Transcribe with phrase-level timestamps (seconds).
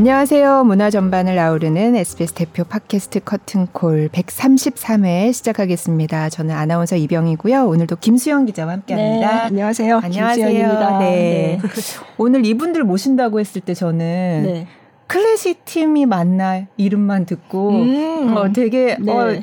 [0.00, 0.64] 안녕하세요.
[0.64, 6.30] 문화 전반을 아우르는 SBS 대표 팟캐스트 커튼콜 133회 시작하겠습니다.
[6.30, 7.66] 저는 아나운서 이병이고요.
[7.66, 9.30] 오늘도 김수영 기자와 함께합니다.
[9.30, 10.00] 네, 안녕하세요.
[10.02, 10.46] 안녕하세요.
[10.46, 10.98] 김수영입니다.
[11.00, 11.60] 네.
[11.60, 11.68] 네.
[12.16, 14.66] 오늘 이분들 모신다고 했을 때 저는 네.
[15.06, 19.12] 클래식 팀이 맞나 이름만 듣고 음, 어, 되게 네.
[19.12, 19.38] 어,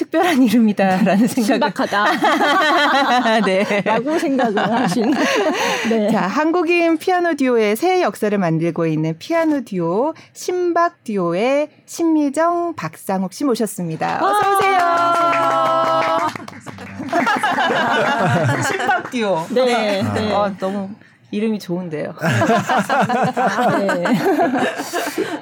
[0.00, 3.40] 특별한 이름이다라는 생각을 신박하다.
[3.44, 3.82] 네.
[3.84, 5.12] 라고 생각을 하신.
[5.90, 6.10] 네.
[6.10, 13.44] 자, 한국인 피아노 듀오의 새 역사를 만들고 있는 피아노 듀오 신박 듀오의 신미정 박상욱 씨
[13.44, 14.24] 모셨습니다.
[14.24, 14.80] 어서 오세요.
[18.66, 19.46] 신박 듀오.
[19.50, 20.02] 네.
[20.02, 20.32] 네.
[20.32, 20.88] 어, 너무
[21.30, 22.14] 이름이 좋은데요.
[23.80, 24.04] 네.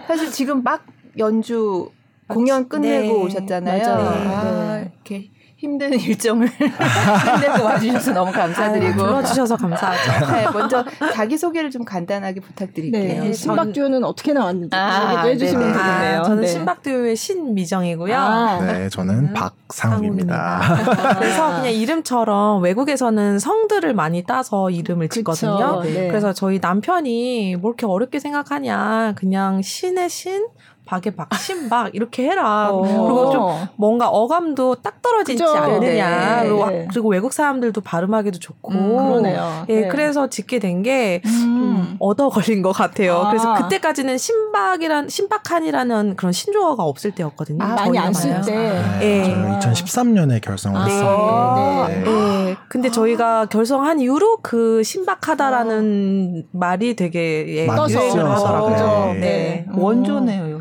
[0.09, 0.84] 사실 지금 막
[1.16, 1.91] 연주
[2.28, 3.24] 공연 끝내고 네.
[3.24, 3.82] 오셨잖아요.
[3.82, 4.09] 맞아요.
[4.09, 4.92] 아, 네.
[4.95, 10.27] 이렇게 힘든 일정을 힘내고 와주셔서 너무 감사드리고 불러주셔서 감사하죠.
[10.33, 13.25] 네, 먼저 자기 소개를 좀 간단하게 부탁드릴게요.
[13.25, 15.72] 네, 신박듀오는 어떻게 나왔는지 아, 해주시면 네.
[15.72, 16.20] 되겠네요.
[16.20, 16.47] 아, 저는 네.
[16.47, 18.16] 신박듀오의 신미정이고요.
[18.16, 20.60] 아, 네, 저는 박상우입니다.
[21.19, 25.83] 그래서 그냥 이름처럼 외국에서는 성들을 많이 따서 이름을 짓거든요.
[25.83, 26.06] 네.
[26.06, 30.47] 그래서 저희 남편이 뭐 이렇게 어렵게 생각하냐, 그냥 신의 신,
[30.89, 32.70] 박에 박, 신박 이렇게 해라.
[32.70, 32.81] 어.
[32.81, 35.55] 그리고 좀 뭔가 어감도 딱 떨어지지 그죠?
[35.55, 36.41] 않느냐.
[36.42, 36.48] 네.
[36.48, 36.89] 그리고, 네.
[36.91, 38.72] 그리고, 외국 사람들도 발음하기도 좋고.
[38.72, 39.66] 음, 그러네요.
[39.69, 39.89] 예, 네.
[39.89, 41.97] 그래서 짓게 된게 음.
[42.00, 43.16] 얻어 걸린 것 같아요.
[43.19, 43.28] 아.
[43.28, 47.62] 그래서 그때까지는 신박이란 신박한이라는 그런 신조어가 없을 때였거든요.
[47.62, 48.83] 아, 많이 안 쓸 때.
[49.03, 49.34] 예.
[49.34, 49.59] 아.
[49.61, 50.84] 2013년에 결성을 아.
[50.84, 51.84] 했어요.
[51.89, 52.03] 네.
[52.03, 52.56] 네.
[52.69, 59.12] 근데 저희가 결성한 이후로 그 신박하다라는 말이 되게 예, 유행을 하더라고요.
[59.14, 59.20] 네.
[59.20, 59.66] 네.
[59.75, 60.58] 원조네요, 여기.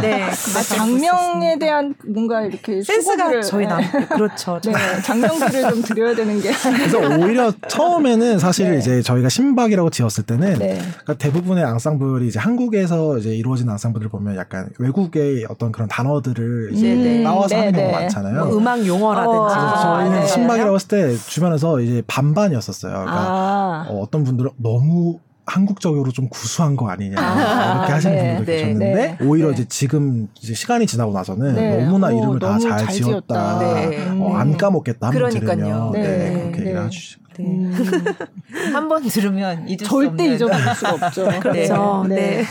[0.00, 0.22] 네.
[0.22, 4.60] 아, 장명에 대한 뭔가 이렇게 센스가 저희 남 그렇죠.
[4.64, 4.72] 네.
[5.02, 6.50] 장명들을 좀 드려야 되는 게.
[6.52, 8.78] 그래서 오히려 처음에는 사실 네.
[8.78, 10.78] 이제 저희가 신박이라고 지었을 때는 네.
[10.78, 16.92] 그러니까 대부분의 앙상블이 이제 한국에서 이제 이루어진 앙상블을 보면 약간 외국의 어떤 그런 단어들을 이제
[16.94, 18.44] 음, 나와서 하는 경우가 많잖아요.
[18.46, 19.38] 뭐 음악 용어라든지.
[19.38, 20.26] 어, 아, 저희는 네.
[20.26, 22.92] 신박이라고 했을 때 주변에서 이제 반반이었었어요.
[22.92, 23.86] 그러니까 아.
[23.88, 28.56] 어, 어떤 분들은 너무 한국적으로 좀 구수한 거 아니냐 아, 이렇게 하시는 네, 분들도 네,
[28.56, 29.54] 계셨는데 네, 오히려 네.
[29.54, 31.84] 이제 지금 이제 시간이 지나고 나서는 네.
[31.84, 34.08] 너무나 오, 이름을 다 잘 지었다, 네.
[34.20, 37.23] 어, 안 까먹겠다 한번 들으면 네, 그렇게 얘기를 해주시죠.
[37.38, 37.44] 네.
[37.44, 37.72] 음.
[38.74, 41.28] 한번 들으면 잊을 절대 잊어버릴 수가 없죠.
[41.40, 42.04] 그렇죠.
[42.08, 42.42] 네.
[42.42, 42.44] 네.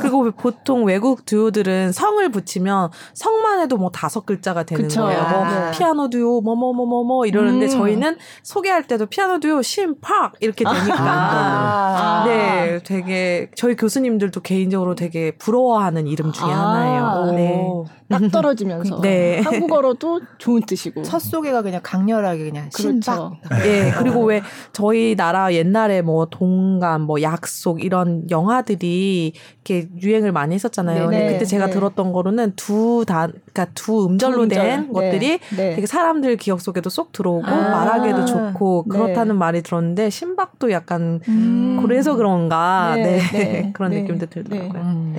[0.00, 5.02] 그리고 보통 외국 듀오들은 성을 붙이면 성만 해도 뭐 다섯 글자가 되는 그쵸.
[5.02, 5.22] 거예요.
[5.22, 5.70] 뭐 아.
[5.70, 7.70] 피아노 듀오 뭐뭐뭐뭐뭐 이러는데 음.
[7.70, 12.24] 저희는 소개할 때도 피아노 듀오 심팍 이렇게 되니까 아.
[12.26, 16.70] 네, 되게 저희 교수님들도 개인적으로 되게 부러워하는 이름 중에 아.
[16.70, 17.32] 하나예요.
[17.32, 17.99] 네.
[18.10, 19.40] 딱 떨어지면서 네.
[19.40, 23.00] 한국어로도 좋은 뜻이고 첫 소개가 그냥 강렬하게 그냥 그렇죠.
[23.02, 23.32] 심박.
[23.62, 23.92] 네.
[23.96, 29.32] 그리고 왜 저희 나라 옛날에 뭐 동감, 뭐 약속 이런 영화들이
[29.64, 31.08] 이렇게 유행을 많이 했었잖아요.
[31.08, 31.72] 네네, 근데 그때 제가 네.
[31.72, 34.62] 들었던 거로는 두 단, 그러니까 두 음절로 두 음절.
[34.62, 34.92] 된 네.
[34.92, 35.74] 것들이 네.
[35.76, 38.98] 되게 사람들 기억 속에도 쏙 들어오고 아~ 말하기도 좋고 네.
[38.98, 43.70] 그렇다는 말이 들었는데 신박도 약간 음~ 그래서 그런가 네, 네.
[43.74, 44.82] 그런 느낌도 들더라고요.
[44.82, 45.16] 음.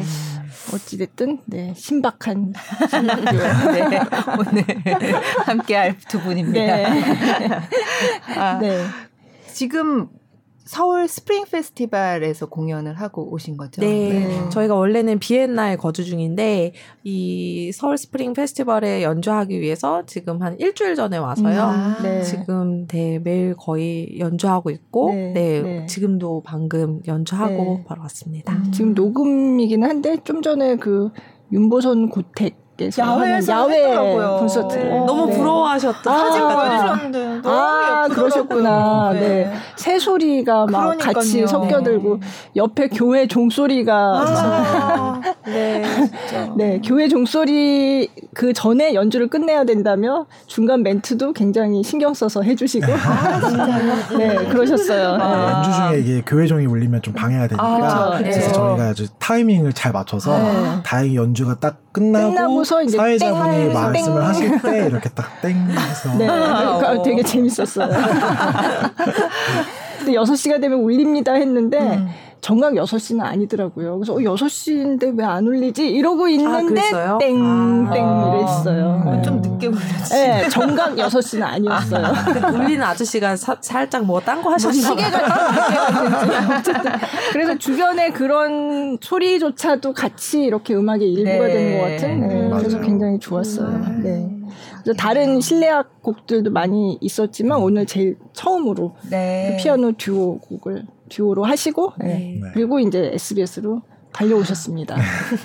[0.74, 4.00] 어찌됐든 네 신박한 네,
[4.38, 4.64] 오늘
[5.46, 6.60] 함께할 두 분입니다.
[6.60, 6.86] 네.
[8.38, 8.86] 아, 네.
[9.52, 10.08] 지금
[10.66, 13.82] 서울 스프링 페스티벌에서 공연을 하고 오신 거죠?
[13.82, 14.28] 네.
[14.28, 14.50] 네.
[14.50, 16.74] 저희가 원래는 비엔나에 거주 중인데
[17.04, 21.62] 이 서울 스프링 페스티벌에 연주하기 위해서 지금 한 일주일 전에 와서요.
[21.62, 22.24] 아, 네.
[22.24, 25.86] 지금 네, 매일 거의 연주하고 있고 네, 네, 네.
[25.88, 27.84] 지금도 방금 연주하고 네.
[27.88, 28.54] 바로 왔습니다.
[28.54, 28.72] 음.
[28.72, 31.10] 지금 녹음이긴 한데 좀 전에 그
[31.52, 33.96] 윤보선 고택 밖에서 야외에서 야외
[34.40, 34.90] 콘서트 네.
[35.06, 35.38] 너무 네.
[35.38, 36.12] 부러워하셨다.
[36.12, 39.12] 아, 사진 보여주셨는데 아, 그러셨구나.
[39.14, 39.20] 네.
[39.20, 39.54] 네.
[39.76, 41.14] 새 소리가 막 그러니까요.
[41.14, 42.28] 같이 섞여들고 네.
[42.56, 45.84] 옆에 교회 종소리가 아, 네,
[46.56, 54.08] 네, 교회 종소리 그 전에 연주를 끝내야 된다며 중간 멘트도 굉장히 신경 써서 해주시고 아,
[54.18, 55.18] 네, 그러셨어요.
[55.20, 55.64] 아.
[55.64, 59.92] 연주 중에 이게 교회 종이 울리면 좀 방해가 되니까 아, 그래서 저희가 아주 타이밍을 잘
[59.92, 60.32] 맞춰서
[60.84, 66.26] 다행히 연주가 딱 끝나고 나서 이제 사회자분이 말씀을 하실 때 이렇게 딱 땡 해서 네,
[66.26, 67.90] 그러니까 되게 재밌었어요.
[70.00, 72.10] 근데 6시가 되면 울립니다 했는데 음.
[72.42, 73.98] 정각 6시는 아니더라고요.
[74.00, 75.88] 그래서 어, 6시인데 왜 안 울리지?
[75.88, 77.92] 이러고 아, 있는데 아, 땡, 아.
[77.94, 78.04] 땡
[78.40, 79.04] 이랬어요.
[79.06, 79.22] 음, 네.
[79.22, 80.14] 좀 늦게 울렸지.
[80.14, 82.06] 네, 정각 6시는 아니었어요.
[82.06, 86.92] 아, 울리는 아저씨가 사, 살짝 뭐 딴 거 하셨나 뭐 시계가 어쨌든
[87.32, 91.54] 그래서 주변에 그런 소리조차도 같이 이렇게 음악의 일부가 네.
[91.54, 93.68] 되는 것 같은 네, 그래서 굉장히 좋았어요.
[93.68, 94.02] 음.
[94.04, 94.30] 네.
[94.84, 99.56] 그래서 다른 실내악 곡들도 많이 있었지만 오늘 제일 처음으로 네.
[99.58, 102.40] 그 피아노 듀오 곡을 듀오로 하시고 네.
[102.42, 102.50] 네.
[102.54, 103.82] 그리고 이제 SBS로
[104.14, 104.96] 달려오셨습니다.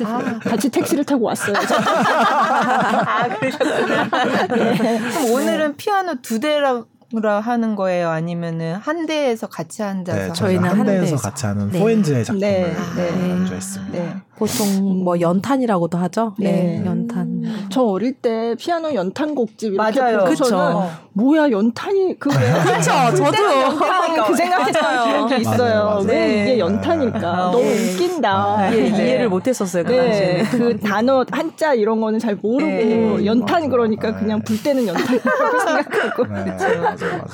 [0.05, 0.39] 아.
[0.41, 1.55] 같이 택시를 타고 왔어요.
[1.57, 4.09] 아, 그러셨구나.
[4.49, 4.77] 네.
[4.77, 8.09] 그럼 오늘은 피아노 두 대라고 라 하는 거예요?
[8.11, 10.19] 아니면은 한 대에서 같이 앉아서?
[10.19, 11.79] 네, 저희는 한, 대에서, 대에서 같이 하는 네.
[11.79, 13.31] 포엔즈의 작품을 네, 네.
[13.31, 13.93] 연주했습니다.
[13.97, 14.17] 네.
[14.38, 16.35] 보통 뭐 연탄이라고도 하죠.
[16.38, 16.87] 네, 네.
[16.87, 17.43] 연탄.
[17.71, 20.25] 저 어릴 때 피아노 연탄 곡집 이렇게 맞아요.
[20.25, 20.91] 그쵸.
[21.15, 22.91] 뭐야 연탄이 그 그렇죠.
[23.17, 25.85] 저도 그 생각했던 기억이 있어요.
[25.85, 26.43] 맞아요, 왜 네.
[26.43, 27.19] 이게 연탄일까?
[27.19, 27.94] 아, 너무 네.
[27.94, 28.71] 웃긴다.
[28.71, 28.88] 네.
[28.88, 30.43] 이해를 못했었어요 그 당시에.
[30.50, 33.69] 그 단어 한자 이런 거는 잘 모르고 연탄 맞아.
[33.69, 36.23] 그러니까 그냥 불 때는 연탄이라고 생각하고.
[36.25, 36.83] 그렇죠.
[36.83, 37.27] 맞아, 맞아.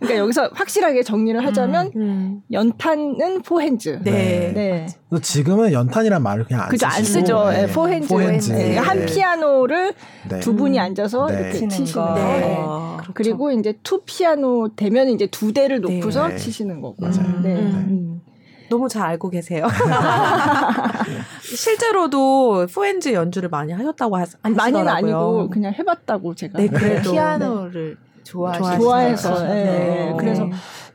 [0.00, 2.42] 그러니까 여기서 확실하게 정리를 하자면 음, 음.
[2.52, 4.00] 연탄은 four hands.
[4.02, 4.52] 네.
[4.54, 4.86] 네.
[5.20, 7.50] 지금은 연탄이란 말을 그냥 안 그죠 안 쓰죠.
[7.50, 7.66] 네.
[7.66, 8.08] four hands.
[8.08, 8.52] four hands.
[8.52, 8.76] 네.
[8.76, 9.94] 한 피아노를
[10.28, 10.40] 네.
[10.40, 11.40] 두 분이 앉아서 네.
[11.40, 12.14] 이렇게 치시는 거.
[12.14, 12.56] 네.
[12.58, 16.36] 아, 그리고 이제 two piano 되면 이제 두 대를 놓고서 네.
[16.36, 16.96] 치시는 거고.
[16.98, 17.40] 맞아요.
[17.42, 17.54] 네.
[17.56, 18.20] 음.
[18.68, 19.66] 너무 잘 알고 계세요.
[21.40, 26.58] 실제로도 four hands 연주를 많이 하셨다고 하, 아니, 많이는 아니고 그냥 해봤다고 제가.
[26.58, 28.78] 네, 그래도 피아노를 좋아하시죠.
[28.78, 29.42] 좋아해서.
[29.44, 29.64] 네.
[29.64, 30.14] 네.
[30.18, 30.48] 그래서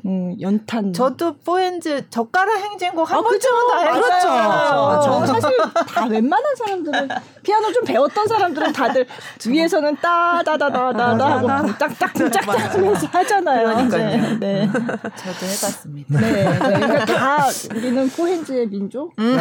[0.06, 0.94] 음, 연탄.
[0.94, 4.28] 저도 포엔즈 젓가락 행진곡 한 아, 번쯤은 다 해봤죠.
[4.28, 5.26] 그렇죠.
[5.26, 5.58] 저 사실
[5.88, 7.10] 다 웬만한 사람들은
[7.44, 9.08] 피아노 좀 배웠던 사람들은 다들
[9.46, 13.68] 위에서는 따다다다다다 하고 딱딱 짝짝 하면서 하잖아요.
[13.68, 14.10] 그러니까요.
[14.10, 14.40] 네.
[14.40, 14.68] 네.
[14.68, 16.20] 저도 해봤습니다.
[16.20, 16.32] 네.
[16.32, 16.60] 네.
[16.60, 17.46] 그러니까 다
[17.76, 19.14] 우리는 포헨즈의 민족.
[19.20, 19.38] 음.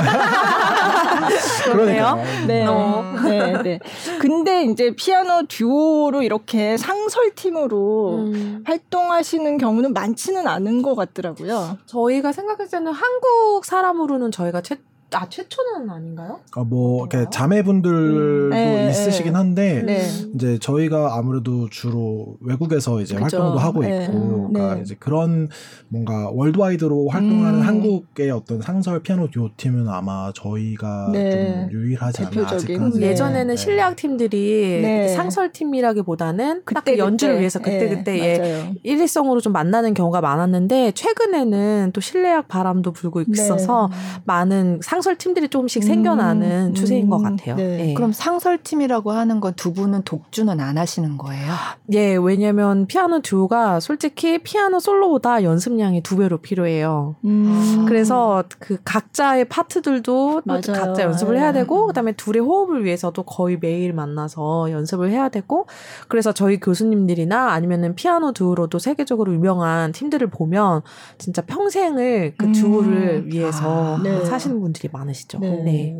[1.64, 2.22] 그러네요.
[2.46, 2.66] 네.
[2.66, 3.14] 어.
[3.24, 3.62] 네.
[3.62, 3.78] 네.
[4.20, 8.64] 근데 이제 피아노 듀오로 이렇게 상설팀으로 음.
[8.66, 11.78] 활동하시는 경우는 많지는 않은 것 같더라고요.
[11.86, 14.78] 저희가 생각했을 때는 한국 사람으로는 저희가 최,
[15.12, 16.40] 아 최초는 아닌가요?
[16.54, 18.50] 아, 뭐 이렇게 자매분들도 음.
[18.50, 20.02] 네, 있으시긴 한데 네.
[20.34, 23.38] 이제 저희가 아무래도 주로 외국에서 이제 그쵸.
[23.38, 24.04] 활동도 하고 네.
[24.04, 24.82] 있고 그러니까 네.
[24.82, 25.48] 이제 그런
[25.88, 27.66] 뭔가 월드와이드로 활동하는 음.
[27.66, 31.30] 한국의 어떤 상설 피아노 듀오 팀은 아마 저희가 네.
[31.30, 33.06] 좀 유일하지 않나 아직까지 네.
[33.08, 40.20] 예전에는 실내악 팀들이 상설 팀이라기보다는 딱그 연주를 위해서 그때 그때 예, 일회성으로 좀 만나는 경우가
[40.20, 43.90] 많았는데 최근에는 또 실내악 바람도 불고 있어서
[44.24, 47.56] 많은 상 상설 팀들이 조금씩 생겨나는 음, 추세인 것 음, 같아요.
[47.56, 47.76] 네.
[47.76, 47.94] 네.
[47.94, 51.52] 그럼 상설 팀이라고 하는 건 두 분은 독주는 안 하시는 거예요?
[51.92, 57.16] 예, 왜냐면 피아노 듀오가 솔직히 피아노 솔로보다 연습량이 두 배로 필요해요.
[57.24, 57.84] 음.
[57.86, 63.92] 그래서 그 각자의 파트들도 각자 연습을 해야 되고, 그 다음에 둘의 호흡을 위해서도 거의 매일
[63.92, 65.66] 만나서 연습을 해야 되고,
[66.08, 70.82] 그래서 저희 교수님들이나 아니면은 피아노 듀오로도 세계적으로 유명한 팀들을 보면
[71.18, 73.32] 진짜 평생을 그 듀오를 음.
[73.32, 74.24] 위해서 아, 네.
[74.24, 75.38] 사시는 분들이 많으시죠.
[75.38, 75.62] 네.
[75.62, 75.96] 네.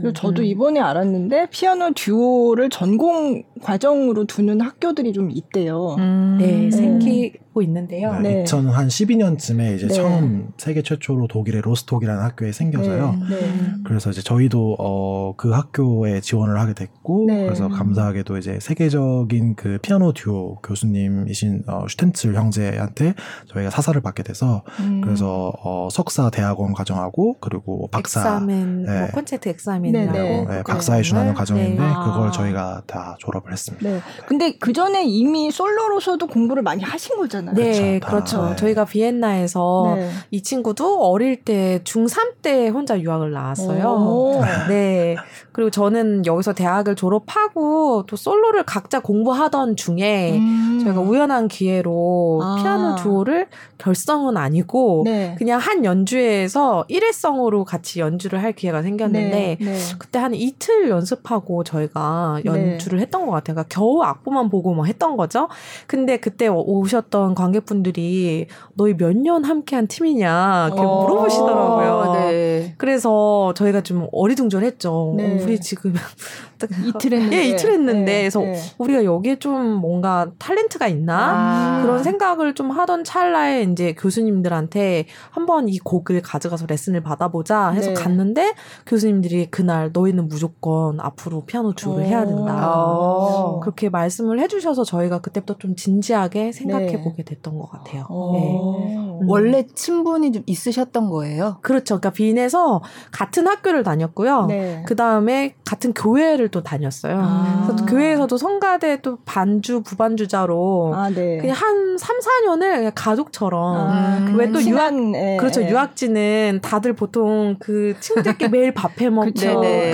[0.00, 0.46] 그리고 저도 음.
[0.46, 5.96] 이번에 알았는데 피아노 듀오를 전공 과정으로 두는 학교들이 좀 있대요.
[5.98, 6.36] 음.
[6.38, 8.12] 네, 생기고 있는데요.
[8.20, 8.44] 네, 네.
[8.44, 9.94] 2012년쯤에 이제 네.
[9.94, 13.16] 처음 세계 최초로 독일의 로스톡이라는 학교에 생겨서요.
[13.30, 13.40] 네.
[13.40, 13.52] 네.
[13.84, 17.44] 그래서 이제 저희도 어, 그 학교에 지원을 하게 됐고 네.
[17.44, 23.14] 그래서 감사하게도 이제 세계적인 그 피아노 듀오 교수님이신 어, 슈텐츠 형제한테
[23.48, 25.00] 저희가 사사를 받게 돼서 음.
[25.02, 28.98] 그래서 어, 석사 대학원 과정하고 그리고 박사 Examen, 네.
[29.00, 31.88] 뭐 Konzert Examen이라고 네, 네, 박사에 준하는 과정인데 네.
[32.04, 33.88] 그걸 저희가 다 졸업을 했습니다.
[33.88, 34.00] 네.
[34.26, 37.54] 근데 그 전에 이미 솔로로서도 공부를 많이 하신 거잖아요.
[37.54, 38.36] 네, 그렇죠.
[38.36, 38.50] 그렇죠.
[38.50, 38.56] 네.
[38.56, 40.10] 저희가 비엔나에서 네.
[40.30, 44.40] 이 친구도 어릴 때 중3 때 혼자 유학을 나왔어요.
[44.68, 45.16] 네.
[45.54, 50.80] 그리고 저는 여기서 대학을 졸업하고 또 솔로를 각자 공부하던 중에 음.
[50.84, 52.56] 저희가 우연한 기회로 아.
[52.60, 53.46] 피아노 듀오를
[53.78, 55.34] 결성은 아니고 네.
[55.38, 59.64] 그냥 한 연주회에서 일회성으로 같이 연주를 할 기회가 생겼는데 네.
[59.64, 59.78] 네.
[59.98, 62.50] 그때 한 이틀 연습하고 저희가 네.
[62.50, 63.54] 연주를 했던 것 같아요.
[63.54, 65.48] 그러니까 겨우 악보만 보고 뭐 했던 거죠.
[65.86, 71.02] 근데 그때 오셨던 관객분들이 너희 몇 년 함께한 팀이냐 이렇게 어.
[71.02, 72.12] 물어보시더라고요.
[72.14, 72.74] 네.
[72.76, 75.14] 그래서 저희가 좀 어리둥절했죠.
[75.46, 75.52] 네.
[75.52, 75.94] 우리 지금
[76.86, 77.36] 이틀 했는데.
[77.36, 78.04] 예, 이틀 했는데.
[78.04, 78.58] 네, 그래서 네.
[78.78, 81.78] 우리가 여기에 좀 뭔가 탤런트가 있나?
[81.78, 81.82] 아.
[81.82, 87.94] 그런 생각을 좀 하던 찰나에 이제 교수님들한테 한번 이 곡을 가져가서 레슨을 받아보자 해서 네.
[87.94, 88.54] 갔는데
[88.86, 92.74] 교수님들이 그날 너희는 무조건 앞으로 피아노 주를 해야 된다.
[92.76, 93.60] 오.
[93.60, 97.00] 그렇게 말씀을 해주셔서 저희가 그때부터 좀 진지하게 생각해 네.
[97.02, 98.06] 보게 됐던 것 같아요.
[98.32, 98.58] 네.
[98.58, 99.28] 음.
[99.28, 101.58] 원래 친분이 좀 있으셨던 거예요?
[101.62, 101.98] 그렇죠.
[102.00, 104.46] 그러니까 빈에서 같은 학교를 다녔고요.
[104.46, 104.82] 네.
[104.86, 105.33] 그 다음에
[105.64, 107.16] 같은 교회를 또 다녔어요.
[107.18, 107.64] 아.
[107.66, 111.38] 그래서 교회에서도 성가대 또 반주 부반주자로 아, 네.
[111.38, 115.62] 그냥 한 3, 4년을 그냥 가족처럼 아, 왜또 유학 예, 그렇죠.
[115.62, 115.70] 예.
[115.70, 119.32] 유학지는 다들 보통 그 친구들끼리 매일 밥해 먹고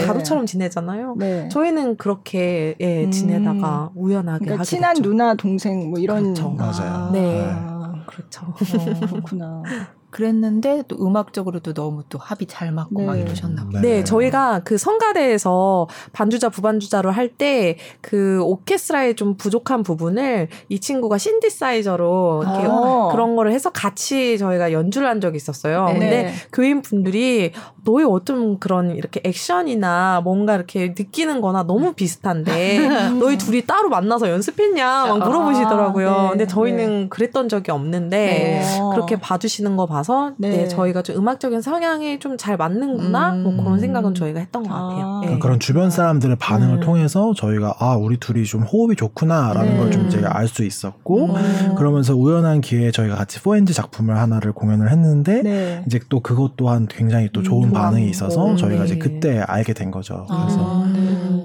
[0.07, 1.15] 가족처럼 지내잖아요.
[1.19, 1.49] 네.
[1.49, 3.11] 저희는 그렇게 예, 음.
[3.11, 4.03] 지내다가 음.
[4.03, 5.09] 우연하게 그러니까 친한 됐죠.
[5.09, 6.51] 누나 동생 뭐 이런 그렇죠.
[6.51, 7.11] 맞아요.
[7.13, 7.47] 네.
[7.49, 7.81] 아.
[8.07, 8.47] 그렇죠.
[8.47, 9.63] 어, 그렇구나.
[10.11, 13.07] 그랬는데 또 음악적으로도 너무 또 합이 잘 맞고 네.
[13.07, 13.81] 막 이러셨나 봐요.
[13.83, 13.97] 네.
[13.99, 21.17] 네, 저희가 그 성가대에서 반주자 부반주자로 할 때 그 오케스트라에 좀 부족한 부분을 이 친구가
[21.19, 23.09] 신디사이저로 이렇게 아.
[23.13, 25.87] 그런 거를 해서 같이 저희가 연주를 한 적이 있었어요.
[25.87, 25.99] 네.
[25.99, 27.53] 근데 교인 분들이
[27.85, 32.79] 너의 어떤 그런 이렇게 액션이나 뭔가 이렇게 느끼는 거나 너무 비슷한데
[33.21, 36.11] 너희 둘이 따로 만나서 연습했냐 막 아, 물어보시더라고요.
[36.11, 36.29] 아, 네.
[36.31, 37.09] 근데 저희는 네.
[37.09, 38.63] 그랬던 적이 없는데 네.
[38.93, 40.49] 그렇게 봐주시는 거 봐서 네.
[40.51, 40.69] 네.
[40.69, 43.43] 저희가 좀 음악적인 성향이 좀 잘 맞는구나 음.
[43.43, 45.21] 뭐 그런 생각은 저희가 했던 것 같아요.
[45.25, 45.27] 아.
[45.27, 45.39] 네.
[45.39, 46.81] 그런 주변 사람들의 반응을 음.
[46.81, 51.75] 통해서 저희가 아 우리 둘이 좀 호흡이 좋구나라는 걸좀 이제 알 수 있었고 음.
[51.77, 57.29] 그러면서 우연한 기회에 저희가 같이 4NG 작품을 하나를 공연을 했는데 이제 또 그것 또한 굉장히
[57.33, 57.73] 또 좋은 음.
[57.73, 60.27] 반응이 있어서 저희가 이제 그때 알게 된 거죠.
[60.29, 60.93] 그래서 아.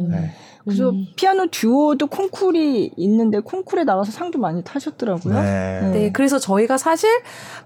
[0.09, 0.33] 네.
[0.65, 1.05] 그래서 음.
[1.15, 5.33] 피아노 듀오도 콩쿨이 있는데 콩쿨에 나와서 상도 많이 타셨더라고요.
[5.35, 5.79] 네.
[5.81, 5.89] 네.
[5.91, 6.11] 네.
[6.11, 7.07] 그래서 저희가 사실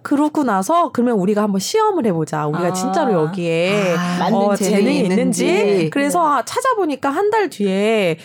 [0.02, 2.46] 그러고 나서 그러면 우리가 한번 시험을 해보자.
[2.48, 2.74] 우리가 아.
[2.74, 5.48] 진짜로 여기에 아, 어, 재능이 있는지.
[5.48, 5.90] 있는지.
[5.92, 6.42] 그래서 네.
[6.46, 8.18] 찾아보니까 한 달 뒤에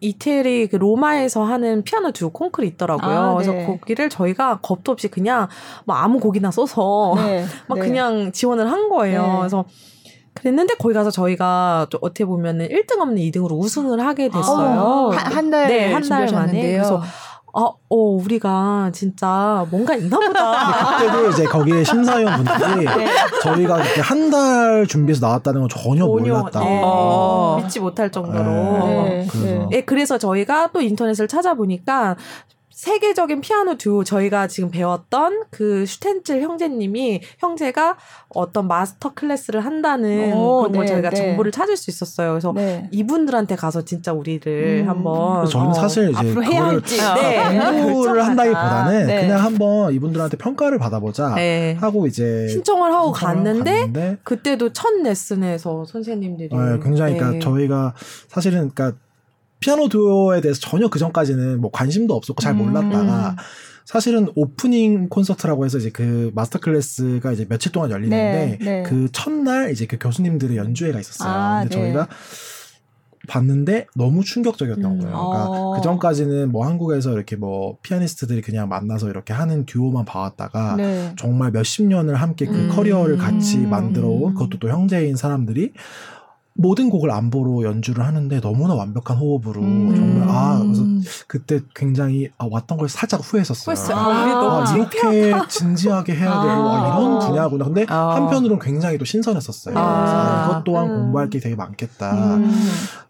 [0.00, 3.16] 이태리 그 로마에서 하는 피아노 듀오 콩쿨이 있더라고요.
[3.16, 3.64] 아, 그래서 네.
[3.64, 5.48] 거기를 저희가 겁도 없이 그냥
[5.84, 7.44] 뭐 아무 곡이나 써서 네.
[7.68, 7.86] 막 네.
[7.86, 9.36] 그냥 지원을 한 거예요.
[9.38, 9.64] 그래서
[10.40, 15.10] 그랬는데 거기 가서 저희가 또 어떻게 보면은 1등 없는 2등으로 우승을 하게 됐어요.
[15.12, 16.72] 아, 한달 네, 한 달 만에.
[16.72, 17.02] 그래서
[17.52, 20.96] 아, 어, 우리가 진짜 뭔가 있나 보다.
[20.98, 23.06] 그때도 이제 거기에 심사위원 분들이 네.
[23.42, 26.60] 저희가 그렇게 한 달 준비해서 나왔다는 건 전혀, 전혀 몰랐다.
[26.60, 26.80] 네.
[26.84, 27.58] 어.
[27.60, 28.44] 믿지 못할 정도로.
[28.44, 29.26] 네.
[29.28, 29.68] 그래서.
[29.68, 29.80] 네.
[29.84, 32.14] 그래서 저희가 또 인터넷을 찾아보니까
[32.80, 37.98] 세계적인 피아노 듀오 저희가 지금 배웠던 그 슈텐츠 형제님이 형제가
[38.30, 41.16] 어떤 master class를 한다는 오, 그런 걸 네, 저희가 네.
[41.16, 42.30] 정보를 찾을 수 있었어요.
[42.30, 42.88] 그래서 네.
[42.90, 44.88] 이분들한테 가서 진짜 우리를 음.
[44.88, 47.82] 한번 저희는 어, 사실 이제 앞으로 해야 할지 네.
[47.82, 49.20] 공부를 한다기보다는 네.
[49.26, 51.76] 그냥 한번 이분들한테 평가를 받아보자 네.
[51.78, 56.48] 하고 이제 신청을 하고 갔는데, 갔는데, 그때도 첫 레슨에서 선생님들이
[56.82, 57.92] 굉장히 그러니까 저희가
[58.28, 58.98] 사실은 그러니까
[59.60, 63.36] 피아노 듀오에 대해서 전혀 그 전까지는 뭐 관심도 없었고 잘 몰랐다가 음.
[63.84, 68.82] 사실은 오프닝 콘서트라고 해서 이제 그 마스터 클래스가 이제 며칠 동안 열리는데 네, 네.
[68.84, 71.32] 그 첫날 이제 그 교수님들의 연주회가 있었어요.
[71.32, 71.82] 아, 근데 네.
[71.82, 72.08] 저희가
[73.28, 75.00] 봤는데 너무 충격적이었던 음.
[75.00, 75.16] 거예요.
[75.16, 75.74] 그러니까 어.
[75.74, 81.12] 그 전까지는 뭐 한국에서 이렇게 뭐 피아니스트들이 그냥 만나서 이렇게 하는 듀오만 봐왔다가 네.
[81.18, 82.68] 정말 몇십 년을 함께 그 음.
[82.70, 85.72] 커리어를 같이 만들어 온 그것도 또 형제인 사람들이
[86.54, 89.94] 모든 곡을 안보로 연주를 하는데 너무나 완벽한 호흡으로 음.
[89.94, 90.82] 정말 아 그래서
[91.26, 93.74] 그때 굉장히 아, 왔던 걸 살짝 후회했었어요.
[93.74, 93.96] 후회했어요.
[93.96, 97.64] 아, 아, 이렇게 진지하게 해야 되고 아, 아, 이런 분야구나.
[97.64, 98.16] 근데 아.
[98.16, 99.74] 한편으로는 굉장히 또 신선했었어요.
[99.78, 100.48] 아.
[100.50, 100.96] 이것 또한 음.
[100.96, 102.36] 공부할 게 되게 많겠다.
[102.36, 102.52] 음.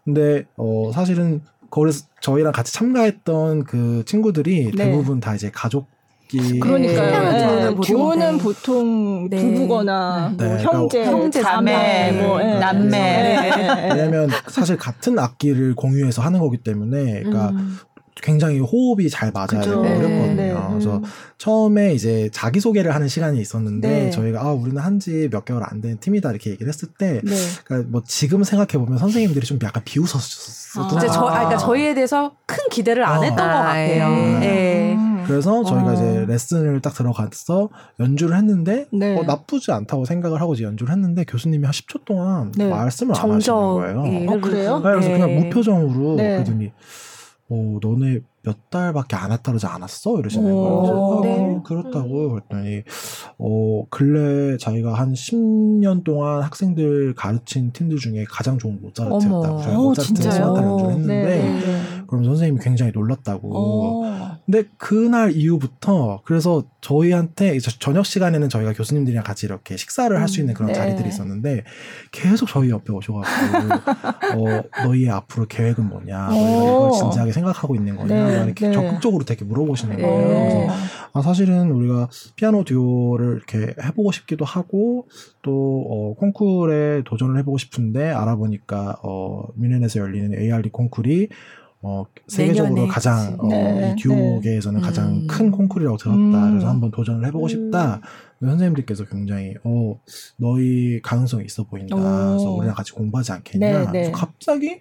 [0.05, 4.85] 근데 어 사실은 거기서 저희랑 같이 참가했던 그 친구들이 네.
[4.85, 5.87] 대부분 다 이제 가족
[6.37, 7.71] 그러니까요.
[7.71, 7.75] 네.
[7.75, 9.37] 교는 보통 네.
[9.37, 10.45] 부부거나 네.
[10.45, 10.63] 뭐 네.
[10.63, 12.59] 형제, 형제, 자매, 뭐 네.
[12.59, 12.89] 남매.
[12.89, 13.89] 네.
[13.89, 17.77] 왜냐하면 사실 같은 악기를 공유해서 하는 거기 때문에, 그러니까 음.
[18.15, 19.61] 굉장히 호흡이 잘 맞아야.
[19.61, 20.33] 되고 어렵거든요.
[20.35, 20.55] 네, 네.
[20.69, 21.03] 그래서 음.
[21.37, 24.09] 처음에 이제 자기 소개를 하는 시간이 있었는데 네.
[24.11, 27.35] 저희가 아 우리는 한 지 몇 개월 안 된 팀이다 이렇게 얘기를 했을 때, 네.
[27.63, 30.83] 그러니까 뭐 지금 생각해 보면 선생님들이 좀 약간 비웃었었어.
[30.83, 30.87] 아.
[31.07, 33.23] 저, 아, 그러니까 저희에 대해서 큰 기대를 안 어.
[33.23, 34.09] 했던 것 같아요.
[34.09, 34.39] 네.
[34.39, 34.97] 네.
[35.25, 35.93] 그래서 저희가 어.
[35.93, 39.17] 이제 레슨을 딱 들어가서 연주를 했는데 네.
[39.17, 42.67] 어, 나쁘지 않다고 생각을 하고 이제 연주를 했는데 교수님이 한 10초 동안 네.
[42.69, 43.99] 말씀을 안 하시는 거예요.
[44.01, 44.77] 어, 그래요?
[44.79, 46.71] 네, 그래서 그냥 무표정으로 그러더니
[47.53, 50.17] 어, 너네 몇 달밖에 안 왔다 그러지 않았어?
[50.19, 50.57] 이러시는 거예요.
[50.57, 51.59] 어, 네.
[51.65, 52.83] 그렇다고 그랬더니
[53.37, 60.21] 어 근래 자기가 한 10년 동안 학생들 가르친 팀들 중에 가장 좋은 모차르트였다고 저희 모차르트
[60.23, 61.81] 소나타를 연주했는데 네, 네.
[62.11, 63.57] 그럼 선생님이 굉장히 놀랐다고.
[63.57, 64.37] 어.
[64.45, 70.53] 근데 그날 이후부터 그래서 저희한테 저녁 시간에는 저희가 교수님들이랑 같이 이렇게 식사를 할 수 있는
[70.53, 70.73] 그런 네.
[70.73, 71.63] 자리들이 있었는데
[72.11, 73.57] 계속 저희 옆에 오셔가지고
[74.35, 78.13] 어 너희의 앞으로 계획은 뭐냐, 너희가 이걸 진지하게 생각하고 있는 거냐.
[78.13, 78.37] 네.
[78.39, 78.73] 네, 이렇게 네.
[78.73, 80.01] 적극적으로 되게 물어보시는 네.
[80.03, 80.67] 거예요.
[80.67, 80.73] 그래서
[81.13, 85.07] 아, 사실은 우리가 피아노 듀오를 이렇게 해보고 싶기도 하고
[85.41, 91.27] 또 어, 콩쿨에 도전을 해보고 싶은데 알아보니까 어, 뮌헨에서 열리는 ARD 콩쿨이
[91.83, 94.85] 어, 세계적으로 가장 어, 네, 이 듀오계에서는 네.
[94.85, 95.27] 가장 음.
[95.27, 96.17] 큰 콩쿨이라고 들었다.
[96.19, 96.49] 음.
[96.51, 97.49] 그래서 한번 도전을 해보고 음.
[97.49, 98.01] 싶다.
[98.39, 99.99] 선생님들께서 굉장히 어
[100.37, 101.95] 너희 가능성이 있어 보인다.
[101.95, 101.99] 오.
[101.99, 103.91] 그래서 우리랑 같이 공부하지 않겠냐.
[103.91, 104.11] 네, 네.
[104.11, 104.79] 갑자기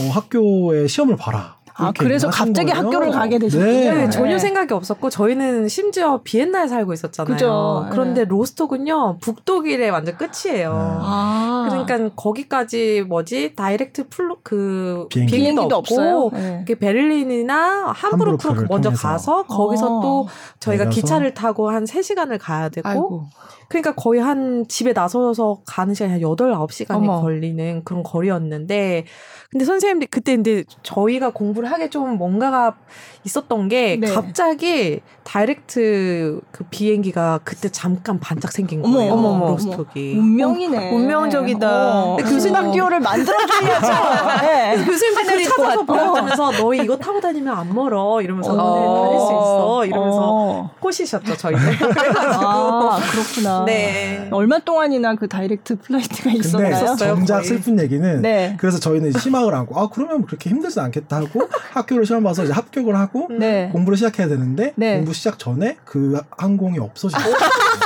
[0.00, 1.57] 어, 학교에 시험을 봐라.
[1.80, 2.86] 아, 그래서 갑자기 거예요?
[2.86, 3.70] 학교를 가게 되셨군요.
[3.72, 3.94] 네.
[3.94, 4.10] 네.
[4.10, 7.32] 전혀 생각이 없었고 저희는 심지어 비엔나에 살고 있었잖아요.
[7.32, 7.86] 그죠.
[7.90, 8.28] 그런데 네.
[8.28, 10.72] 로스톡은요 북독일의 완전 끝이에요.
[11.00, 11.68] 아.
[11.70, 15.36] 그러니까 거기까지 뭐지 direct Flug 비행기.
[15.36, 16.64] 비행기도, 없고 네.
[16.66, 19.08] 그 베를린이나 함부르크로 먼저 통해서.
[19.08, 20.00] 가서 거기서 어.
[20.02, 20.28] 또
[20.60, 21.00] 저희가 내려서?
[21.00, 23.26] 기차를 타고 한 3 시간을 가야 되고 아이고.
[23.68, 27.20] 그러니까 거의 한 집에 나서서 가는 시간이 한 8, 9시간이 어머.
[27.20, 29.04] 걸리는 그런 거리였는데
[29.50, 32.76] 근데 선생님들 그때 근데 저희가 공부를 하게 좀 뭔가가
[33.24, 34.06] 있었던 게 네.
[34.12, 39.12] 갑자기 direct 그 비행기가 그때 잠깐 반짝 생긴 거예요.
[39.12, 40.18] 어머, 어머, 로스톡이.
[40.18, 40.90] 운명이네.
[40.90, 42.04] 어, 운명적이다.
[42.04, 42.16] 어.
[42.16, 43.86] 교수님 듀오를 만들어주려고.
[44.42, 44.84] 네.
[44.84, 49.04] 교수님들이 찾아서 보여주면서 너희 이거 타고 다니면 안 멀어 이러면서 어.
[49.04, 50.70] 다닐 수 있어 이러면서 어.
[50.80, 51.62] 꼬시셨죠 저희는.
[52.16, 53.57] 아 그렇구나.
[53.66, 54.28] 네.
[54.30, 56.96] 얼마 동안이나 그 direct flight가 있었나요?
[56.96, 57.44] 정작.
[57.44, 58.56] 슬픈 얘기는 네.
[58.58, 62.96] 그래서 저희는 희망을 안고 아 그러면 그렇게 힘들지 않겠다 하고 학교를 시험 봐서 이제 합격을
[62.96, 63.68] 하고 네.
[63.72, 64.96] 공부를 시작해야 되는데 네.
[64.96, 67.34] 공부 시작 전에 그 항공이 없어졌어요.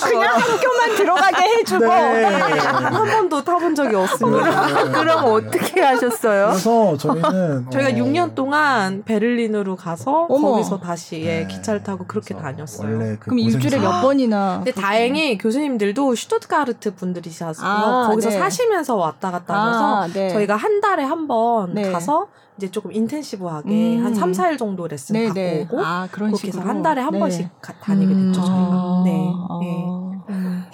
[0.00, 2.24] 그냥 학교만 들어가게 해주고 네.
[2.24, 4.90] 한 번도 타본 적이 없습니다.
[4.92, 6.48] 그럼 어떻게 하셨어요?
[6.48, 7.92] 그래서 저희는 저희가 어...
[7.92, 10.52] 6년 동안 베를린으로 가서 어머.
[10.52, 11.46] 거기서 다시 예, 네.
[11.46, 12.98] 기차를 타고 그렇게 다녔어요.
[12.98, 14.62] 그 그럼 일주일에 몇 번이나?
[14.64, 18.38] 근데 다 행히 교수님들도 슈투트가르트 분들이셔서 아, 거기서 네.
[18.38, 20.28] 사시면서 왔다 갔다 하셔서 아, 네.
[20.30, 21.90] 저희가 한 달에 한번 네.
[21.90, 24.04] 가서 이제 조금 인텐시브하게 음.
[24.04, 25.26] 한 3, 4일 정도 레슨 네네.
[25.28, 25.62] 받고 네.
[25.62, 27.18] 오고 아, 그런 그렇게 해서 한 달에 한 네.
[27.18, 28.20] 번씩 가, 다니게 됐죠.
[28.20, 28.32] 음.
[28.32, 29.02] 저희가.
[29.04, 29.32] 네.
[29.48, 29.58] 아.
[29.60, 30.12] 네.
[30.28, 30.64] 음.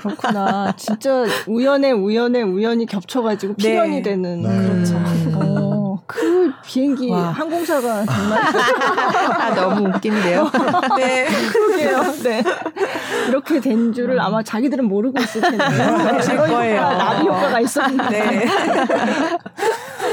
[0.00, 0.72] 그렇구나.
[0.76, 3.62] 진짜 우연에 우연에 우연히 겹쳐가지고 네.
[3.62, 4.02] 필연이 네.
[4.02, 4.42] 되는.
[4.42, 5.71] 그렇죠.
[5.92, 7.32] 어, 그 비행기 와.
[7.32, 8.40] 항공사가 정말
[9.42, 10.50] 아, 너무 웃긴데요.
[10.96, 12.02] 네, 그러게요.
[12.22, 12.42] 네.
[13.28, 15.58] 이렇게 된 줄을 아마 자기들은 모르고 있을 텐데.
[15.68, 16.80] 그럴 거예요.
[16.80, 18.08] 나비 효과가 있었는데.
[18.10, 18.46] 네.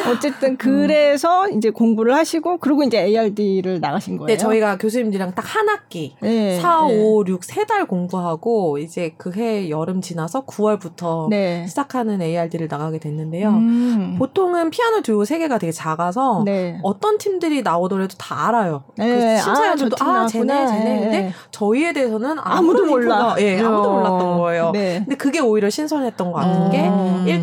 [0.09, 1.57] 어쨌든 그래서 음.
[1.57, 4.27] 이제 공부를 하시고 그리고 이제 ARD를 나가신 거예요.
[4.27, 7.01] 네, 저희가 교수님들이랑 딱 한 학기 네, 4, 네.
[7.01, 11.65] 5, 6, 3달 공부하고 이제 그 해 여름 지나서 9월부터 네.
[11.67, 13.49] 시작하는 ARD를 나가게 됐는데요.
[13.49, 14.15] 음.
[14.17, 16.79] 보통은 피아노 듀오 세계가 되게 작아서 네.
[16.83, 18.83] 어떤 팀들이 나오더라도 다 알아요.
[18.97, 19.37] 네.
[19.37, 20.99] 그 심사위원들도 아, 아 쟤네 쟤네.
[20.99, 21.33] 근데 네.
[21.51, 23.35] 저희에 대해서는 아무도 몰라.
[23.39, 24.71] 예, 네, 아무도 몰랐던 거예요.
[24.71, 24.99] 네.
[25.05, 26.69] 근데 그게 오히려 신선했던 것 같은 어.
[26.71, 26.89] 게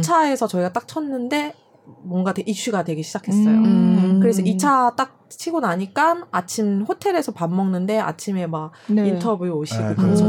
[0.00, 1.54] 1차에서 저희가 딱 쳤는데
[2.02, 3.56] 뭔가 이슈가 되기 시작했어요.
[3.56, 4.18] 음.
[4.20, 9.08] 그래서 2차 딱 치고 나니까 아침 호텔에서 밥 먹는데 아침에 막 네.
[9.08, 10.24] 인터뷰 오시고 네, 그래서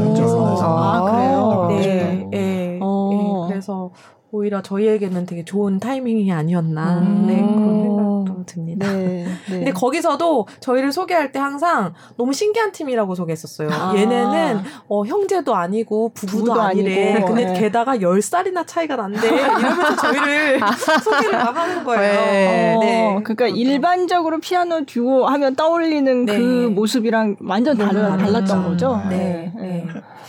[0.64, 1.66] 아, 아, 그래요.
[1.70, 3.08] 네, 네, 어.
[3.10, 3.90] 네, 그래서
[4.30, 7.26] 오히려 저희에게는 되게 좋은 타이밍이 아니었나 음.
[7.26, 8.86] 네 그런 생각도 듭니다.
[8.92, 9.56] 네, 네.
[9.56, 13.70] 근데 거기서도 저희를 소개할 때 항상 너무 신기한 팀이라고 소개했었어요.
[13.72, 13.94] 아.
[13.96, 17.14] 얘네는 어, 형제도 아니고 부부도, 부부도 아니래.
[17.14, 17.60] 아니고, 근데 네.
[17.60, 19.28] 게다가 10살이나 차이가 난대.
[19.28, 20.60] 이러면서 저희를
[21.04, 22.00] 소개를 막 하는 거예요.
[22.00, 22.74] 네.
[22.74, 23.20] 어, 네.
[23.24, 26.66] 그러니까 일반적으로 피아노 듀오 하면 떠올리는 그 네.
[26.74, 29.00] 모습이랑 완전 달라, 달랐던 거죠.
[29.08, 29.52] 네.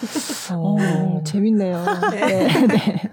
[0.01, 0.53] 네.
[0.55, 1.83] 어, 어, 재밌네요.
[2.11, 2.47] 네.
[2.47, 2.67] 네.
[2.67, 3.11] 네.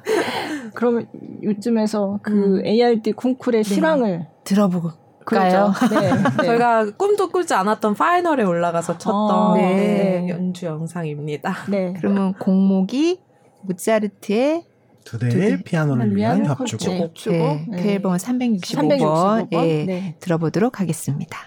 [0.74, 1.08] 그러면
[1.42, 2.66] 요즘에서 그 음.
[2.66, 3.74] ARD 콩쿨의 네.
[3.74, 4.90] 실황을 들어보고
[5.24, 5.72] 그렇죠.
[5.90, 6.46] 네, 네.
[6.46, 10.28] 저희가 꿈도 꾸지 않았던 파이널에 올라가서 쳤던 어, 네.
[10.28, 11.66] 연주 영상입니다.
[11.68, 11.94] 네.
[11.96, 13.20] 그러면 공목이
[13.62, 14.64] 모차르트의
[15.04, 17.14] 두 대의 피아노를 위한 협주곡.
[17.28, 17.66] 네.
[17.72, 19.52] 그 앨범은 365번, 365번?
[19.52, 21.38] 예, 들어보도록 하겠습니다.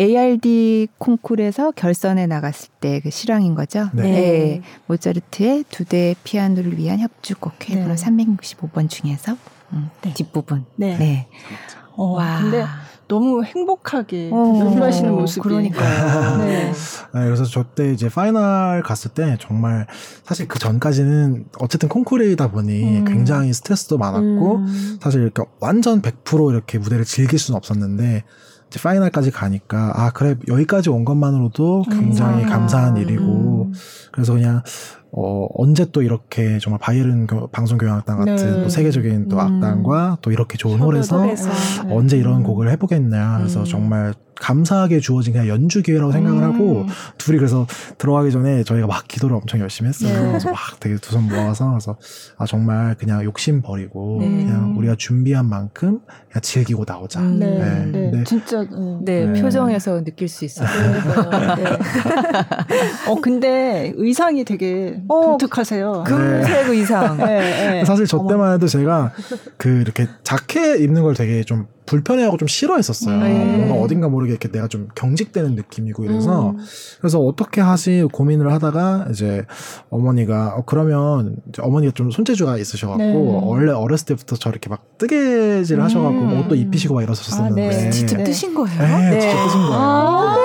[0.00, 3.88] ARD 콩쿨에서 결선에 나갔을 때 그 실황인 거죠.
[3.92, 4.02] 네.
[4.02, 4.62] 네.
[4.86, 8.04] 모차르트의 두 대 피아노를 위한 협주곡 쾨헬번호 네.
[8.04, 9.36] 365번 중에서
[9.72, 10.12] 음, 네.
[10.14, 10.64] 뒷부분.
[10.76, 10.96] 네.
[10.98, 11.28] 네.
[11.96, 12.40] 어, 와.
[12.40, 12.64] 근데
[13.08, 15.40] 너무 행복하게 어, 연주하시는 모습이.
[15.48, 16.36] 그러니까요.
[16.44, 16.66] 네.
[16.66, 16.72] 네.
[17.12, 19.86] 그래서 저때 이제 final 갔을 때 정말
[20.24, 23.04] 사실 그 전까지는 어쨌든 콩쿠르이다 보니 음.
[23.06, 24.98] 굉장히 스트레스도 많았고 음.
[25.00, 28.24] 사실 이렇게 완전 100% 이렇게 무대를 즐길 수는 없었는데
[28.68, 32.48] 이제 파이널까지 가니까 아 그래 여기까지 온 것만으로도 굉장히 음.
[32.48, 33.72] 감사한 일이고 음.
[34.12, 34.62] 그래서 그냥
[35.10, 38.62] 어, 언제 또 이렇게 정말 바이에른 방송 교향악단 같은 네.
[38.62, 39.40] 또 세계적인 또 음.
[39.40, 41.34] 악단과 또 이렇게 좋은 홀에서 네.
[41.90, 43.38] 언제 이런 곡을 해보겠냐.
[43.38, 43.64] 그래서 음.
[43.64, 46.54] 정말 감사하게 주어진 그냥 연주 기회라고 생각을 음.
[46.54, 46.86] 하고
[47.18, 47.66] 둘이 그래서
[47.98, 50.12] 들어가기 전에 저희가 막 기도를 엄청 열심히 했어요.
[50.22, 50.28] 네.
[50.28, 51.96] 그래서 막 되게 두 손 모아서 그래서
[52.36, 54.28] 아 정말 그냥 욕심 버리고 네.
[54.28, 57.20] 그냥 우리가 준비한 만큼 그냥 즐기고 나오자.
[57.20, 57.38] 음.
[57.38, 57.86] 네.
[57.90, 58.10] 네.
[58.12, 58.24] 네.
[58.24, 58.64] 진짜
[59.04, 59.26] 네.
[59.26, 59.40] 네.
[59.40, 60.68] 표정에서 느낄 수 있어요.
[60.68, 61.64] 네.
[63.08, 66.04] 어 근데 의상이 되게 어, 독특하세요.
[66.06, 67.18] 금색 의상.
[67.86, 69.12] 사실 저 때만 해도 제가
[69.56, 73.16] 그 이렇게 자켓 입는 걸 되게 좀 불편해하고 좀 싫어했었어요.
[73.16, 73.56] 음.
[73.56, 76.58] 뭔가 어딘가 모르게 이렇게 내가 좀 경직되는 느낌이고 이래서 음.
[77.00, 79.44] 그래서 어떻게 하지 고민을 하다가 이제
[79.88, 83.40] 어머니가 어 그러면 이제 어머니가 좀 손재주가 있으셔갖고 네.
[83.42, 85.82] 원래 어렸을 때부터 저렇게 막 뜨개질 음.
[85.82, 87.90] 하셔갖고 뭐 옷도 입히시고 막 이러셨었는데 아, 네.
[87.90, 88.78] 직접 뜨신 거예요?
[88.78, 89.20] 네, 네.
[89.20, 89.74] 직접 뜨신 거예요.
[89.74, 90.36] 아~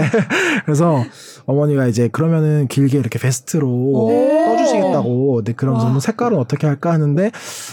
[0.00, 0.10] 네.
[0.64, 1.04] 그래서
[1.46, 4.10] 어머니가 이제 그러면은 길게 이렇게 베스트로
[4.46, 5.36] 떠주시겠다고.
[5.36, 7.30] 근데 그럼 색깔은 어떻게 할까 하는데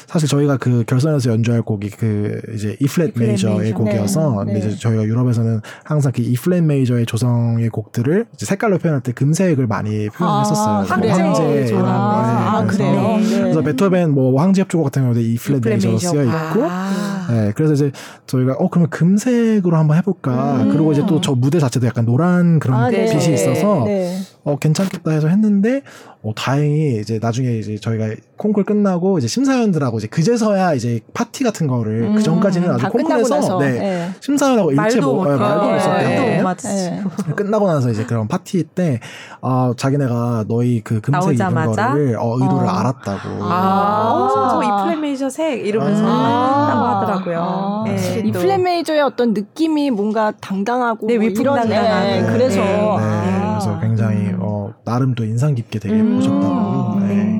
[0.07, 4.53] 사실 저희가 그 결선에서 연주할 곡이 그 이제 E 플랫 메이저의 곡이어서 네.
[4.53, 9.11] 근데 이제 저희가 유럽에서는 항상 그 E 플랫 메이저의 조성의 곡들을 이제 색깔로 표현할 때
[9.11, 10.75] 금색을 많이 표현했었어요.
[10.75, 11.11] 아, 황제.
[11.11, 13.17] 아, 아, 그래요.
[13.17, 13.41] 네.
[13.41, 16.63] 그래서 베토벤 뭐 황제 협주곡 같은 경우도 E 플랫 메이저로 쓰여 있고.
[16.63, 17.18] 아.
[17.29, 17.51] 네.
[17.55, 17.91] 그래서 이제
[18.27, 20.63] 저희가 어 그러면 금색으로 한번 해볼까.
[20.63, 20.71] 음.
[20.71, 23.05] 그리고 이제 또 저 무대 자체도 약간 노란 그런 아, 네.
[23.05, 24.17] 빛이 있어서 네.
[24.45, 25.81] 어 괜찮겠다 해서 했는데
[26.23, 31.67] 어 다행히 이제 나중에 이제 저희가 콩쿨 끝나고 이제 심사위원들하고 이제 그제서야 이제 파티 같은
[31.67, 32.15] 거를 음.
[32.15, 34.09] 그 전까지는 아주 콩쿨에서 네, 네.
[34.21, 36.19] 심사위원하고 일체 뭐 네, 말도 못 썼대요.
[36.21, 37.33] 네.
[37.35, 39.01] 끝나고 나서 이제 그런 파티 때
[39.41, 42.69] 어, 자기네가 너희 그 금색 입은 거를 어, 의도를 어.
[42.69, 43.43] 알았다고.
[43.43, 46.65] 아, 어, 저 이플레메이저 색 이러면서 아.
[46.65, 47.39] 했다고 하더라고요.
[47.41, 47.83] 아.
[47.87, 48.23] 네.
[48.25, 52.03] 이플레메이저의 어떤 느낌이 뭔가 당당하고 네, 뭐 위풍당당한.
[52.03, 53.48] 네, 그래서 네.
[53.59, 53.79] 아.
[53.79, 56.15] 그래서 굉장히 어, 나름 또 인상 깊게 되게 음.
[56.15, 56.99] 보셨다고.
[57.01, 57.39] 네.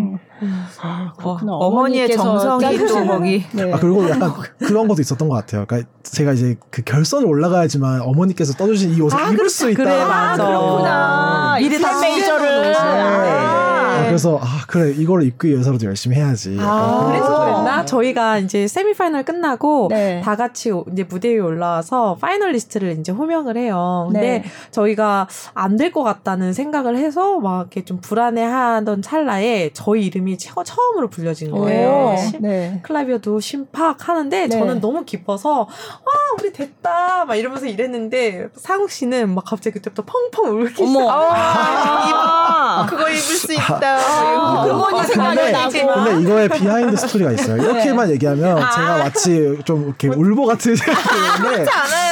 [0.82, 1.54] 아, 그렇구나.
[1.54, 3.44] 어, 머니의 정성이 또 거기.
[3.52, 3.74] 네.
[3.74, 5.66] 아 그리고 약간 그런 것도 있었던 것 같아요.
[5.66, 9.84] 그러니까 제가 이제 그 결선을 올라가야지만 어머니께서 떠주신 이 옷을 아, 입을 수 있다.
[9.84, 10.46] 그래 맞아.
[10.46, 11.58] 그렇구나.
[11.60, 12.76] 미리 다 메이저를.
[12.78, 16.58] 아, 그래서 아 그래 이걸 입기 위해서라도 열심히 해야지.
[16.60, 17.69] 아, 그래서 그랬나?
[17.86, 20.22] 저희가 이제 semifinal 끝나고 네.
[20.24, 24.08] 다 같이 이제 무대 위에 올라와서 finalist를 이제 호명을 해요.
[24.12, 24.44] 근데 네.
[24.72, 30.62] 저희가 안 될 것 같다는 생각을 해서 막 이렇게 좀 불안해하던 찰나에 저희 이름이 처
[30.94, 32.16] 음으로 불려진 거예요.
[32.40, 32.80] 네.
[32.84, 34.50] 클라비어 듀오 신박 하는데 네.
[34.50, 40.62] 저는 너무 기뻐서 아 우리 됐다 막 이러면서 이랬는데 상욱 씨는 막 갑자기 그때부터 펑펑
[40.62, 41.08] 울기 시작.
[41.10, 43.98] 아, 그거 입을 수 있다.
[43.98, 46.04] 아, 그거니 생각이 나고.
[46.04, 47.69] 근데 이거에 behind story가 있어요.
[47.70, 48.14] 이렇게만 네.
[48.14, 48.72] 얘기하면 아.
[48.72, 51.64] 제가 마치 좀 이렇게 울보 같은 생각이 드는데.
[51.64, 52.10] 그렇지 않아요.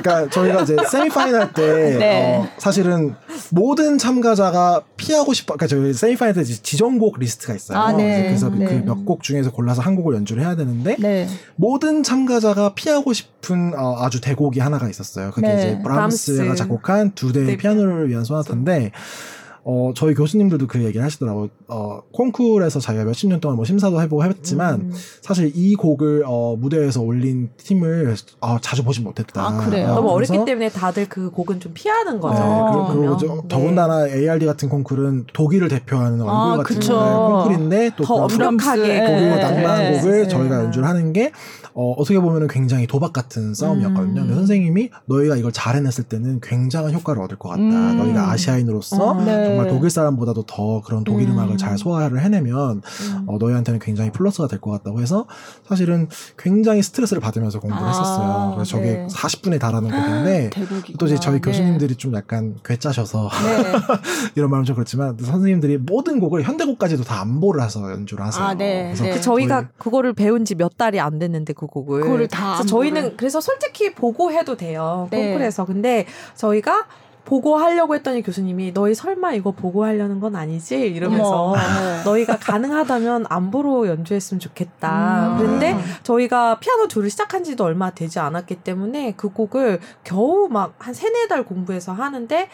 [0.00, 2.36] 그러니까 저희가 이제 semifinal 때 네.
[2.36, 3.14] 어, 사실은
[3.50, 5.54] 모든 참가자가 피하고 싶어.
[5.54, 7.78] 그러니까 저희 semifinal 때 지정곡 리스트가 있어요.
[7.78, 8.24] 아, 네.
[8.24, 8.66] 그래서 그 네.
[8.66, 11.28] 그몇 곡 중에서 골라서 한 곡을 연주를 해야 되는데 네.
[11.56, 15.30] 모든 참가자가 피하고 싶은 어, 아주 대곡이 하나가 있었어요.
[15.32, 15.56] 그게 네.
[15.56, 17.56] 이제 브람스가 작곡한 두 대의 네.
[17.56, 18.92] 피아노를 위한 소나타인데
[19.62, 21.48] 어, 저희 교수님들도 그 얘기를 하시더라고요.
[21.68, 24.92] 어, 콩쿨에서 자기가 몇십 년 동안 뭐 심사도 해보고 했지만, 음.
[25.20, 29.46] 사실 이 곡을, 어, 무대에서 올린 팀을, 어, 자주 보지 못했다.
[29.46, 29.88] 아, 그래요?
[29.90, 32.42] 어, 너무 어렸기 때문에 다들 그 곡은 좀 피하는 거죠.
[32.42, 33.48] 네, 그리고, 그리고 네.
[33.48, 39.04] 더군다나 ARD 같은 콩쿨은 독일을 대표하는 얼굴 아, 같은 콩쿨인데, 또더 엄격하게.
[39.06, 40.28] 독일 낭만 곡을 네.
[40.28, 41.32] 저희가 연주를 하는 게,
[41.80, 44.20] 어, 어떻게 보면 은 굉장히 도박 같은 싸움이었거든요.
[44.20, 44.26] 음.
[44.26, 47.62] 근데 선생님이 너희가 이걸 잘 해냈을 때는 굉장한 효과를 얻을 것 같다.
[47.62, 47.96] 음.
[47.96, 49.46] 너희가 아시아인으로서 어, 네.
[49.46, 51.38] 정말 독일 사람보다도 더 그런 독일 음.
[51.38, 53.24] 악을 잘 소화를 해내면 음.
[53.26, 55.24] 어, 너희한테는 굉장히 플러스가 될 것 같다고 해서
[55.66, 58.52] 사실은 굉장히 스트레스를 받으면서 공부를 아, 했었어요.
[58.56, 59.06] 그래서 저게 네.
[59.06, 60.50] 40분에 달하는 곡인데
[61.00, 61.40] 또 이제 저희 네.
[61.40, 63.72] 교수님들이 좀 약간 괴짜셔서 네.
[64.36, 68.44] 이런 말은 좀 그렇지만 선생님들이 모든 곡을 현대곡까지도 다 안보를 해서 연주를 하세요.
[68.44, 68.92] 아, 네.
[68.94, 72.00] 그래서 그 저희가 그거를 배운 지 몇 달이 안 됐는데 그 곡을.
[72.02, 72.54] 그거를 다.
[72.56, 75.08] 그래서 저희는 그래서 솔직히 보고 해도 돼요.
[75.10, 75.30] 네.
[75.30, 75.64] 콩쿨에서.
[75.64, 76.86] 근데 저희가
[77.24, 82.02] 보고 하려고 했더니 교수님이 너희 설마 이거 보고 하려는 건 아니지 이러면서 네.
[82.04, 85.34] 너희가 가능하다면 안보로 연주했으면 좋겠다.
[85.34, 85.38] 음.
[85.38, 90.94] 그런데 저희가 피아노 둘을 시작한 지도 얼마 되지 않았기 때문에 그 곡을 겨우 막 한
[90.94, 92.48] 세네 달 공부해서 하는데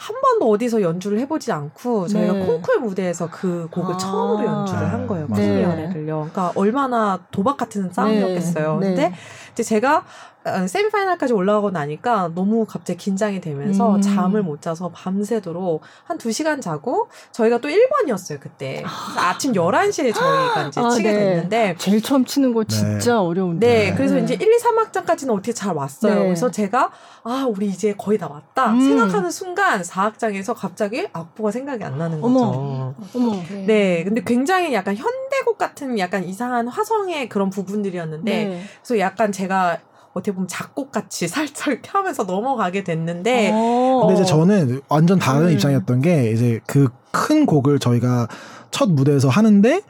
[0.00, 2.46] 한 번도 어디서 연주를 해보지 않고 저희가 네.
[2.46, 5.26] 콩쿨 무대에서 그 곡을 아~ 처음으로 연주를 한 거예요.
[5.28, 5.30] 네.
[5.30, 6.16] 마술연애를요.
[6.16, 8.78] 그러니까 얼마나 도박 같은 싸움이었겠어요.
[8.78, 8.86] 네.
[8.86, 9.14] 근데
[9.52, 10.02] 이제 제가 어,
[10.44, 14.00] 세미파이널까지 올라가고 나니까 너무 갑자기 긴장이 되면서 음.
[14.00, 18.82] 잠을 못 자서 밤새도록 한 2시간 자고 저희가 또 1번이었어요, 그때.
[18.86, 19.36] 아.
[19.38, 21.18] 침 11시에 저희가 이제 아, 치게 네.
[21.18, 23.18] 됐는데 제일 처음 치는 거 진짜 네.
[23.18, 23.66] 어려운데.
[23.66, 24.22] 네, 그래서 네.
[24.22, 26.14] 이제 1, 2, 3학장까지는 어떻게 잘 왔어요.
[26.14, 26.20] 네.
[26.24, 26.90] 그래서 제가
[27.22, 28.72] 아, 우리 이제 거의 다 왔다.
[28.72, 28.80] 음.
[28.80, 32.38] 생각하는 순간 4학장에서 갑자기 악보가 생각이 안 나는 거죠.
[32.38, 32.94] 어머.
[33.14, 33.42] 어머.
[33.66, 38.62] 네, 근데 굉장히 약간 현대곡 같은 약간 이상한 화성의 그런 부분들이었는데 네.
[38.82, 39.78] 그래서 약간 제가
[40.12, 43.50] 어떻게 보면 작곡 같이 살짝 하면서 넘어가게 됐는데.
[43.52, 44.06] 어.
[44.06, 45.52] 근데 이제 저는 완전 다른 음.
[45.52, 48.28] 입장이었던 게 이제 그 큰 곡을 저희가
[48.70, 49.82] 첫 무대에서 하는데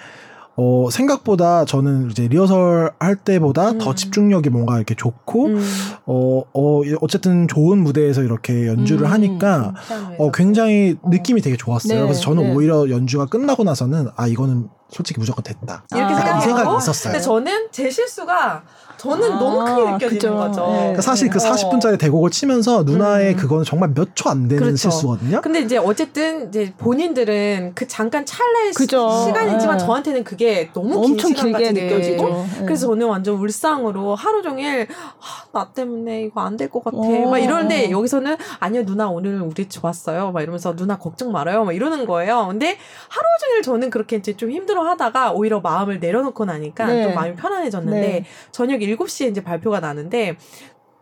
[0.57, 3.79] 어, 생각보다 저는 이제 리허설 할 때보다 음.
[3.79, 5.63] 더 집중력이 뭔가 이렇게 좋고, 음.
[6.05, 9.11] 어, 어, 어쨌든 좋은 무대에서 이렇게 연주를 음.
[9.11, 9.73] 하니까,
[10.19, 11.09] 어, 굉장히 어.
[11.09, 12.01] 느낌이 되게 좋았어요.
[12.01, 12.03] 네.
[12.05, 12.55] 그래서 저는 네.
[12.55, 15.85] 오히려 연주가 끝나고 나서는, 아, 이거는 솔직히 무조건 됐다.
[15.95, 17.13] 이렇게 아, 생각이 있었어요.
[17.13, 18.63] 근데 저는 제 실수가
[18.97, 20.37] 저는 아, 너무 크게 느껴지는 그죠.
[20.37, 20.67] 거죠.
[20.67, 20.77] 네.
[20.79, 21.97] 그러니까 사실 그 40분짜리 어.
[21.97, 23.37] 대곡을 치면서 누나의 음.
[23.37, 24.77] 그거는 정말 몇 초 안 되는 그렇죠.
[24.77, 25.41] 실수거든요.
[25.41, 29.25] 근데 이제 어쨌든 이제 본인들은 그 잠깐 찰나의 그죠.
[29.27, 29.85] 시간이지만 네.
[29.85, 32.65] 저한테는 그게 너무 엄청 길게 느껴지고 네.
[32.67, 34.87] 그래서 저는 완전 울상으로 하루 종일
[35.21, 36.97] 아, 나 때문에 이거 안 될 것 같아.
[36.99, 37.31] 오.
[37.31, 40.31] 막 이러는데 여기서는 아니요 누나 오늘 우리 좋았어요.
[40.33, 41.65] 막 이러면서 누나 걱정 말아요.
[41.65, 42.49] 막 이러는 거예요.
[42.49, 42.77] 근데
[43.09, 47.03] 하루 종일 저는 그렇게 이제 좀 힘들어 하다가 오히려 마음을 내려놓고 나니까 네.
[47.05, 48.25] 좀 마음이 편안해졌는데 네.
[48.53, 50.37] 저녁 7시에 이제 발표가 나는데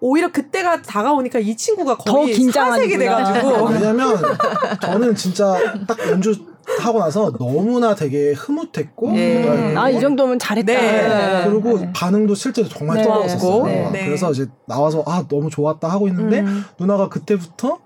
[0.00, 4.16] 오히려 그때가 다가오니까 이 친구가 거의 사색이 돼가지고 왜냐면
[4.80, 6.34] 저는 진짜 딱 연주
[6.80, 9.74] 하고 나서 너무나 되게 흐뭇했고 네.
[9.74, 11.44] 아이 정도면 잘했다 네.
[11.48, 11.90] 그리고 네.
[11.94, 13.04] 반응도 실제로 정말 네.
[13.04, 14.04] 떨어졌었어요 네.
[14.04, 16.64] 그래서 이제 나와서 아 너무 좋았다 하고 있는데 음.
[16.78, 17.78] 누나가 그때부터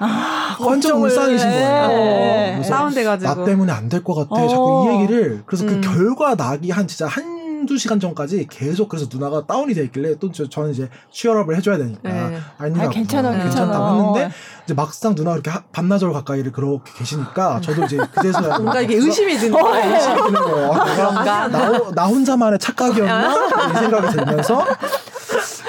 [0.00, 1.88] 아, 완전 울상이신 거예요.
[1.88, 2.62] 네.
[2.68, 4.42] 다운돼가지고 나 때문에 안 될 것 같아.
[4.42, 4.48] 어.
[4.48, 5.80] 자꾸 이 얘기를 그래서 그 음.
[5.80, 10.14] 그 결과 나기 한 진짜 한 한두 시간 전까지 계속 그래서 누나가 다운이 돼 있길래
[10.20, 12.38] 또 저, 저는 이제 취업을 해줘야 되니까 네.
[12.56, 14.30] 아니 아, 괜찮아 뭐, 괜찮다고 했는데
[14.64, 19.36] 이제 막상 누나가 이렇게 하, 반나절 가까이를 그렇게 계시니까 저도 이제 그제서 뭔가 이게 의심이
[19.36, 19.92] 드는 거예요.
[19.92, 20.70] 의심이 드는 거예요.
[20.72, 24.64] 아, 나, 나 혼자만의 착각이었나 이 생각이 들면서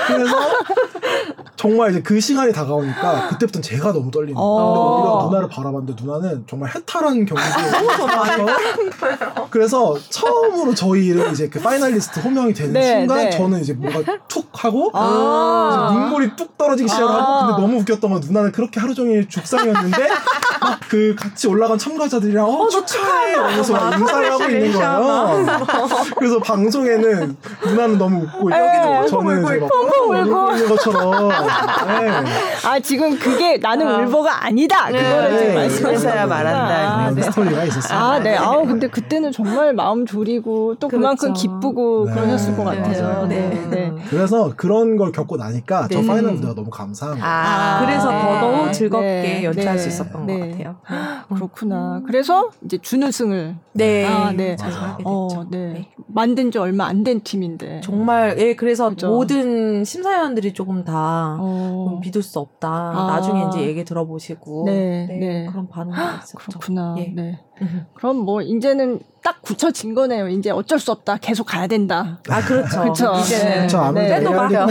[0.08, 0.38] 그래서
[1.60, 4.48] 정말 이제 그 시간이 다가오니까 그때부터 제가 너무 떨리는 거예요.
[4.48, 4.96] 어.
[4.96, 7.36] 오히려 누나를 바라봤는데 누나는 정말 해탈한 경기에
[9.52, 13.30] 그래서 처음으로 저희 이름이 이제 그 파이널리스트 호명이 되는 네, 순간 네.
[13.32, 18.22] 저는 이제 뭔가 툭 하고 아~ 눈물이 뚝 떨어지기 시작하고 아~ 근데 너무 웃겼던 건
[18.22, 20.08] 누나는 그렇게 하루 종일 죽상이었는데
[20.64, 25.46] 막 그 같이 올라간 참가자들이랑 어, 어 축하해 막 인사를 하고 있는 거예요.
[26.18, 31.36] 그래서 방송에는 누나는 너무 웃고 있고 저는 이제 막 울고 있는 것처럼 네.
[32.66, 33.98] 아 지금 그게 나는 아.
[33.98, 34.90] 울보가 아니다.
[34.90, 35.02] 네.
[35.04, 36.98] 그거를 지금 말씀하셔야 말한다.
[37.00, 37.22] 그런 네.
[37.24, 37.98] 스토리가 있었어요.
[38.00, 38.36] 아 네.
[38.38, 40.98] 아우 근데 그때는 정말 마음 졸이고 또 그렇죠.
[41.02, 42.14] 그만큼 기쁘고 네.
[42.14, 43.26] 그러셨을 것 같아요.
[43.28, 43.50] 네.
[43.70, 43.94] 네.
[44.10, 47.26] 그래서 그런 걸 겪고 나니까 저 final 무대가 너무 감사한 거예요.
[47.26, 50.76] 아, 아, 그래서 더더욱 즐겁게 연주할 수 있었던 것 같아요.
[51.34, 52.02] 그렇구나.
[52.06, 54.06] 그래서 이제 준우승을 네.
[54.06, 54.56] 아, 네.
[55.04, 55.90] 어, 네.
[56.08, 57.80] 만든 지 얼마 안 된 팀인데.
[57.82, 59.08] 정말 예 그래서 그렇죠.
[59.08, 62.00] 모든 심사위원들이 조금 다 어.
[62.02, 62.68] 믿을 수 없다.
[62.70, 63.08] 아.
[63.16, 65.46] 나중에 이제 얘기 들어보시고 네, 네, 네.
[65.50, 66.38] 그런 반응이 있었죠.
[66.38, 66.96] 그렇구나.
[66.98, 67.12] 예.
[67.16, 67.40] 네.
[67.94, 70.30] 그럼 뭐 이제는 딱 굳혀진 거네요.
[70.30, 71.18] 이제 어쩔 수 없다.
[71.18, 72.20] 계속 가야 된다.
[72.30, 72.82] 아 그렇죠.
[72.82, 73.14] 그렇죠.
[73.20, 74.08] 이제는 그 네.
[74.08, 74.68] 빼도 막 빼박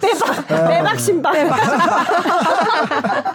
[0.00, 1.32] 빼박 빼박 신발.
[1.32, 1.58] 빼박.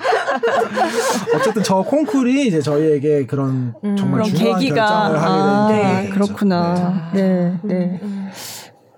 [1.36, 6.02] 어쨌든 저 콩쿨이 이제 저희에게 그런 음, 정말 그런 중요한 계기가 결정을 하게 된 아,
[6.02, 7.10] 네, 그렇구나.
[7.14, 7.60] 네, 네.
[7.64, 8.00] 네.
[8.04, 8.30] 음.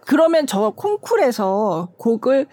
[0.10, 2.48] 그러면 저 콩쿨에서 곡을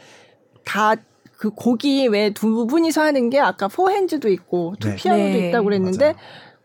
[0.65, 0.95] 다
[1.39, 5.49] 그 곡이 왜 두 분이서 하는 게 아까 포핸즈도 있고 투피아노도 네.
[5.49, 6.17] 있다고 그랬는데 맞아요.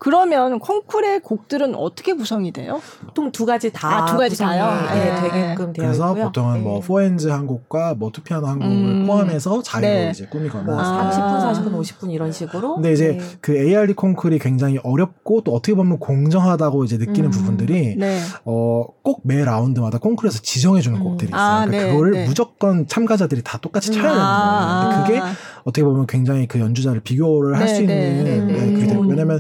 [0.03, 2.81] 그러면 콩쿨의 곡들은 어떻게 구성이 돼요?
[3.05, 4.01] 보통 두 가지 다.
[4.01, 4.65] 아, 두 가지 다요?
[4.91, 5.21] 네, 네.
[5.21, 6.25] 되게끔 되어 그래서 있고요.
[6.25, 6.63] 보통은 뭐 네.
[6.63, 9.05] 뭐 포엔즈 한 곡과 뭐 투피아노 한 곡을 음.
[9.05, 10.09] 포함해서 자리로 네.
[10.09, 10.63] 이제 꾸미거나.
[10.63, 11.53] 뭐 아.
[11.53, 12.75] 30분, 40분, 50분 이런 식으로.
[12.75, 13.19] 근데 이제 네.
[13.41, 17.29] 그 ARD 콩쿨이 굉장히 어렵고 또 어떻게 보면 공정하다고 이제 느끼는 음.
[17.29, 18.19] 부분들이 네.
[18.45, 21.03] 어, 꼭 매 라운드마다 콩쿨에서 지정해주는 음.
[21.03, 21.39] 곡들이 있어요.
[21.39, 24.89] 아, 그러니까 네, 그거를 무조건 참가자들이 다 똑같이 쳐야 되는 아.
[24.89, 25.05] 거예요.
[25.05, 29.39] 근데 그게 어떻게 보면 굉장히 그 연주자를 비교를 할 수 있는 네, 왜냐면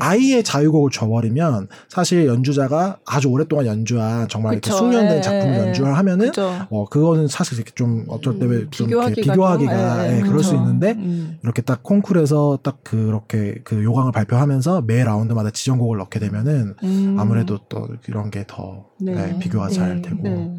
[0.00, 5.58] 아이의 자유 곡을 줘버리면 사실 연주자가 아주 오랫동안 연주한 정말 이렇게 숙련된 예, 작품을 예,
[5.66, 6.52] 연주를 하면은 그쵸.
[6.70, 10.92] 어 그거는 사실 이렇게 좀 어쩔 때좀 음, 비교하기가, 비교하기가 예, 예, 그럴 수 있는데
[10.92, 11.38] 음.
[11.42, 17.16] 이렇게 딱 콩쿨에서 딱 그렇게 그 요강을 발표하면서 매 라운드마다 지정곡을 넣게 되면은 음.
[17.18, 19.14] 아무래도 또 이런 게더 네.
[19.14, 19.74] 네, 비교가 네.
[19.74, 20.22] 잘 되고.
[20.22, 20.56] 네.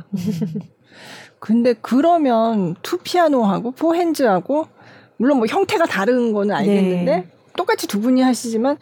[1.40, 4.68] 근데 그러면 two piano하고 four hands하고
[5.18, 7.28] 물론 뭐 형태가 다른 거는 알겠는데 네.
[7.58, 8.78] 똑같이 두 분이 하시지만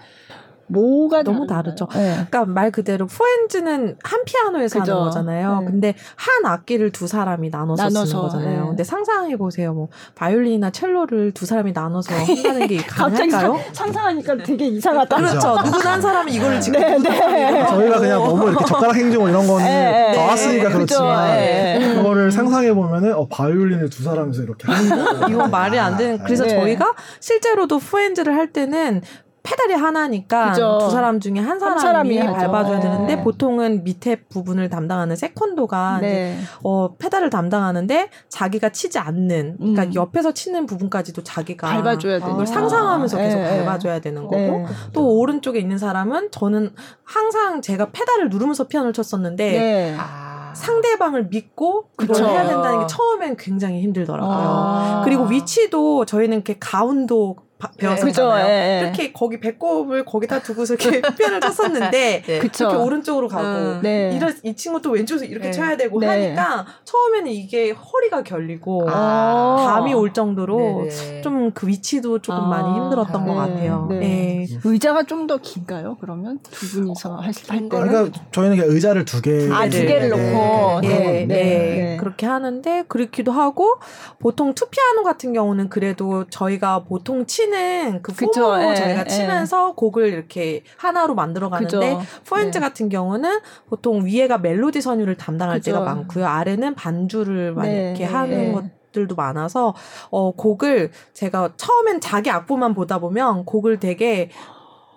[0.67, 1.87] 뭐가 너무 다르죠.
[1.93, 2.11] 네.
[2.13, 4.91] 그러니까 말 그대로 프렌즈는 한 피아노에서 그죠.
[4.93, 5.59] 하는 거잖아요.
[5.61, 5.65] 네.
[5.67, 8.61] 근데 한 악기를 두 사람이 나눠서, 나눠서 쓰는 거잖아요.
[8.61, 8.67] 네.
[8.67, 9.73] 근데 상상해 보세요.
[9.73, 13.59] 뭐 바이올린이나 첼로를 두 사람이 나눠서 한다는 게 가능할까요?
[13.73, 15.15] 상상하니까 되게 이상하다.
[15.15, 15.55] 그렇죠.
[15.63, 17.67] 누구나 한 사람이 이거를 지금 네, 네.
[17.67, 23.27] 저희가 그냥 너무 이렇게 젓가락 행정 이런 거는 네, 나왔으니까 그렇지만 그거를 상상해 보면은 어,
[23.27, 26.17] 바이올린을 두 사람이서 이렇게 하는 이건 말이 안 되는.
[26.23, 29.01] 그래서 저희가 실제로도 four hands를 할 때는
[29.45, 30.79] 페달이 하나니까 그죠.
[30.81, 33.23] 두 사람 중에 한 사람이, 한 사람이 밟아줘야 되는데 네.
[33.23, 36.37] 보통은 밑에 부분을 담당하는 secondo가 네.
[36.63, 39.93] 어, 페달을 담당하는데 자기가 치지 않는 그러니까 음.
[39.93, 43.63] 옆에서 치는 부분까지도 자기가 밟아줘야 되는 걸 상상하면서 계속 네.
[43.63, 44.65] 밟아줘야 되는 거고 네.
[44.93, 46.73] 또 오른쪽에 있는 사람은 저는
[47.03, 49.95] 항상 제가 페달을 누르면서 피아노를 쳤었는데 네.
[49.99, 50.53] 아.
[50.55, 52.25] 상대방을 믿고 그걸 그쵸.
[52.27, 54.33] 해야 된다는 게 처음엔 굉장히 힘들더라고요.
[54.33, 55.01] 아.
[55.03, 57.35] 그리고 위치도 저희는 이렇게 가운데
[57.77, 58.45] 배웠었잖아요.
[58.47, 62.37] 네, 이렇게 거기 배꼽을 거기다 두고서 이렇게 편을 쳤었는데 네.
[62.37, 64.11] 이렇게 오른쪽으로 가고 음, 네.
[64.15, 65.51] 이런 이 친구도 왼쪽에서 이렇게 네.
[65.51, 66.07] 쳐야 되고 네.
[66.07, 69.73] 하니까 처음에는 이게 허리가 결리고 아.
[69.75, 70.87] 담이 올 정도로
[71.23, 72.47] 좀 그 위치도 조금 아.
[72.47, 73.87] 많이 힘들었던 것 같아요.
[73.89, 74.45] 네.
[74.63, 75.97] 의자가 좀 더 긴가요?
[75.99, 77.67] 그러면 두 분이서 하실 때?
[77.67, 79.49] 그러니까 저희는 의자를 두 개.
[79.51, 81.25] 아 두 개를 놓고 네.
[81.27, 81.97] 네.
[81.99, 83.73] 그렇게 하는데 그렇기도 하고
[84.19, 89.05] 보통 투피아노 같은 경우는 그래도 저희가 보통 치 치는 그 폼으로 예, 저희가 예.
[89.05, 91.97] 치면서 곡을 이렇게 하나로 만들어 가는데
[92.27, 92.61] 포엔즈 예.
[92.61, 95.71] 같은 경우는 보통 위에가 멜로디 선율을 담당할 그쵸.
[95.71, 96.25] 때가 많고요.
[96.25, 97.87] 아래는 반주를 막 네.
[97.89, 99.73] 이렇게 하는 것 들도 많아서
[100.09, 104.29] 어 곡을 제가 처음엔 자기 악보만 보다 보면 곡을 되게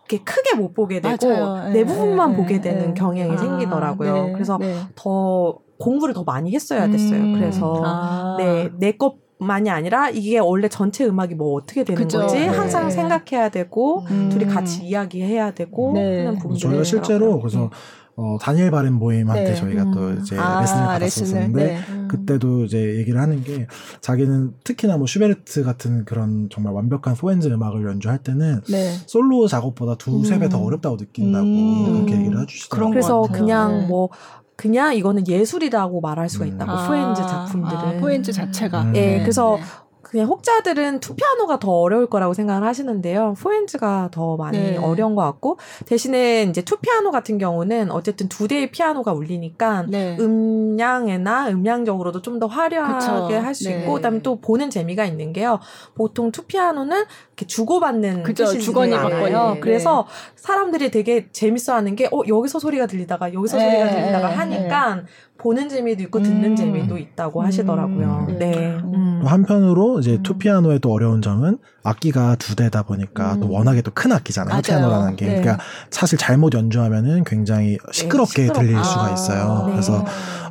[0.08, 1.72] 이렇게 크게 못 보게 되고 맞아요.
[1.72, 2.94] 내 부분만 네, 보게 되는 네.
[2.94, 4.14] 경향이 아, 생기더라고요.
[4.26, 4.76] 네, 그래서 네.
[4.94, 7.20] 더 공부를 더 많이 했어야 됐어요.
[7.20, 8.36] 음, 그래서 아.
[8.38, 12.20] 네 내 것 만이 아니라 이게 원래 전체 음악이 뭐 어떻게 되는 그죠.
[12.20, 12.46] 거지 네.
[12.48, 14.28] 항상 생각해야 되고 음.
[14.30, 16.24] 둘이 같이 이야기해야 되고 네.
[16.26, 17.68] 하는 부분이 저희가 실제로 그래서 네.
[18.20, 19.54] 어, 다니엘 바렌보임한테 네.
[19.54, 19.92] 저희가 음.
[19.92, 21.78] 또 이제 아, 레슨을 받았었는데 네.
[21.88, 22.08] 음.
[22.10, 23.68] 그때도 이제 얘기를 하는 게
[24.00, 28.92] 자기는 특히나 뭐 슈베르트 같은 그런 정말 완벽한 four hands 음악을 연주할 때는 네.
[29.06, 30.66] 솔로 작업보다 두세 배더 음.
[30.66, 31.92] 어렵다고 느낀다고 음.
[31.94, 32.90] 그렇게 얘기를 해주시더라고요.
[32.90, 33.86] 그래서 그냥 네.
[33.86, 34.08] 뭐
[34.58, 36.86] 그냥 이거는 예술이라고 말할 수가 있다고 음.
[36.88, 38.96] four hands 아, 작품들은 아, four hands 자체가 음.
[38.96, 39.62] 예 네, 그래서 네.
[40.02, 43.34] 그냥 혹자들은 two piano가 더 어려울 거라고 생각을 하시는데요.
[43.38, 44.76] four hands가 더 많이 네.
[44.78, 50.16] 어려운 것 같고 대신에 이제 투피아노 같은 경우는 어쨌든 두 대의 피아노가 울리니까 네.
[50.18, 53.94] 음량이나 음량적으로도 좀 더 화려하게 할 수 있고 네.
[53.94, 55.58] 그다음에 또 보는 재미가 있는 게요.
[55.94, 57.04] 보통 투피아노는
[57.38, 59.60] 이렇게 주고받는 뜻이 주거니 받거요 네.
[59.60, 63.90] 그래서 사람들이 되게 재밌어하는 게 어 여기서 소리가 들리다가 여기서 소리가 네.
[63.90, 65.02] 들리다가 하니까
[65.36, 66.56] 보는 재미도 있고 듣는 음.
[66.56, 68.26] 재미도 있다고 하시더라고요.
[68.28, 68.38] 음.
[68.38, 68.76] 네.
[68.82, 69.22] 음.
[69.24, 70.22] 한편으로 이제 음.
[70.22, 71.58] 투피아노의 또 어려운 점은
[71.88, 73.50] 악기가 두 대다 보니까 또 음.
[73.52, 74.50] 워낙에 또 큰 악기잖아요.
[74.50, 74.62] 맞아요.
[74.62, 75.26] 피아노라는 게.
[75.26, 75.40] 네.
[75.40, 78.62] 그러니까 사실 잘못 연주하면은 굉장히 시끄럽게 네, 시끄럽...
[78.62, 79.64] 들릴 수가 아, 있어요.
[79.66, 79.72] 네.
[79.72, 80.04] 그래서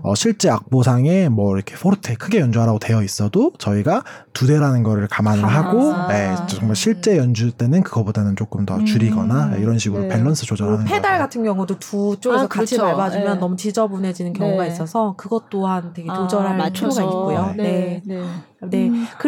[0.03, 5.45] 어, 실제 악보상에 뭐 이렇게 포르테 크게 연주하라고 되어 있어도 저희가 두 대라는 거를 감안을
[5.45, 10.07] 아, 하고 네, 정말 실제 연주 때는 그거보다는 조금 더 줄이거나 음, 이런 식으로 네.
[10.09, 11.17] 밸런스 조절하는 페달 거예요.
[11.19, 12.95] 같은 경우도 두 쪽에서 아, 같이 그렇죠.
[12.95, 13.39] 밟아주면 네.
[13.39, 14.69] 너무 지저분해지는 경우가 네.
[14.71, 17.53] 있어서 그것 또한 되게 아, 조절할 아, 필요가 있고요.
[17.55, 18.01] 네.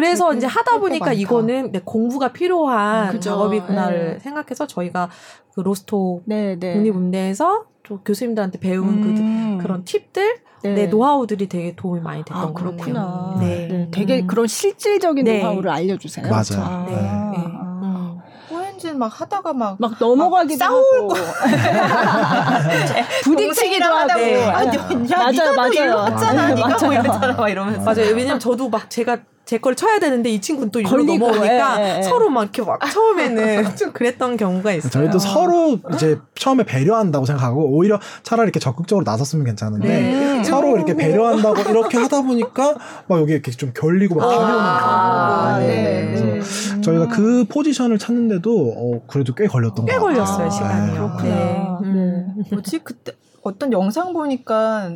[0.00, 4.18] 그래서 이제 하다 보니까 이거는 네, 공부가 필요한 음, 작업이구나를 네.
[4.18, 5.10] 생각해서 저희가
[5.54, 6.72] 그 로스토 네, 네.
[6.74, 7.64] 국립음대에서
[8.04, 9.58] 교수님들한테 배운 그 음.
[9.58, 10.74] 그, 그런 팁들 네.
[10.74, 10.86] 네.
[10.86, 13.36] 노하우들이 되게 도움이 많이 됐던 아, 것 같아요.
[13.40, 13.68] 네.
[13.68, 13.88] 네.
[13.90, 14.26] 되게 음.
[14.26, 15.40] 그런 실질적인 네.
[15.40, 16.28] 노하우를 알려주세요.
[16.28, 16.62] 맞아요.
[16.62, 16.96] 아, 네.
[18.82, 21.14] 는막 하다가 막, 막 넘어가기도 막 싸우고
[23.24, 24.42] 부딪히기도 하고 네.
[24.46, 24.80] 아니, 야,
[25.18, 26.06] 맞아요, 맞아요.
[26.06, 26.78] 했잖아, 네가 맞아요.
[26.80, 28.14] 뭐 이랬잖아, 막 이러면서 맞아요.
[28.14, 29.18] 왜냐면 저도 막 제가
[29.50, 32.02] 제 걸 쳐야 되는데 이 친구는 또 이로 넘어오니까 예, 예, 예.
[32.02, 34.90] 서로 막 이렇게 막 처음에는 좀 그랬던 경우가 있어요.
[34.92, 40.44] 저희도 서로 이제 처음에 배려한다고 생각하고 오히려 차라리 이렇게 적극적으로 나섰으면 괜찮은데 네.
[40.44, 42.76] 서로 이렇게 배려한다고 이렇게 하다 보니까
[43.08, 45.66] 막 여기 이렇게 좀 결리고 막 기면는 아, 네.
[45.66, 46.06] 네.
[46.06, 46.82] 그래서 음.
[46.82, 50.92] 저희가 그 포지션을 찾는데도 어, 그래도 꽤 걸렸던 꽤 걸렸어요 시간이.
[51.24, 51.28] 네.
[51.28, 51.76] 네.
[51.82, 52.44] 음.
[52.52, 54.92] 뭐지 그때 어떤 영상 보니까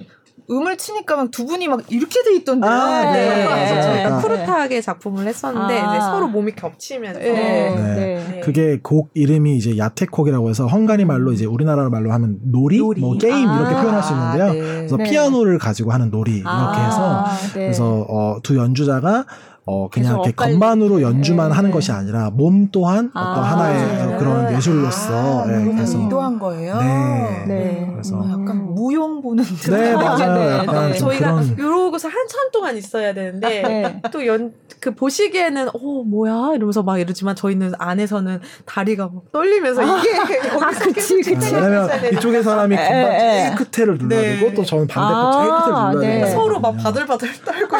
[0.50, 2.70] 음을 치니까 막 두 분이 막 이렇게 돼 있던데요.
[2.70, 3.28] 아, 네.
[3.28, 3.46] 네.
[3.46, 5.96] 그래서 저희가 푸르타하게 작품을 했었는데 아.
[5.96, 7.32] 이제 서로 몸이 겹치면서 네.
[7.32, 7.74] 네.
[7.74, 8.24] 네.
[8.30, 8.40] 네.
[8.40, 13.00] 그게 곡 이름이 이제 야테콕이라고 해서 헝가리 말로 이제 우리나라 말로 하면 놀이, 놀이.
[13.00, 13.58] 뭐 게임 아.
[13.58, 14.52] 이렇게 표현할 수 있는데요.
[14.52, 19.24] 그래서 피아노를 가지고 하는 놀이 이렇게 해서 그래서 어, 두 연주자가
[19.66, 21.54] 어 그냥 이렇게 건반으로 연주만 네.
[21.54, 24.16] 하는 것이 아니라 몸 또한 아, 어떤 하나의 네.
[24.18, 26.76] 그런 예술로서 아, 네, 그래서 의도한 거예요.
[26.76, 27.44] 네.
[27.48, 27.88] 네.
[27.90, 29.70] 그래서 어, 약간 무용 보는 듯.
[29.70, 30.34] 네 맞아요.
[30.36, 30.98] 네, 약간 네.
[30.98, 31.56] 저희가 그런...
[31.58, 34.02] 이러고서 한참 동안 있어야 되는데 네.
[34.12, 40.14] 또연 그 보시기에는 어 뭐야 이러면서 막 이러지만 저희는 안에서는 다리가 막 떨리면서 아, 이게
[40.60, 41.54] 아 그치 그치.
[41.54, 46.26] 왜냐면 이쪽에 사람이 건반 제일 끝에를 눌러야 되고 또 저는 반대쪽 아, 제일 끝에를 눌러야
[46.26, 47.76] 되고 서로 막 바들바들 떨고.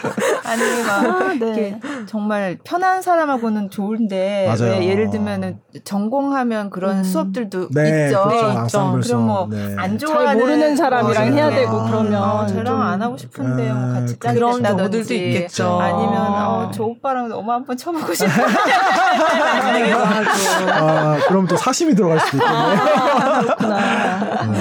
[0.43, 1.79] 아니 막 아, 네.
[2.07, 7.03] 정말 편한 사람하고는 좋은데 왜 예를 들면은 전공하면 그런 음.
[7.03, 8.23] 수업들도 네, 있죠.
[8.23, 8.99] 그렇죠.
[9.01, 9.49] 그럼 뭐안
[9.91, 9.97] 네.
[9.97, 11.35] 좋아하는 모르는 사람이랑 맞아요.
[11.35, 15.79] 해야 되고 아, 그러면 어, 저랑 안 하고 싶은데 뭐 같이 짜게 그런 경우들도 있겠죠.
[15.79, 18.31] 아니면 어, 저 오빠랑 너무 한번 쳐보고 싶어.
[20.71, 22.55] 아, 그럼 또 사심이 들어갈 수도 있겠네.
[22.55, 24.51] 아, 그렇구나.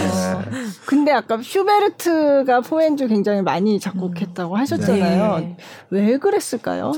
[0.80, 0.86] 네.
[0.86, 5.38] 근데 아까 슈베르트가 포엔즈 굉장히 많이 작곡했다고 하셨잖아요.
[5.38, 5.56] 네.
[5.90, 6.92] 왜 그랬을까요?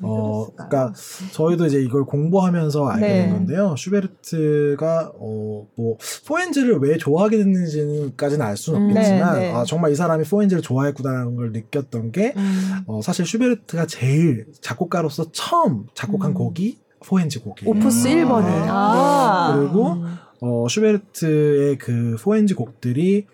[0.00, 0.92] 어, 그러니까
[1.32, 3.22] 저희도 이제 이걸 공부하면서 알게 네.
[3.22, 3.74] 된 건데요.
[3.76, 5.96] 슈베르트가 어, 뭐
[6.26, 9.54] four hands를 왜 좋아하게 됐는지까지는 알 수는 음, 없겠지만 네, 네.
[9.54, 12.80] 아, 정말 이 사람이 four hands를 좋아했구나라는 걸 느꼈던 게 음.
[12.86, 16.34] 어, 사실 슈베르트가 제일 작곡가로서 처음 작곡한 음.
[16.34, 17.70] 곡이 four hands 곡이에요.
[17.70, 18.44] Opus 1번이.
[18.68, 19.54] 아.
[19.56, 20.04] 그리고
[20.40, 23.26] 어, 슈베르트의 그 four hands 곡들이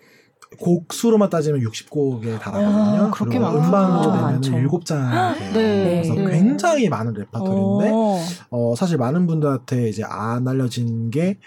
[0.59, 3.05] 곡 수로만 따지면 60곡에 달하거든요.
[3.05, 5.53] 아, 그렇게 많 음반으로 되면 7장.
[5.53, 6.01] 네.
[6.01, 6.31] 그래서 네.
[6.31, 8.19] 굉장히 많은 레파토리인데 어.
[8.51, 11.39] 어, 사실 많은 분들한테 이제 안 알려진 게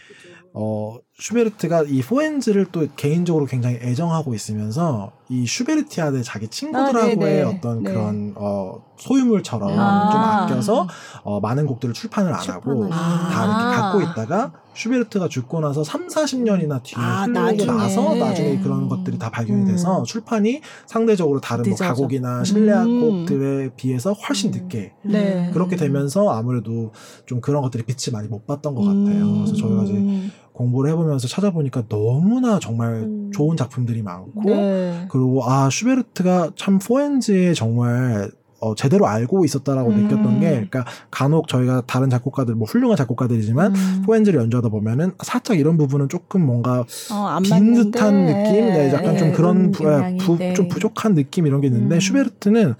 [0.52, 7.48] 어, 슈베르트가 이 four hands를 또 개인적으로 굉장히 애정하고 있으면서 이 슈베르티아드 자기 친구들하고의 아,
[7.48, 7.90] 어떤 네.
[7.90, 10.10] 그런 어 소유물처럼 아.
[10.10, 10.88] 좀 아껴서
[11.22, 13.28] 어 많은 곡들을 출판을 안 하고 아.
[13.30, 18.88] 다 이렇게 갖고 있다가 슈베르트가 죽고 나서 3, 40년이나 뒤에 아, 흘러고 나서 나중에 그런
[18.88, 20.04] 것들이 다 발견이 돼서 음.
[20.04, 23.00] 출판이 상대적으로 다른 뭐 가곡이나 실내악 음.
[23.00, 24.60] 곡들에 비해서 훨씬 음.
[24.60, 25.50] 늦게 네.
[25.52, 26.92] 그렇게 되면서 아무래도
[27.26, 29.32] 좀 그런 것들이 빛이 많이 못 봤던 것 같아요.
[29.34, 33.30] 그래서 저희가 이제 공부를 해보면서 찾아보니까 너무나 정말 음.
[33.32, 35.06] 좋은 작품들이 많고 네.
[35.08, 40.02] 그리고 아 슈베르트가 참 four hands에 정말 어, 제대로 알고 있었다라고 음.
[40.02, 44.02] 느꼈던 게, 그러니까 간혹 저희가 다른 작곡가들, 뭐 훌륭한 작곡가들이지만 음.
[44.04, 49.12] four hands를 연주하다 보면은 살짝 이런 부분은 조금 뭔가 어, 빈 듯한 느낌, 네, 약간
[49.12, 49.18] 네.
[49.18, 49.84] 좀 그런 부,
[50.18, 52.00] 부, 부, 좀 부족한 느낌 이런 게 있는데 음.
[52.00, 52.74] 슈베르트는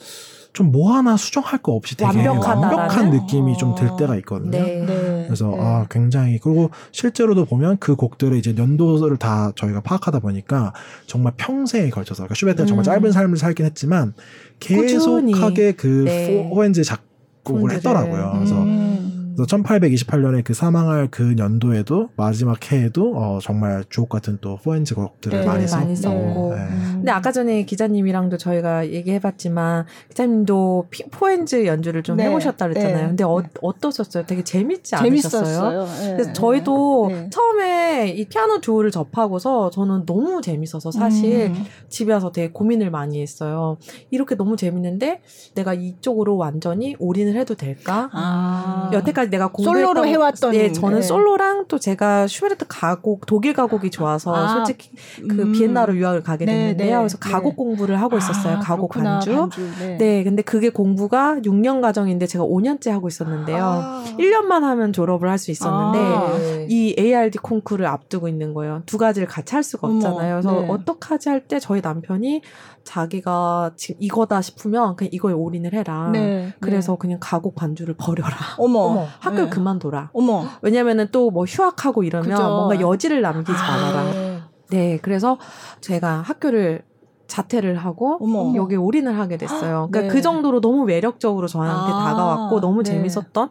[0.52, 4.50] 좀 뭐 하나 수정할 거 없이 되게 완벽한 느낌이 좀들 때가 있거든요.
[4.50, 4.84] 네.
[4.84, 5.24] 네.
[5.26, 5.56] 그래서 네.
[5.60, 10.72] 아 굉장히 그리고 실제로도 보면 그 곡들의 이제 연도를 다 저희가 파악하다 보니까
[11.06, 12.66] 정말 평생에 걸쳐서 그러니까 슈베트가 음.
[12.66, 14.14] 정말 짧은 삶을 살긴 했지만
[14.60, 16.48] 계속하게 그 네.
[16.48, 18.32] 호엔즈 작곡을 했더라고요.
[18.36, 19.07] 그래서 음.
[19.38, 25.40] 그래서 1828년에 그 사망할 그 연도에도 마지막 해에도 어, 정말 주옥 같은 또 포엔즈 곡들을
[25.40, 26.54] 네, 많이, 많이 썼고.
[26.56, 26.60] 네.
[26.60, 26.90] 음.
[26.94, 32.24] 근데 아까 전에 기자님이랑도 저희가 얘기해봤지만 기자님도 피, four hands 연주를 좀 네.
[32.24, 32.96] 해보셨다 그랬잖아요.
[32.96, 33.06] 네.
[33.06, 34.26] 근데 어, 어떠셨어요?
[34.26, 35.44] 되게 재밌지 않으셨어요?
[35.44, 35.84] 재밌었어요.
[35.84, 36.12] 네.
[36.14, 37.30] 그래서 저희도 네.
[37.30, 41.64] 처음에 이 피아노 듀오를 접하고서 저는 너무 재밌어서 사실 음.
[41.88, 43.76] 집에 와서 되게 고민을 많이 했어요.
[44.10, 45.20] 이렇게 너무 재밌는데
[45.54, 48.10] 내가 이쪽으로 완전히 올인을 해도 될까?
[48.12, 48.90] 아.
[48.92, 51.02] 여태까지 내가 솔로로 해왔던 네, 저는 네.
[51.02, 54.90] 솔로랑 또 제가 슈베르트 가곡 독일 가곡이 좋아서 아, 솔직히
[55.28, 55.52] 그 음.
[55.52, 56.96] 비엔나로 유학을 가게 네, 됐는데요.
[56.96, 57.56] 네, 그래서 가곡 네.
[57.56, 58.56] 공부를 하고 있었어요.
[58.56, 59.36] 아, 가곡 그렇구나, 반주.
[59.36, 59.70] 반주.
[59.98, 60.22] 네.
[60.24, 63.64] 근데 그게 공부가 6년 과정인데 제가 5년째 하고 있었는데요.
[63.64, 64.04] 아.
[64.18, 66.66] 1년만 하면 졸업을 할 수 있었는데 아.
[66.68, 68.82] 이 ARD 콩쿠르를 앞두고 있는 거예요.
[68.86, 70.40] 두 가지를 같이 할 수가 없잖아요.
[70.40, 72.42] 그래서 어떡하지 할 때 저희 남편이
[72.84, 76.10] 자기가 지금 이거다 싶으면 그냥 이거에 올인을 해라.
[76.12, 76.98] 네, 그래서 네.
[76.98, 78.34] 그냥 가곡 반주를 버려라.
[78.58, 78.80] 어머.
[78.88, 79.06] 어머.
[79.20, 79.48] 학교 네.
[79.48, 80.10] 그만둬라.
[80.12, 80.46] 어머.
[80.62, 82.42] 왜냐면은 또 뭐 휴학하고 이러면 그죠.
[82.42, 84.04] 뭔가 여지를 남기지 아, 말아라.
[84.12, 84.40] 네.
[84.70, 84.98] 네.
[85.02, 85.38] 그래서
[85.80, 86.82] 제가 학교를
[87.26, 88.54] 자퇴를 하고 어머.
[88.56, 89.88] 여기 올인을 하게 됐어요.
[89.92, 90.08] 그러니까 네.
[90.08, 92.92] 그 정도로 너무 매력적으로 저한테 아, 다가왔고 너무 네.
[92.92, 93.50] 재밌었던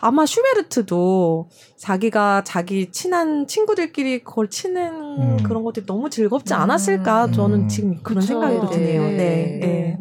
[0.00, 5.36] 아마 슈베르트도 자기가 자기 친한 친구들끼리 그걸 치는 음.
[5.42, 6.60] 그런 것들이 너무 즐겁지 음.
[6.60, 7.32] 않았을까 음.
[7.32, 8.28] 저는 지금 그런 그쵸.
[8.28, 9.02] 생각이 드네요.
[9.02, 9.58] 네.
[9.60, 9.98] 네.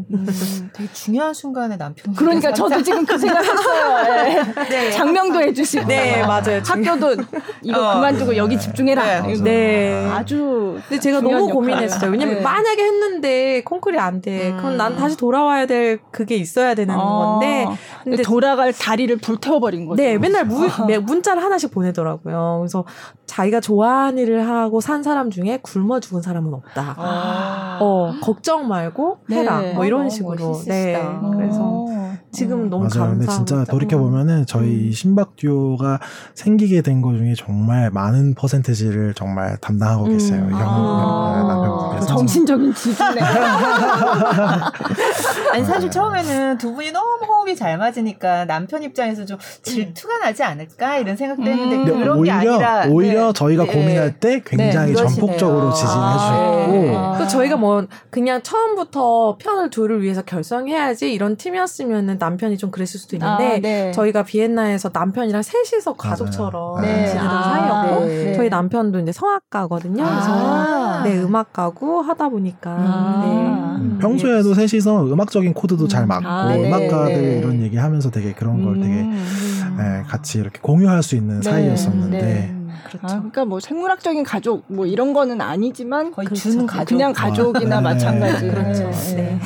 [0.78, 0.84] 네.
[0.84, 0.88] 음.
[0.88, 4.04] 되게 중요한 순간에 남편 그러니까 저도 지금 그 생각했어요.
[4.04, 4.44] 네.
[4.70, 4.92] 네.
[4.92, 6.62] 장명도 해주시고 네 맞아요.
[6.66, 7.24] 학교도
[7.64, 7.94] 이거 어.
[7.96, 9.22] 그만두고 여기 집중해라.
[9.22, 9.36] 네.
[9.36, 10.10] 네.
[10.12, 12.12] 아주 근데 제가 너무 고민했어요.
[12.12, 14.52] 왜냐면 만약에 했는 했는데 콩쿨이 안 돼.
[14.52, 14.58] 음.
[14.58, 16.98] 그럼 난 다시 돌아와야 될 그게 있어야 되는 아.
[16.98, 17.66] 건데.
[18.04, 20.02] 근데 돌아갈 다리를 불태워버린 거죠.
[20.02, 20.88] 네, 맨날 무, 아.
[21.02, 22.60] 문자를 하나씩 보내더라고요.
[22.62, 22.86] 그래서
[23.28, 26.96] 자기가 좋아하는 일을 하고 산 사람 중에 굶어 죽은 사람은 없다.
[26.98, 27.78] 아.
[27.80, 29.60] 어, 걱정 말고 해라.
[29.60, 29.74] 네.
[29.74, 30.48] 뭐 이런 식으로.
[30.48, 30.74] 멋있으시다.
[30.74, 31.20] 네.
[31.36, 31.86] 그래서
[32.32, 32.70] 지금 음.
[32.70, 33.12] 너무 맞아요.
[33.12, 34.92] 근데 진짜 돌이켜 보면은 저희 음.
[34.92, 36.00] 신박 듀오가
[36.36, 40.12] 생기게 된것 중에 정말 많은 퍼센테지를 정말 담당하고 음.
[40.12, 40.44] 계세요.
[40.44, 40.52] 음.
[40.52, 43.22] 형, 아~ 남편분께서 정신적인 지주네.
[45.54, 50.98] 아니 사실 처음에는 두 분이 너무 호흡이 잘 맞으니까 남편 입장에서 좀 질투가 나지 않을까
[50.98, 51.86] 이런 생각도 했는데 음.
[51.86, 53.34] 그런 오히려, 게 아니라 오히려 네.
[53.34, 53.74] 저희가 네.
[53.74, 59.70] 고민할 때 굉장히 네, 전폭적으로 지지를 아~ 해주셨고 아~ 그 저희가 뭐 그냥 처음부터 편을
[59.70, 63.92] 둘을 위해서 결성해야지 이런 팀이었으면은 남편이 좀 그랬을 수도 있는데 아, 네.
[63.92, 67.08] 저희가 비엔나에서 남편이랑 셋이서 가족처럼 네.
[67.08, 68.34] 지내던 아, 사이였고 네.
[68.34, 70.04] 저희 남편도 이제 성악가거든요.
[70.06, 71.02] 아.
[71.04, 73.24] 그래서 네 음악가고 하다 보니까 아.
[73.26, 73.58] 네.
[73.82, 76.08] 음, 평소에도 셋이서 음악적인 코드도 잘 음.
[76.08, 76.68] 맞고 아, 네.
[76.68, 77.40] 음악가들 네.
[77.40, 79.76] 이런 얘기하면서 되게 그런 걸 되게 음.
[79.78, 82.57] 네, 같이 이렇게 공유할 수 있는 사이였었는데.
[82.88, 83.06] 그렇죠.
[83.08, 86.52] 아, 그러니까 뭐 생물학적인 가족 뭐 이런 거는 아니지만 거의 그렇죠.
[86.52, 86.96] 준 가족.
[86.96, 88.48] 그냥 가족이나 아, 마찬가지.
[88.48, 88.90] 그렇죠.
[89.16, 89.40] 네.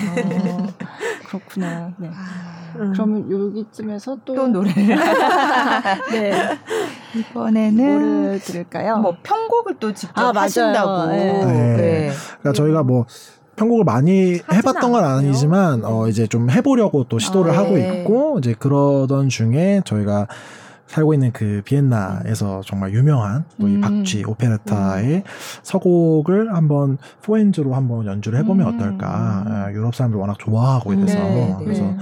[0.52, 0.68] 어,
[1.28, 1.94] 그렇구나.
[1.98, 2.10] 네.
[2.76, 2.94] 음.
[2.94, 4.96] 그러면 여기쯤에서 또, 또 노래를
[6.12, 6.34] 네
[7.16, 8.98] 이번에는 뭐를 들을까요?
[8.98, 11.08] 뭐 편곡을 또 직접 아, 하신다고.
[11.08, 11.46] 네.
[11.46, 11.78] 네.
[11.78, 12.12] 네.
[12.39, 13.06] 그러니까 저희가 뭐
[13.56, 18.00] 편곡을 많이 해봤던 건 아니지만 어 이제 좀 해보려고 또 시도를 아, 하고 네.
[18.02, 20.28] 있고 이제 그러던 중에 저희가
[20.92, 23.82] 살고 있는 그 비엔나에서 정말 유명한 또이 음.
[23.82, 25.24] 박쥐 오페라타의 음.
[25.64, 28.76] 서곡을 한번 포엔즈로 한번 연주를 해보면 음.
[28.76, 29.44] 어떨까?
[29.48, 31.56] 아, 유럽 사람들 워낙 좋아하고 이래서 네, 네.
[31.64, 31.96] 그래서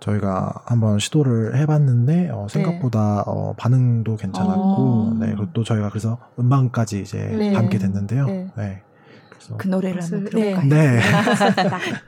[0.00, 3.22] 저희가 한번 시도를 해봤는데 어, 생각보다 네.
[3.26, 5.16] 어, 반응도 괜찮았고 어.
[5.20, 7.52] 네 그리고 또 저희가 그래서 음반까지 이제 네.
[7.52, 8.26] 담게 됐는데요.
[8.26, 8.48] 네.
[8.56, 8.82] 네.
[9.30, 10.68] 그래서 그 노래를 한번 들어볼까요?
[10.68, 11.00] 네.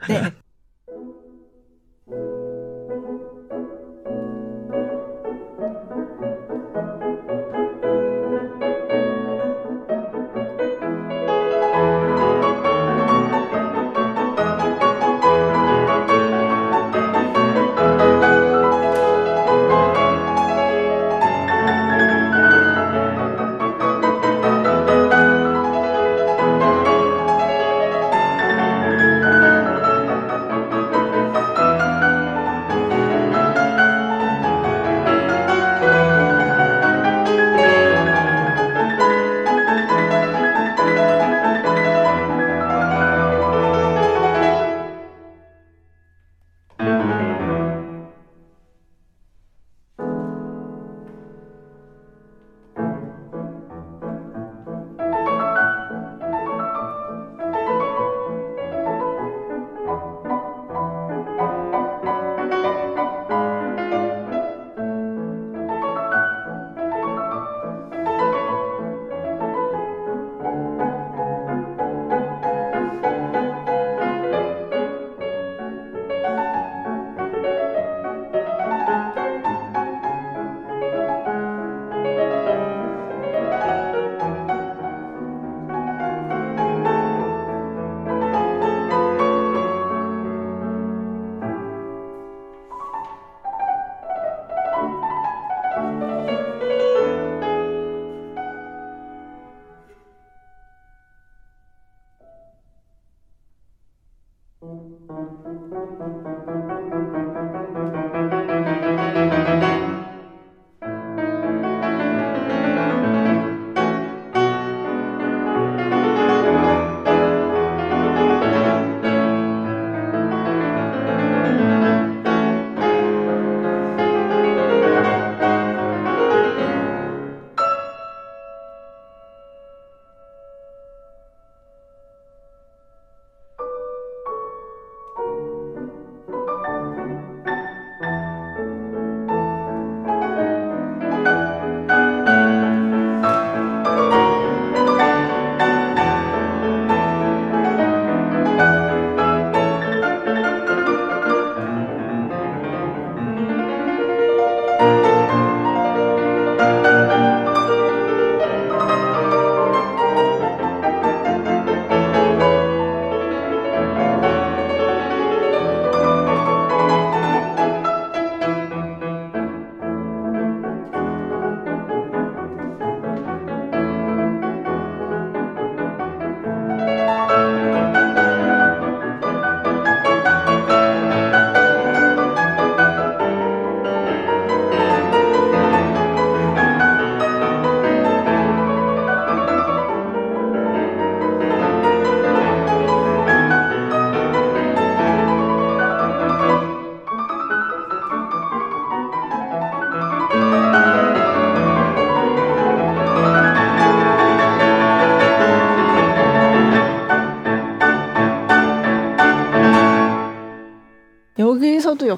[0.09, 0.31] 네.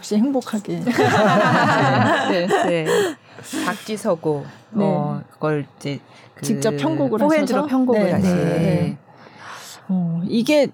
[0.09, 0.79] 역시 행복하게.
[2.31, 2.85] 네, 네.
[3.65, 4.83] 박지서고 네.
[4.83, 5.99] 어, 그걸 이제
[6.33, 8.35] 그 직접 편곡을 하셔서 편곡을 네, 하신.
[8.35, 8.45] 네.
[8.45, 8.97] 네.
[9.87, 10.67] 어, 이게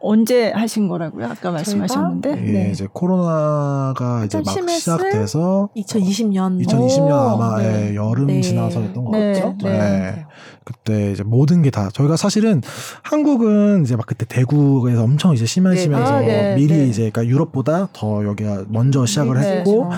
[0.00, 1.26] 언제 하신 거라고요?
[1.26, 2.30] 아까 말씀하셨는데.
[2.30, 2.70] 예, 네.
[2.70, 7.90] 이제 코로나가 이제 막 시작돼서 2020년 2020년 아마 네.
[7.90, 8.40] 예, 여름 네.
[8.40, 9.32] 지나서였던 것 네.
[9.32, 9.56] 같죠.
[9.62, 10.26] 네.
[10.64, 10.72] 네.
[10.72, 12.60] 그때 이제 모든 게 다 저희가 사실은
[13.02, 16.20] 한국은 이제 막 그때 대구에서 엄청 이제 심해지면서 아,
[16.54, 19.90] 미리 이제 그러니까 유럽보다 더 여기가 먼저 시작을 했고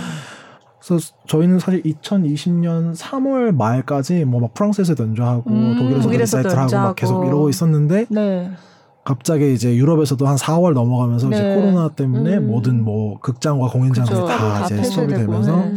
[0.87, 6.97] 그래서 저희는 사실 2020년 3월 말까지 뭐 막 프랑스에서 연주하고 음, 독일에서 리사이틀을 하고 막
[6.97, 8.51] 계속 이러고 있었는데 네.
[9.05, 11.37] 갑자기 이제 유럽에서도 한 4월 넘어가면서 네.
[11.37, 12.47] 이제 코로나 때문에 음.
[12.47, 15.75] 모든 뭐 극장과 공연장들이 다, 다 이제 스톱이 되면서 네.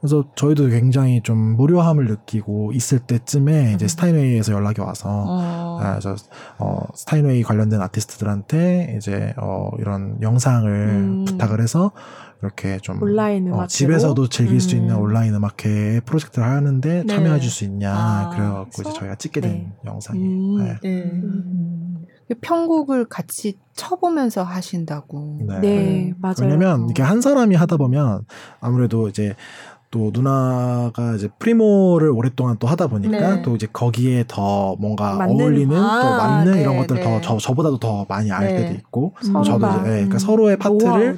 [0.00, 3.88] 그래서 저희도 굉장히 좀 무료함을 느끼고 있을 때쯤에 이제 음.
[3.88, 5.78] 스타인웨이에서 연락이 와서 어.
[5.80, 6.16] 아, 저,
[6.58, 11.24] 어, 스타인웨이 관련된 아티스트들한테 이제 어, 이런 영상을 음.
[11.26, 11.92] 부탁을 해서
[12.42, 14.60] 이렇게 좀 온라인 어, 집에서도 즐길 음.
[14.60, 15.00] 수 있는 음.
[15.02, 17.06] 온라인 음악회 프로젝트를 하는데 네.
[17.06, 19.72] 참여해 줄 수 있냐 아, 그래갖고 이제 저희가 찍게 된 네.
[19.84, 20.78] 영상이 음, 네.
[20.82, 21.02] 네.
[21.02, 22.06] 음.
[22.40, 25.40] 편곡을 같이 쳐보면서 하신다고.
[25.48, 25.60] 네.
[25.60, 26.34] 네, 맞아요.
[26.42, 28.24] 왜냐면 이렇게 한 사람이 하다 보면
[28.60, 29.34] 아무래도 이제
[29.92, 33.42] 또 누나가 이제 primo를 오랫동안 또 하다 보니까 네.
[33.42, 37.02] 또 이제 거기에 더 뭔가 맞는, 어울리는 아, 또 맞는 네, 이런 것들 네.
[37.02, 38.56] 더 저, 저보다도 더 많이 알 네.
[38.56, 41.16] 때도 있고 또 저도 이제 네, 그러니까 서로의 파트를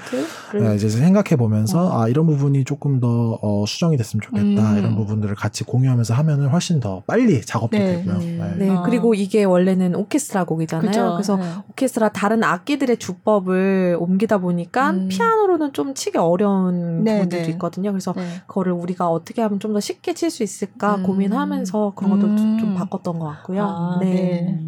[0.59, 2.01] 네, 이제 생각해 보면서 어.
[2.01, 4.79] 아 이런 부분이 조금 더 어, 수정이 됐으면 좋겠다 음.
[4.79, 8.19] 이런 부분들을 같이 공유하면서 하면은 훨씬 더 빨리 작업도 되고요.
[8.57, 8.83] 네, 아.
[8.85, 10.91] 그리고 이게 원래는 오케스트라 곡이잖아요.
[10.91, 11.13] 그쵸.
[11.13, 11.39] 그래서
[11.73, 15.09] 오케스트라 다른 악기들의 주법을 옮기다 보니까 음.
[15.09, 17.93] 피아노로는 좀 치기 어려운 부분들도 있거든요.
[17.93, 18.15] 그래서
[18.47, 21.03] 거를 우리가 어떻게 하면 좀 더 쉽게 칠 수 있을까 음.
[21.03, 22.59] 고민하면서 그런 것도 음.
[22.59, 23.63] 좀 바꿨던 것 같고요.
[23.65, 24.13] 아, 네.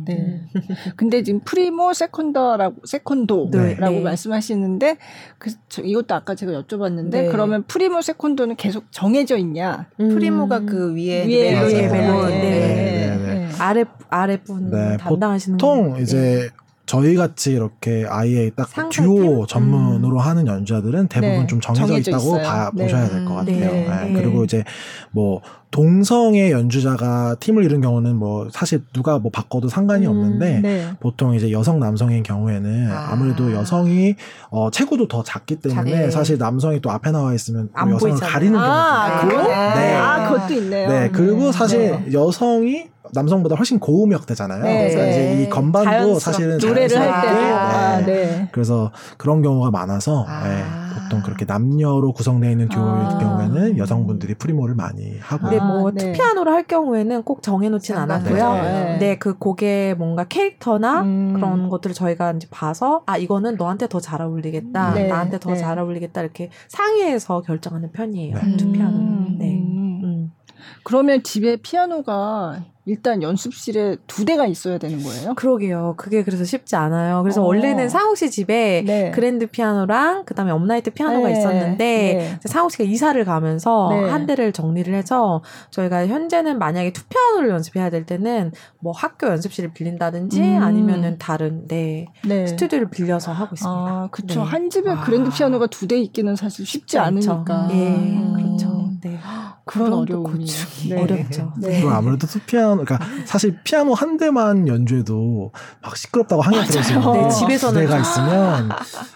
[0.07, 0.15] 네.
[0.15, 0.41] 네.
[0.97, 4.01] 근데 지금 primo secondo라고 secondo라고 네.
[4.01, 4.97] 말씀하시는데
[5.39, 7.29] 그 저, 이것도 아까 제가 여쭤봤는데 네.
[7.29, 9.87] 그러면 primo secondo는 계속 정해져 있냐?
[10.01, 10.09] 음.
[10.09, 13.49] primo가 그 위에 위에 멜로디 멜로디 네.
[13.59, 16.49] 아래 아래 분 담당하시는 보통 이제
[16.87, 20.19] 저희 같이 이렇게 아예 딱 듀오 전문으로 음.
[20.19, 21.47] 하는 연주자들은 대부분 네.
[21.47, 22.85] 좀 정해져, 있다고 봐, 네.
[22.85, 23.35] 보셔야 될것 음.
[23.35, 23.73] 같아요.
[23.73, 23.89] 네.
[23.89, 24.13] 네.
[24.13, 24.65] 그리고 이제
[25.11, 25.41] 뭐
[25.75, 30.91] 동성의 연주자가 팀을 이룬 경우는 뭐 사실 누가 뭐 바꿔도 상관이 음, 없는데 네.
[31.01, 33.17] 보통 이제 여성 남성인 경우에는 아.
[33.17, 34.15] 무래도 여성이
[34.51, 36.11] 어 체구도 더 작기 때문에 네.
[36.13, 38.33] 사실 남성이 또 앞에 나와 있으면 여성을 보이잖아요.
[38.33, 39.95] 가리는 아, 경우도 있고 네.
[39.97, 40.89] 아, 그것도 있네요.
[40.89, 41.11] 네.
[41.13, 44.63] 그리고 사실 여성이 남성보다 훨씬 고음역대잖아요.
[44.63, 44.79] 네.
[44.79, 47.53] 그래서 이제 이 건반도 사실은 노래를 할 때, 네.
[47.53, 48.49] 아, 네.
[48.53, 50.47] 그래서 그런 경우가 많아서 아.
[50.47, 50.84] 네.
[51.05, 53.19] 보통 그렇게 남녀로 구성되어 있는 듀오일 아.
[53.19, 55.51] 경우에는 여성분들이 primo를 많이 하고.
[55.51, 56.13] 네, 뭐 네.
[56.13, 58.53] two 피아노를 할 경우에는 꼭 정해놓진 않았고요.
[58.55, 58.99] 네.
[58.99, 61.35] 네, 그 곡의 뭔가 캐릭터나 음.
[61.35, 65.09] 그런 것들을 저희가 이제 봐서 아 이거는 너한테 더 잘 어울리겠다, 네.
[65.09, 65.81] 나한테 더잘 네.
[65.83, 68.37] 어울리겠다 이렇게 상의해서 결정하는 편이에요.
[68.59, 69.01] two 피아노는.
[69.01, 69.37] 음.
[69.39, 69.59] 네.
[69.59, 70.33] 음.
[70.83, 75.35] 그러면 집에 피아노가 일단 연습실에 두 대가 있어야 되는 거예요?
[75.35, 75.95] 그러게요.
[75.97, 77.23] 그게 그래서 쉽지 않아요.
[77.23, 77.47] 그래서 어.
[77.47, 79.11] 원래는 상욱 씨 집에 네.
[79.11, 81.39] 그랜드 피아노랑 그다음에 업라이트 피아노가 네.
[81.39, 82.39] 있었는데 네.
[82.45, 84.11] 상욱 씨가 이사를 가면서 네.
[84.11, 89.73] 한 대를 정리를 해서 저희가 현재는 만약에 two 피아노를 연습해야 될 때는 뭐 학교 연습실을
[89.73, 90.63] 빌린다든지 음.
[90.63, 92.47] 아니면은 다른 네, 네.
[92.47, 93.81] 스튜디오를 빌려서 하고 있습니다.
[93.81, 94.43] 아, 그렇죠.
[94.43, 95.01] 한 집에 아.
[95.01, 97.31] 그랜드 피아노가 두 대 있기는 사실 쉽지 그렇죠.
[97.33, 97.69] 않으니까.
[97.73, 98.33] 예, 음.
[98.35, 98.91] 그렇죠.
[99.03, 99.19] 네.
[99.67, 100.45] 그런 어려움이
[100.91, 101.03] 네.
[101.03, 101.53] 어렵죠.
[101.57, 101.81] 네.
[101.81, 105.53] 그리고 아무래도 two 피아노, 그러니까 사실 피아노 한 대만 연주해도
[105.83, 108.69] 막 시끄럽다고 항의 들으시는 네, 집에서는 대가 있으면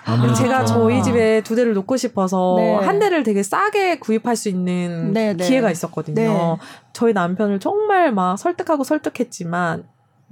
[0.06, 2.74] 아무래도 제가 저희 집에 두 대를 놓고 싶어서 네.
[2.76, 5.46] 한 대를 되게 싸게 구입할 수 있는 네, 네.
[5.46, 6.14] 기회가 있었거든요.
[6.14, 6.56] 네.
[6.94, 9.84] 저희 남편을 정말 막 설득하고 설득했지만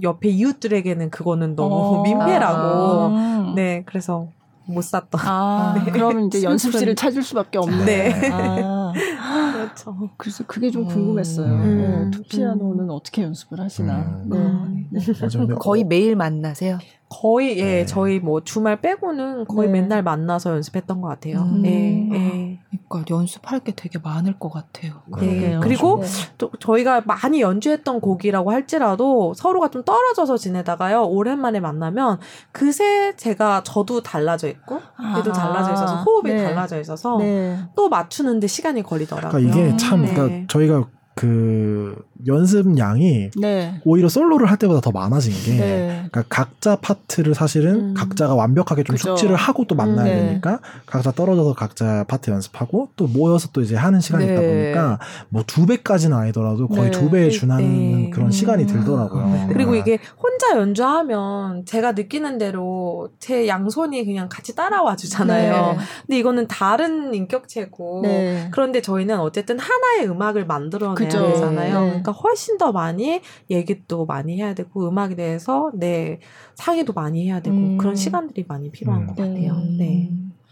[0.03, 2.03] 옆에 이웃들에게는 그거는 너무 어.
[2.03, 2.63] 민폐라고.
[2.63, 3.53] 아.
[3.55, 4.29] 네, 그래서
[4.67, 5.21] 못 샀던.
[5.25, 5.91] 아, 네.
[5.93, 7.85] 그러면 이제 연습실을 찾을 수밖에 없는.
[7.85, 8.31] 네.
[8.33, 8.93] 아.
[9.53, 10.11] 그렇죠.
[10.17, 11.47] 그래서 그게 좀 궁금했어요.
[11.47, 12.11] 음.
[12.11, 13.99] 네, 투피아노는 어떻게 연습을 하시나.
[13.99, 14.89] 음.
[14.91, 15.01] 네.
[15.01, 15.55] 네.
[15.59, 16.79] 거의 매일 만나세요?
[17.09, 17.87] 거의 예 네.
[17.87, 19.81] 저희 뭐 주말 빼고는 거의 네.
[19.81, 21.39] 맨날 만나서 연습했던 것 같아요.
[21.39, 21.63] 음.
[21.65, 22.59] 예, 예.
[22.89, 25.03] 그러니까 연습할 게 되게 많을 것 같아요.
[25.21, 25.59] 네.
[25.63, 26.07] 그리고 네.
[26.37, 32.19] 또 저희가 많이 연주했던 곡이라고 할지라도 서로가 좀 떨어져서 지내다가요 오랜만에 만나면
[32.51, 34.81] 그새 제가 저도 달라져 있고
[35.19, 35.33] 얘도 아.
[35.33, 36.45] 달라져 있어서 호흡이 네.
[36.45, 37.57] 달라져 있어서 네.
[37.77, 39.31] 또 맞추는데 시간이 걸리더라고요.
[39.31, 40.87] 그러니까 이게 참 그러니까 저희가
[41.17, 41.97] 그
[42.27, 43.81] 연습량이 네.
[43.87, 45.87] 오히려 솔로를 할 때보다 더 많아진 게 네.
[46.11, 47.95] 그러니까 각자 파트를 사실은 음.
[47.95, 49.17] 각자가 완벽하게 좀 그죠.
[49.17, 50.27] 숙지를 하고 또 만나야 음.
[50.27, 54.33] 되니까 각자 떨어져서 각자 파트 연습하고 또 모여서 또 이제 하는 시간이 네.
[54.33, 54.99] 있다 보니까
[55.31, 56.91] 뭐 두 배까지는 아니더라도 거의 네.
[56.91, 57.65] 두 배에 준하는
[58.05, 58.11] 네.
[58.11, 58.67] 그런 시간이 음.
[58.67, 59.25] 들더라고요.
[59.25, 59.49] 음.
[59.51, 65.73] 그리고 이게 혼자 연주하면 제가 느끼는 대로 제 양손이 그냥 같이 따라와 주잖아요.
[65.73, 65.79] 네.
[66.07, 68.03] 근데 이거는 다른 인격체고
[68.51, 71.33] 그런데 저희는 어쨌든 하나의 음악을 만들어 내야 그죠.
[71.33, 71.81] 되잖아요.
[71.81, 71.87] 네.
[71.89, 76.21] 그러니까 훨씬 더 많이 얘기도 많이 해야 되고 음악에 대해서 네
[76.55, 77.79] 상의도 많이 해야 되고 음.
[77.79, 79.07] 그런 시간들이 많이 필요한 음.
[79.07, 79.53] 것 같아요.
[79.53, 79.77] 음.
[79.79, 80.11] 네.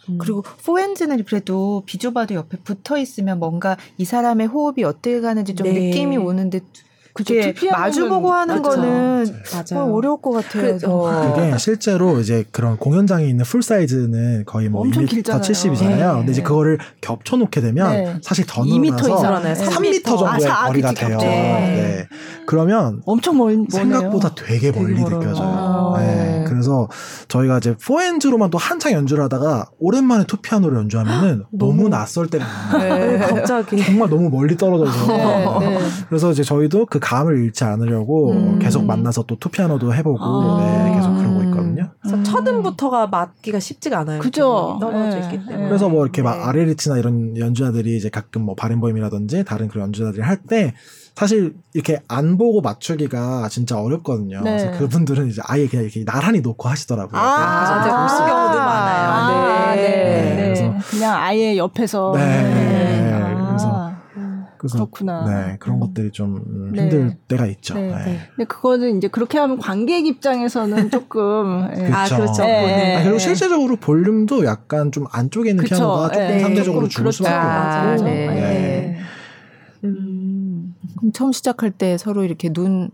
[0.08, 0.18] 음.
[0.18, 5.72] 그리고 포엔즈는 그래도 비주바도 옆에 붙어 있으면 뭔가 이 사람의 호흡이 어떻게 가는지 좀 네.
[5.72, 6.60] 느낌이 오는데
[7.14, 8.76] 그게 마주보고 하는 맞아.
[8.76, 9.80] 거는 맞아.
[9.80, 10.76] 어, 어려울 것 같아요.
[10.78, 15.96] 그 게 실제로 이제 그런 공연장에 있는 full size는 거의 뭐 2m 70이잖아요.
[15.96, 16.18] 네.
[16.18, 18.16] 근데 이제 그거를 겹쳐 놓게 되면 네.
[18.22, 21.18] 사실 더 늘어나서 3m, 정도의 아, 거리가 돼요.
[21.18, 21.26] 네.
[21.26, 22.08] 네.
[22.46, 25.94] 그러면 엄청 멀 생각보다 되게 멀리 되게 느껴져요.
[25.96, 26.00] 아.
[26.00, 26.44] 네.
[26.48, 26.88] 그래서
[27.28, 32.44] 저희가 이제 four hands로만 또 한창 연주를 하다가 오랜만에 two 피아노를 연주하면은 너무, 낯설 때가
[32.78, 33.18] 네.
[33.18, 35.06] 갑자기 정말 너무 멀리 떨어져서
[35.60, 38.58] 네, 그래서 이제 저희도 그 감을 잃지 않으려고 음.
[38.58, 40.84] 계속 만나서 또 투피아노도 해보고 아.
[40.86, 41.90] 네, 계속 그러고 있거든요.
[42.00, 42.24] 그래서 음.
[42.24, 44.20] 첫 음부터가 맞기가 쉽지가 않아요.
[44.20, 44.78] 그죠.
[44.80, 45.24] 떨어져 네.
[45.24, 45.68] 있기 때문에.
[45.68, 46.44] 그래서 뭐 이렇게 막 네.
[46.44, 50.74] 아레리치나 이런 연주자들이 이제 가끔 뭐 바렌보임이라든지 다른 그런 연주자들이 할 때
[51.16, 54.40] 사실 이렇게 안 보고 맞추기가 진짜 어렵거든요.
[54.42, 54.56] 네.
[54.58, 57.20] 그래서 그분들은 이제 아예 그냥 이렇게 나란히 놓고 하시더라고요.
[57.20, 59.10] 아, 진짜 볼수 경우도 많아요.
[59.10, 59.82] 아, 네.
[59.82, 60.34] 네.
[60.34, 60.36] 네.
[60.36, 62.12] 그래서 그냥 아예 옆에서.
[62.16, 62.73] 네.
[64.64, 65.24] 그래서 그렇구나.
[65.26, 65.80] 네, 그런 음.
[65.80, 66.82] 것들이 좀 음, 네.
[66.84, 67.74] 힘들 때가 있죠.
[67.74, 67.90] 네.
[67.90, 68.18] 네.
[68.34, 71.92] 근데 그거는 이제 그렇게 하면 관객 입장에서는 조금 네.
[71.92, 72.42] 아, 그렇죠.
[72.42, 72.96] 네.
[72.96, 75.76] 아, 그리고 실제적으로 볼륨도 약간 좀 안쪽에 있는 그쵸.
[75.76, 76.40] 피아노가 조금 네.
[76.40, 78.04] 상대적으로 줄을 수밖에 없고.
[78.04, 78.26] 네.
[78.26, 78.98] 네.
[79.84, 80.74] 음.
[80.96, 82.90] 그럼 처음 시작할 때 서로 이렇게 눈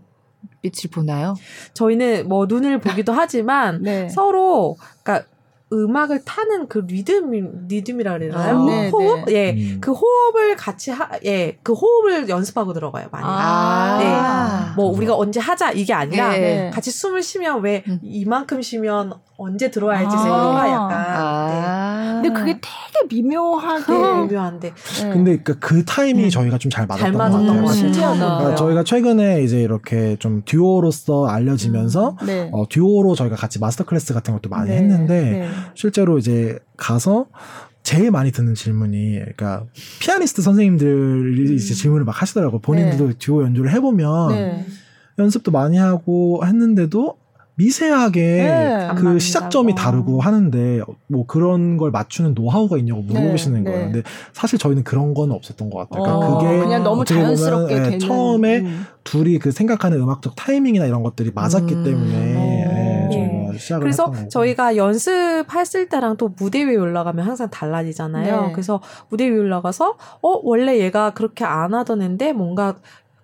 [0.61, 1.35] 빛을 보나요?
[1.73, 5.25] 저희는 뭐 눈을 보기도 하지만 서로 그러니까
[5.73, 8.59] 음악을 타는 그 리듬 리듬이라 그러나요?
[8.61, 9.25] 아, 네, 호흡?
[9.25, 9.33] 네.
[9.33, 9.51] 예.
[9.51, 9.77] 음.
[9.79, 11.57] 그 호흡을 같이 하 예.
[11.63, 13.25] 그 호흡을 연습하고 들어가요, 많이.
[13.27, 13.97] 아.
[13.99, 14.75] 네.
[14.75, 16.69] 뭐 우리가 언제 하자 이게 아니라 네.
[16.73, 17.99] 같이 숨을 쉬면 왜 음.
[18.03, 20.19] 이만큼 쉬면 언제 들어와야지 아.
[20.19, 20.91] 생각가 약간.
[20.91, 21.47] 아.
[21.47, 21.90] 네.
[22.21, 24.73] 근데 그게 되게 미묘하게 미묘한데.
[24.73, 25.09] 네.
[25.09, 26.29] 근데 그, 그 타이밍이 음.
[26.29, 27.67] 저희가 좀 잘 맞았던 잘것 같아요.
[27.67, 28.37] 신기하다.
[28.37, 32.25] 그러니까 저희가 최근에 이제 이렇게 좀 듀오로서 알려지면서 음.
[32.25, 32.49] 네.
[32.53, 34.77] 어, 듀오로 저희가 같이 master class 같은 것도 많이 네.
[34.77, 35.47] 했는데 네.
[35.75, 37.25] 실제로 이제 가서
[37.83, 39.65] 제일 많이 듣는 질문이 그러니까
[39.99, 41.55] 피아니스트 선생님들이 음.
[41.55, 42.59] 이제 질문을 막 하시더라고.
[42.59, 43.13] 본인들도 네.
[43.19, 44.65] 듀오 연주를 해보면 네.
[45.19, 47.17] 연습도 많이 하고 했는데도
[47.61, 53.85] 미세하게 네, 그 시작점이 다르고 하는데 뭐 그런 걸 맞추는 노하우가 있냐고 물어보시는 네, 거예요.
[53.85, 53.91] 네.
[53.91, 56.03] 근데 사실 저희는 그런 건 없었던 것 같아요.
[56.03, 58.85] 그러니까 어, 그게 그냥 너무 자연스럽게 보면, 예, 처음에 음.
[59.03, 61.83] 둘이 그 생각하는 음악적 타이밍이나 이런 것들이 맞았기 음.
[61.83, 63.09] 때문에 어.
[63.11, 68.47] 예, 저희가 시작을 그래서 저희가 연습했을 때랑 또 무대 위에 올라가면 항상 달라지잖아요.
[68.47, 68.51] 네.
[68.53, 72.75] 그래서 무대 위에 올라가서 어 원래 얘가 그렇게 안 하던 앤데 뭔가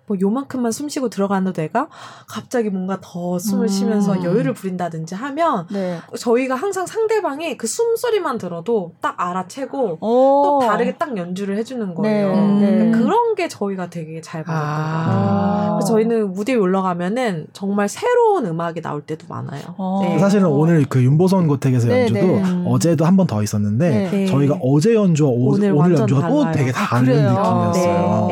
[0.07, 1.89] 뭐 요만큼만 숨 쉬고 들어가는 데가
[2.27, 3.67] 갑자기 뭔가 더 숨을 음.
[3.67, 5.99] 쉬면서 여유를 부린다든지 하면 네.
[6.17, 10.43] 저희가 항상 상대방이 그 숨소리만 들어도 딱 알아채고 오.
[10.43, 12.29] 또 다르게 딱 연주를 해주는 거예요.
[12.35, 12.59] 네.
[12.61, 12.71] 네.
[12.77, 15.05] 그러니까 그런 게 저희가 되게 잘 받았던 아.
[15.05, 15.75] 것 같아요.
[15.75, 19.61] 그래서 저희는 무대에 올라가면은 정말 새로운 음악이 나올 때도 많아요.
[19.77, 19.99] 어.
[20.03, 20.17] 네.
[20.19, 22.63] 사실은 오늘 그 윤보선 고택에서 네, 연주도 네.
[22.65, 27.27] 어제도 한 번 더 있었는데 저희가 어제 연주와 오, 오늘, 오늘 연주가 또 되게 다른
[27.27, 28.27] 아, 느낌이었어요.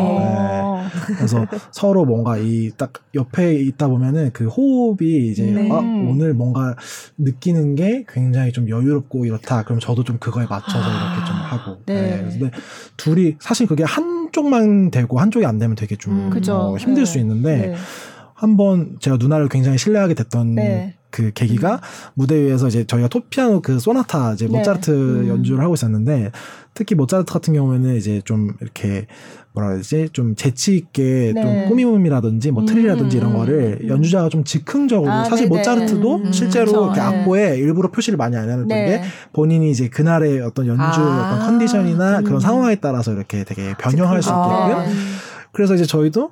[1.17, 5.69] 그래서 서로 뭔가 이 딱 옆에 있다 보면은 그 호흡이 이제 네.
[5.71, 6.75] 아, 오늘 뭔가
[7.17, 9.63] 느끼는 게 굉장히 좀 여유롭고 이렇다.
[9.63, 11.77] 그럼 저도 좀 그거에 맞춰서 아, 이렇게 좀 하고.
[11.85, 12.01] 네.
[12.01, 12.29] 네.
[12.29, 12.51] 근데
[12.97, 17.05] 둘이 사실 그게 한쪽만 되고 한쪽이 안 되면 되게 좀 음, 어, 힘들 네.
[17.05, 17.75] 수 있는데 네.
[18.33, 20.95] 한번 제가 누나를 굉장히 신뢰하게 됐던 네.
[21.09, 21.79] 그 계기가 음.
[22.15, 24.57] 무대 위에서 이제 저희가 토피아노 그 소나타 이제 네.
[24.57, 25.27] 모차르트 음.
[25.27, 26.31] 연주를 하고 있었는데
[26.73, 29.07] 특히 모차르트 같은 경우에는 이제 좀 이렇게
[29.55, 31.41] 뭐라 그러지 좀 재치 있게 네.
[31.41, 33.87] 좀 꾸밈음이라든지 뭐 틀이라든지 음, 이런 거를 음.
[33.87, 35.57] 연주자가 좀 즉흥적으로 아, 사실 네네.
[35.57, 36.85] 모차르트도 음, 실제로 그렇죠.
[36.85, 37.57] 이렇게 악보에 네.
[37.57, 38.85] 일부러 표시를 많이 안 해놨던 네.
[38.85, 39.01] 게
[39.31, 42.23] 본인이 이제 그날의 어떤 연주 아, 어떤 컨디션이나 음.
[42.25, 44.85] 그런 상황에 따라서 이렇게 되게 변형할 수 있게끔 아.
[45.53, 46.31] 그래서 이제 저희도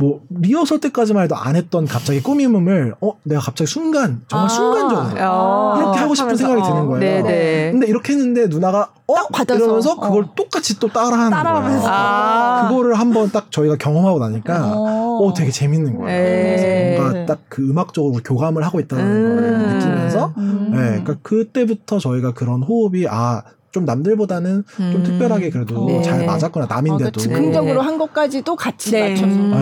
[0.00, 5.08] 뭐 리허설 때까지만 해도 안 했던 갑자기 꾸밈음을 어 내가 갑자기 순간 정말 아~ 순간적으로
[5.18, 6.98] 아~ 이렇게 하고 싶은 생각이 드는 거예요.
[6.98, 7.72] 네네.
[7.72, 10.00] 근데 이렇게 했는데 누나가 어 이러면서 어.
[10.00, 11.82] 그걸 똑같이 또 따라하는 거예요.
[11.84, 16.06] 아~ 그거를 한번 딱 저희가 경험하고 나니까 어, 어 되게 재밌는 거예요.
[16.06, 16.98] 네.
[16.98, 22.32] 뭔가 딱 그 음악적으로 교감을 하고 있다는 음~ 걸 느끼면서 음~ 네, 그러니까 그때부터 저희가
[22.32, 23.42] 그런 호흡이 아
[23.72, 24.92] 좀 남들보다는 음.
[24.92, 26.02] 좀 특별하게 그래도 네.
[26.02, 27.86] 잘 맞았거나 남인데도 아, 그 즉흥적으로 네.
[27.86, 29.10] 한 것까지도 같이 네.
[29.10, 29.52] 맞춰서 음.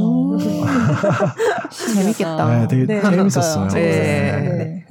[0.00, 0.38] 오.
[1.94, 2.60] 재밌겠다.
[2.60, 3.68] 네, 되게 네, 재밌었어요.
[3.68, 4.84] 네.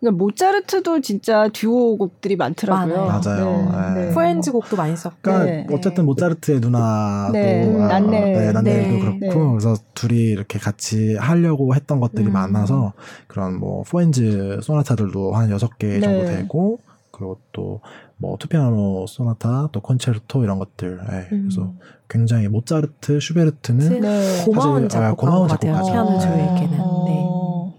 [0.00, 3.06] 그러니까 모차르트도 진짜 듀오 곡들이 많더라고요.
[3.06, 3.94] 맞아요.
[3.94, 4.10] 네.
[4.12, 5.16] 프렌즈 곡도 많이 썼고.
[5.22, 7.76] 그러니까 어쨌든 모차르트의 누나도 네.
[7.80, 12.32] 아, 난네, 네, 난네도 그렇고 그래서 둘이 이렇게 같이 하려고 했던 것들이 음.
[12.32, 12.92] 많아서
[13.26, 16.78] 그런 뭐 four hands 소나타들도 한 여섯 개 정도 되고
[17.10, 17.80] 그리고 또
[18.22, 21.28] 뭐 two 피아노 소나타 또 콘체르토 이런 것들 네.
[21.32, 21.48] 음.
[21.48, 21.74] 그래서
[22.08, 24.44] 굉장히 모차르트 슈베르트는 네.
[24.44, 27.04] 고마운 작곡가 고마운 작곡가죠 피아노 듀오에게는 어.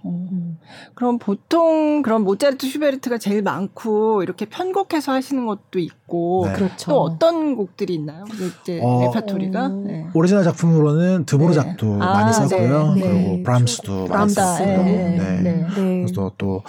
[0.03, 0.09] 네.
[0.09, 0.59] 음.
[0.95, 6.02] 그럼 보통 그런 모차르트 슈베르트가 제일 많고 이렇게 편곡해서 하시는 것도 있고
[6.45, 6.53] 네.
[6.53, 6.91] 그렇죠.
[6.91, 8.23] 또 어떤 곡들이 있나요?
[8.61, 10.07] 이제 어, 레파토리가 네.
[10.13, 11.97] 오리지널 작품으로는 드보르작도 네.
[11.97, 12.93] 많이 아, 썼고요.
[12.93, 13.01] 네.
[13.01, 13.43] 그리고 네.
[13.43, 15.41] 브람스도 많이 썼고, 네.
[15.43, 15.65] 네.
[15.73, 16.61] 그래서 또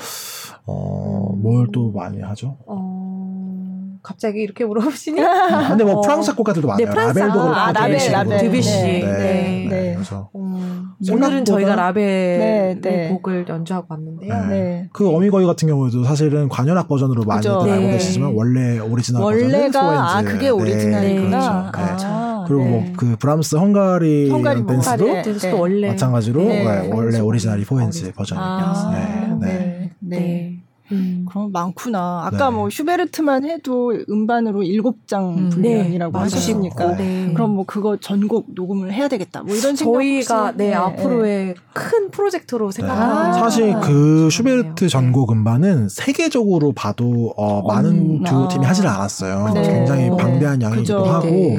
[0.67, 2.57] 어, 뭘 또 많이 하죠?
[2.67, 5.21] 어, 갑자기 이렇게 물어보시니?
[5.69, 6.01] 근데 뭐 어.
[6.03, 6.85] 프랑스 작곡가들도 많아요.
[6.87, 8.71] 네, 프랑스, 라벨도 그렇고, 아, 라벨, 라벨, 드뷔시.
[8.71, 9.01] 네.
[9.01, 9.09] 네.
[9.11, 9.67] 네.
[9.69, 9.95] 네.
[9.95, 13.09] 그래서 음, 오늘은 저희가 라벨 네, 네.
[13.09, 14.47] 곡을 연주하고 왔는데요.
[14.47, 14.89] 네.
[14.93, 20.23] 그 어미 거위 같은 경우에도 사실은 관현악 버전으로 많이 알고 계시지만 원래 오리지널 원래가 아
[20.23, 21.71] 그게 오리지널이구나.
[21.73, 22.07] 그렇죠.
[22.07, 25.51] 아, 그리고 뭐 그 브람스 헝가리, 헝가리 댄스도 네.
[25.53, 26.47] 원래 마찬가지로
[26.93, 28.47] 원래 오리지널이 four hands 버전이에요.
[28.47, 29.91] 아, 네.
[30.01, 30.64] 네.
[30.93, 31.25] 음.
[31.29, 32.23] 그럼 많구나.
[32.27, 32.57] 아까 네.
[32.57, 35.49] 뭐 슈베르트만 해도 음반으로 일곱 장 음.
[35.51, 36.19] 분량이라고 네.
[36.19, 37.33] 하셨으니까 네.
[37.33, 39.43] 그럼 뭐 그거 전곡 녹음을 해야 되겠다.
[39.43, 43.33] 뭐 이런 생각 저희가 네, 네, 앞으로의 큰 프로젝트로 생각하고 아.
[43.33, 49.53] 사실 그 슈베르트 전곡 음반은 세계적으로 봐도 어, 많은 듀오 팀이 하질 않았어요.
[49.55, 49.63] 네.
[49.63, 51.11] 굉장히 방대한 양이기도 그죠.
[51.11, 51.59] 하고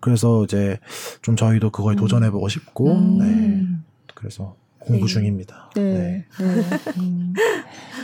[0.00, 0.78] 그래서 이제
[1.22, 1.96] 좀 저희도 그거에 음.
[1.96, 3.18] 도전해보고 싶고 음.
[3.18, 3.66] 네.
[4.14, 5.12] 그래서 공부 네.
[5.12, 5.70] 중입니다.
[5.74, 5.82] 네.
[5.82, 6.24] 네.
[6.38, 6.92] 네.
[6.98, 7.34] 음.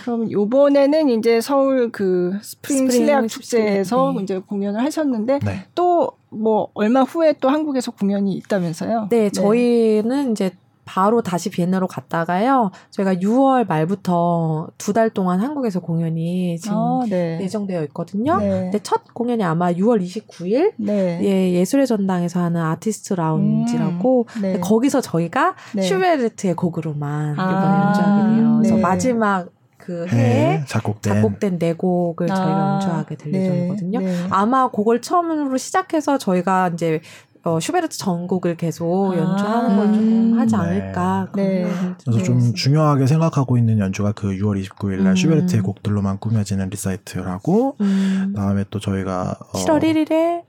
[0.02, 4.22] 그럼 요번에는 이제 서울 그 스프링, 스프링 실내악 축제에서 네.
[4.22, 5.66] 이제 공연을 하셨는데 네.
[5.74, 9.08] 또뭐 얼마 후에 또 한국에서 공연이 있다면서요?
[9.10, 10.50] 네, 저희는 이제
[10.84, 12.70] 바로 다시 비엔나로 갔다가요.
[12.90, 17.38] 저희가 6월 말부터 두 달 동안 한국에서 공연이 지금 아, 네.
[17.40, 18.36] 예정되어 있거든요.
[18.38, 18.48] 네.
[18.48, 21.18] 근데 첫 공연이 아마 6월 29일 네.
[21.22, 24.60] 예, 예술의 전당에서 하는 아티스트 라운지라고 음, 네.
[24.60, 25.82] 거기서 저희가 네.
[25.82, 28.56] 슈베르트의 곡으로만 아, 이번에 연주하게 돼요.
[28.58, 28.80] 그래서 네.
[28.80, 33.98] 마지막 그 해에 작곡된, 작곡된 네 곡을 아, 저희가 연주하게 될 예정이거든요.
[34.30, 37.00] 아마 그걸 처음으로 시작해서 저희가 이제
[37.44, 40.62] 어, 슈베르트 전곡을 계속 아, 연주하는 걸 조금 하지 네.
[40.62, 41.28] 않을까.
[41.36, 41.66] 네.
[42.04, 45.16] 그래서 좀 중요하게 생각하고 있는 연주가 그 6월 29일 날 음.
[45.16, 48.32] 슈베르트의 곡들로만 꾸며지는 리사이틀하고, 음.
[48.34, 50.42] 다음에 또 저희가 어, 7월 1일에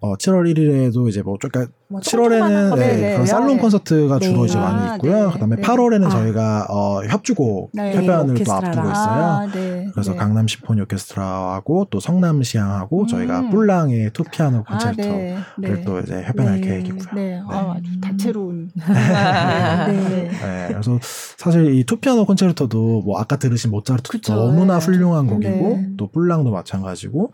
[0.00, 4.26] 어, 7월 1일에도 이제 뭐, 그러니까 뭐 7월에는 네, 네, 그런 살롱 콘서트가 네.
[4.28, 5.26] 주로 이제 많이 아, 있고요.
[5.26, 5.32] 네.
[5.32, 6.08] 그다음에 8월에는 아.
[6.10, 7.96] 저희가 어, 협주곡 네.
[7.96, 9.24] 협연을 또 앞두고 있어요.
[9.24, 9.46] 아,
[9.92, 13.06] 그래서 강남 심포니 오케스트라하고 또 성남 시향하고 음.
[13.08, 17.04] 저희가 뿔랑의 two 피아노 아, 콘체르토를 또 이제 협연할 계획이고요.
[17.14, 18.70] 네, 아, 아주 다채로운.
[18.76, 20.30] 네.
[20.68, 20.98] 그래서
[21.38, 27.32] 사실 이 two 피아노 콘체르토도 뭐 아까 들으신 모차르트 너무나 훌륭한 곡이고 또 뿔랑도 마찬가지고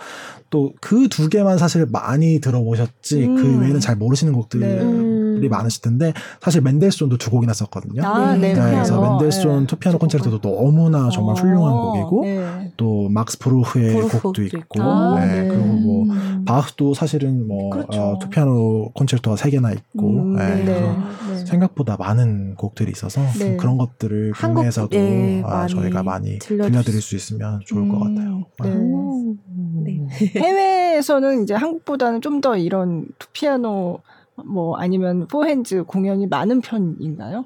[0.51, 3.37] 또 그 두 개만 사실 많이 들어보셨지 그 음.
[3.37, 5.49] 그 외에는 잘 모르시는 곡 곡들이 네.
[5.49, 8.03] 많으실 텐데 사실 멘델스존도 두 곡이나 썼거든요.
[8.05, 9.67] 아, 네, 네, 그래서 멘델스존 네.
[9.67, 12.73] two 피아노 콘체르토도 너무나 정말 어, 훌륭한 곡이고 네.
[12.77, 15.43] 또 막스 브루흐의 곡도 있고 아, 네.
[15.43, 15.49] 네.
[15.49, 16.45] 그리고 뭐 음.
[16.47, 18.01] 바흐도 사실은 뭐 그렇죠.
[18.01, 20.65] 어, two 피아노 콘체르토가 세 개나 있고 음, 네.
[20.65, 23.21] 그래서 생각보다 많은 곡들이 있어서
[23.59, 24.97] 그런 것들을 국내에서도
[25.45, 28.45] 아, 저희가 많이 들려드릴 수 있으면 좋을 음, 것 같아요.
[28.63, 30.07] 네.
[30.37, 34.01] 해외에서는 이제 한국보다는 좀 더 이런 투피아노
[34.45, 37.45] 뭐 아니면 포핸즈 공연이 많은 편인가요?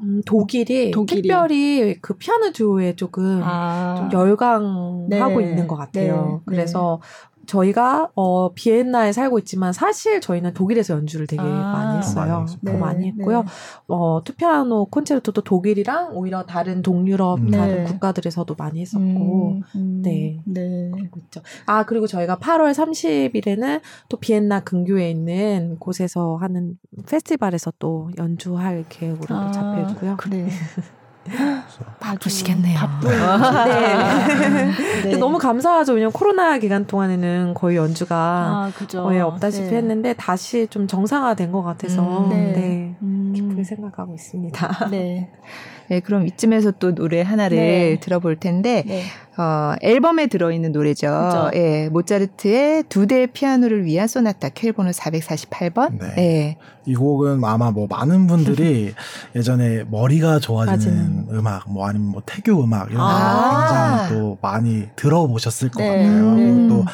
[0.00, 3.94] 음, 독일이, 독일이, 특별히 그 피아노 듀오에 조금 아.
[3.96, 5.48] 좀 열광하고 네.
[5.48, 6.42] 있는 것 같아요.
[6.46, 6.52] 네.
[6.56, 7.00] 그래서
[7.46, 12.46] 저희가 어 비엔나에 살고 있지만 사실 저희는 독일에서 연주를 되게 아, 많이 했어요.
[12.64, 13.42] 더 네, 많이 했고요.
[13.42, 13.48] 네.
[13.88, 17.50] 어 투피아노 콘체르토도 독일이랑 오히려 다른 동유럽 음.
[17.50, 17.84] 다른 네.
[17.84, 21.42] 국가들에서도 많이 했었고, 음, 음, 네, 네, 그러고 있죠.
[21.66, 26.78] 아 그리고 저희가 8월 30일에는 또 비엔나 근교에 있는 곳에서 하는
[27.08, 30.16] 페스티벌에서 또 연주할 계획으로 아, 잡혀 있고요.
[30.16, 30.48] 그래.
[32.00, 32.78] 바쁘시겠네요.
[32.78, 33.10] 바쁜.
[33.68, 35.10] 네.
[35.10, 35.16] 네.
[35.16, 35.94] 너무 감사하죠.
[35.94, 39.76] 왜냐면 코로나 기간 동안에는 거의 연주가 아, 거의 없다시피 네.
[39.76, 42.52] 했는데 다시 좀 정상화된 것 같아서 음, 네.
[42.52, 42.94] 네.
[43.02, 43.32] 음.
[43.34, 44.88] 기쁘게 생각하고 있습니다.
[44.90, 45.30] 네.
[45.88, 48.00] 네, 그럼 이쯤에서 또 노래 하나를 네.
[48.00, 49.02] 들어볼 텐데, 네.
[49.36, 51.08] 어, 앨범에 들어있는 노래죠.
[51.08, 51.50] 그렇죠.
[51.54, 55.98] 예, 모차르트의 두 대의 피아노를 위한 소나타 켈번호 448번.
[55.98, 56.14] 네.
[56.18, 56.56] 예.
[56.86, 58.92] 이 곡은 아마 뭐 많은 분들이
[59.34, 61.28] 예전에 머리가 좋아지는.
[61.32, 65.88] 음악, 뭐 아니면 뭐 태교 음악 이런 아~ 굉장히 또 많이 들어보셨을 것 네.
[65.88, 66.24] 같아요.
[66.34, 66.68] 음.
[66.68, 66.84] 또,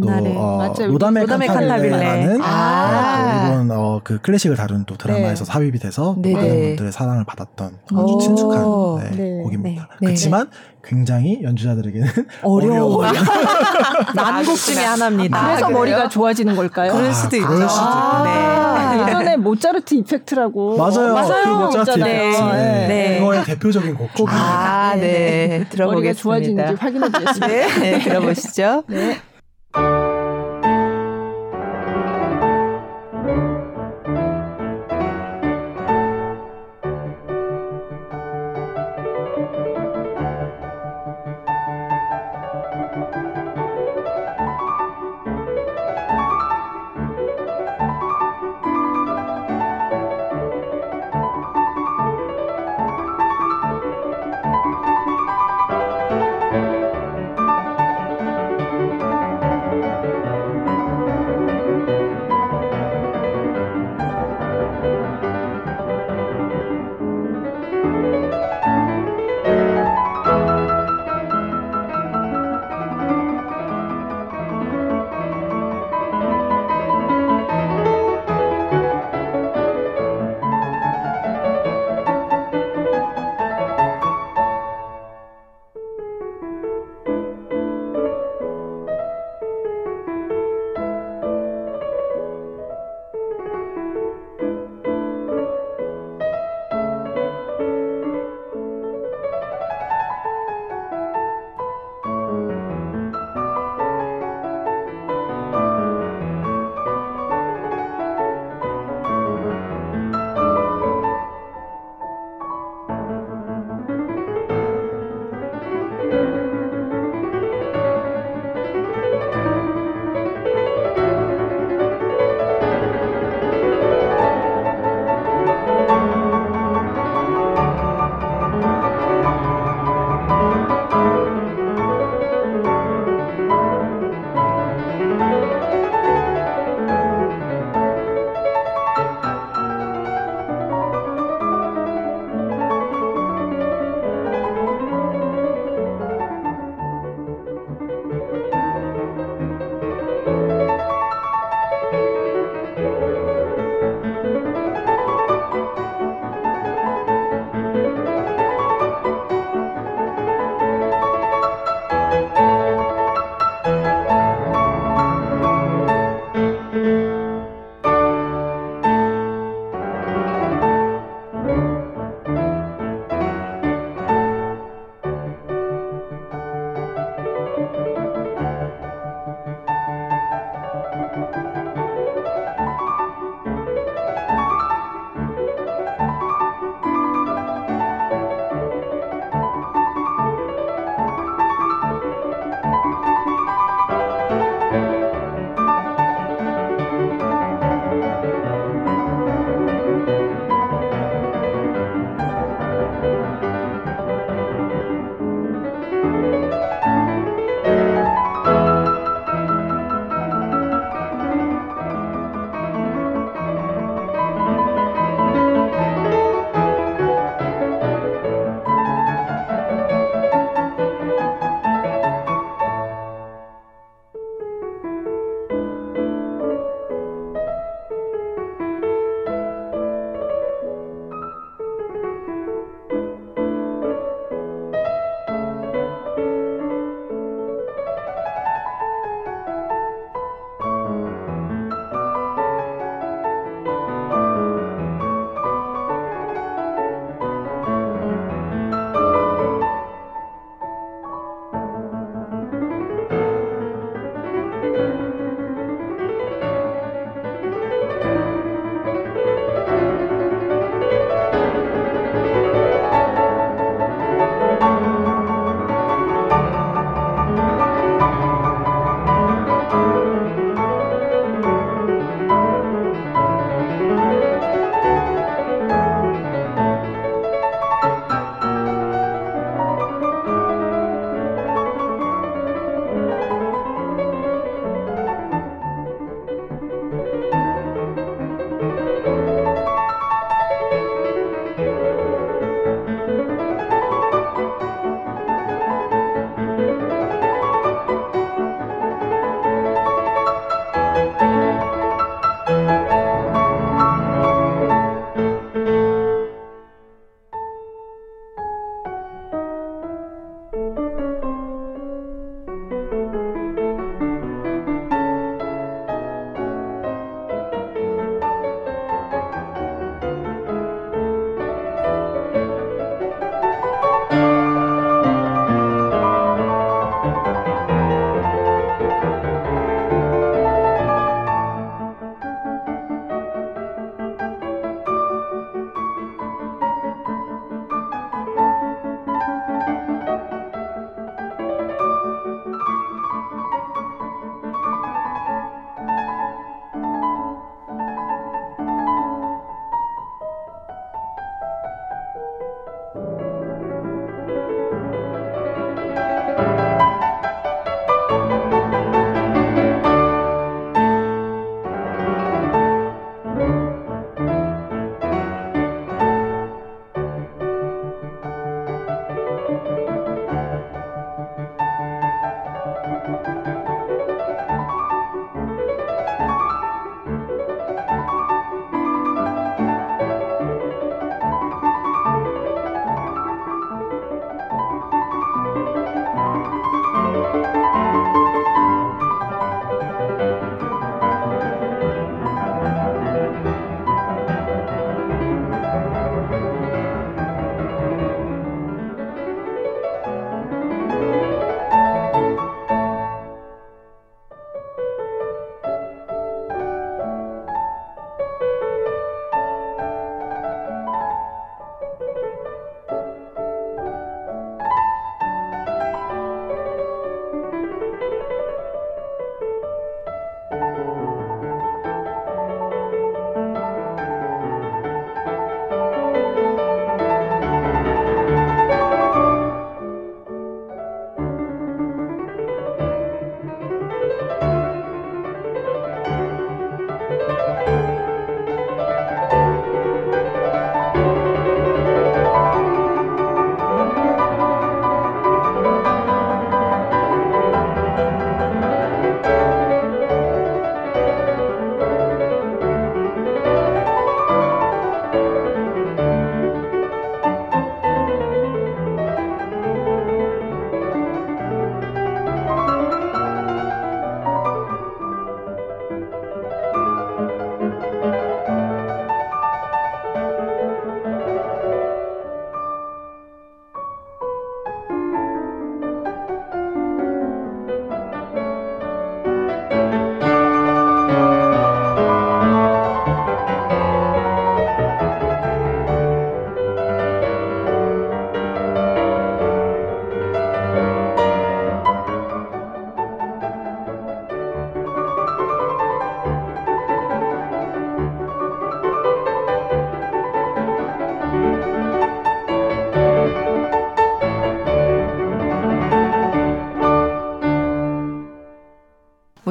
[0.00, 5.52] 또 어, 노다메 칸타빌레라는 아~ 또 이번 어, 그 클래식을 다룬 또 드라마에서 네.
[5.52, 6.32] 삽입이 돼서 네.
[6.32, 9.42] 많은 분들의 사랑을 받았던 아주 친숙한 네, 네.
[9.42, 9.88] 곡입니다.
[10.00, 10.06] 네.
[10.06, 10.50] 그렇지만
[10.82, 12.08] 굉장히 연주자들 에게는
[12.42, 13.04] 어려워.
[14.14, 15.46] 난곡 중에 하나입니다.
[15.46, 16.92] 그래서 아, 머리가 좋아지는 걸까요?
[16.92, 17.48] 그럴 수도 아, 있죠.
[17.48, 19.02] 그럴 수도 아, 네.
[19.02, 21.14] 예전에 모차르트 이펙트라고 맞아요.
[21.14, 21.44] 맞아요.
[21.44, 22.42] 그 모차르트 이펙트.
[22.42, 22.86] 네.
[22.88, 23.18] 네.
[23.18, 24.26] 그거의 대표적인 곡 중에.
[24.28, 25.00] 아, 네.
[25.00, 25.64] 네.
[25.68, 25.86] 들어보겠습니다.
[25.86, 27.46] 머리가 좋아지는지 확인해 보겠습니다.
[27.46, 27.78] 네.
[27.80, 27.98] 네.
[28.00, 28.84] 들어보시죠.
[28.88, 29.20] 네.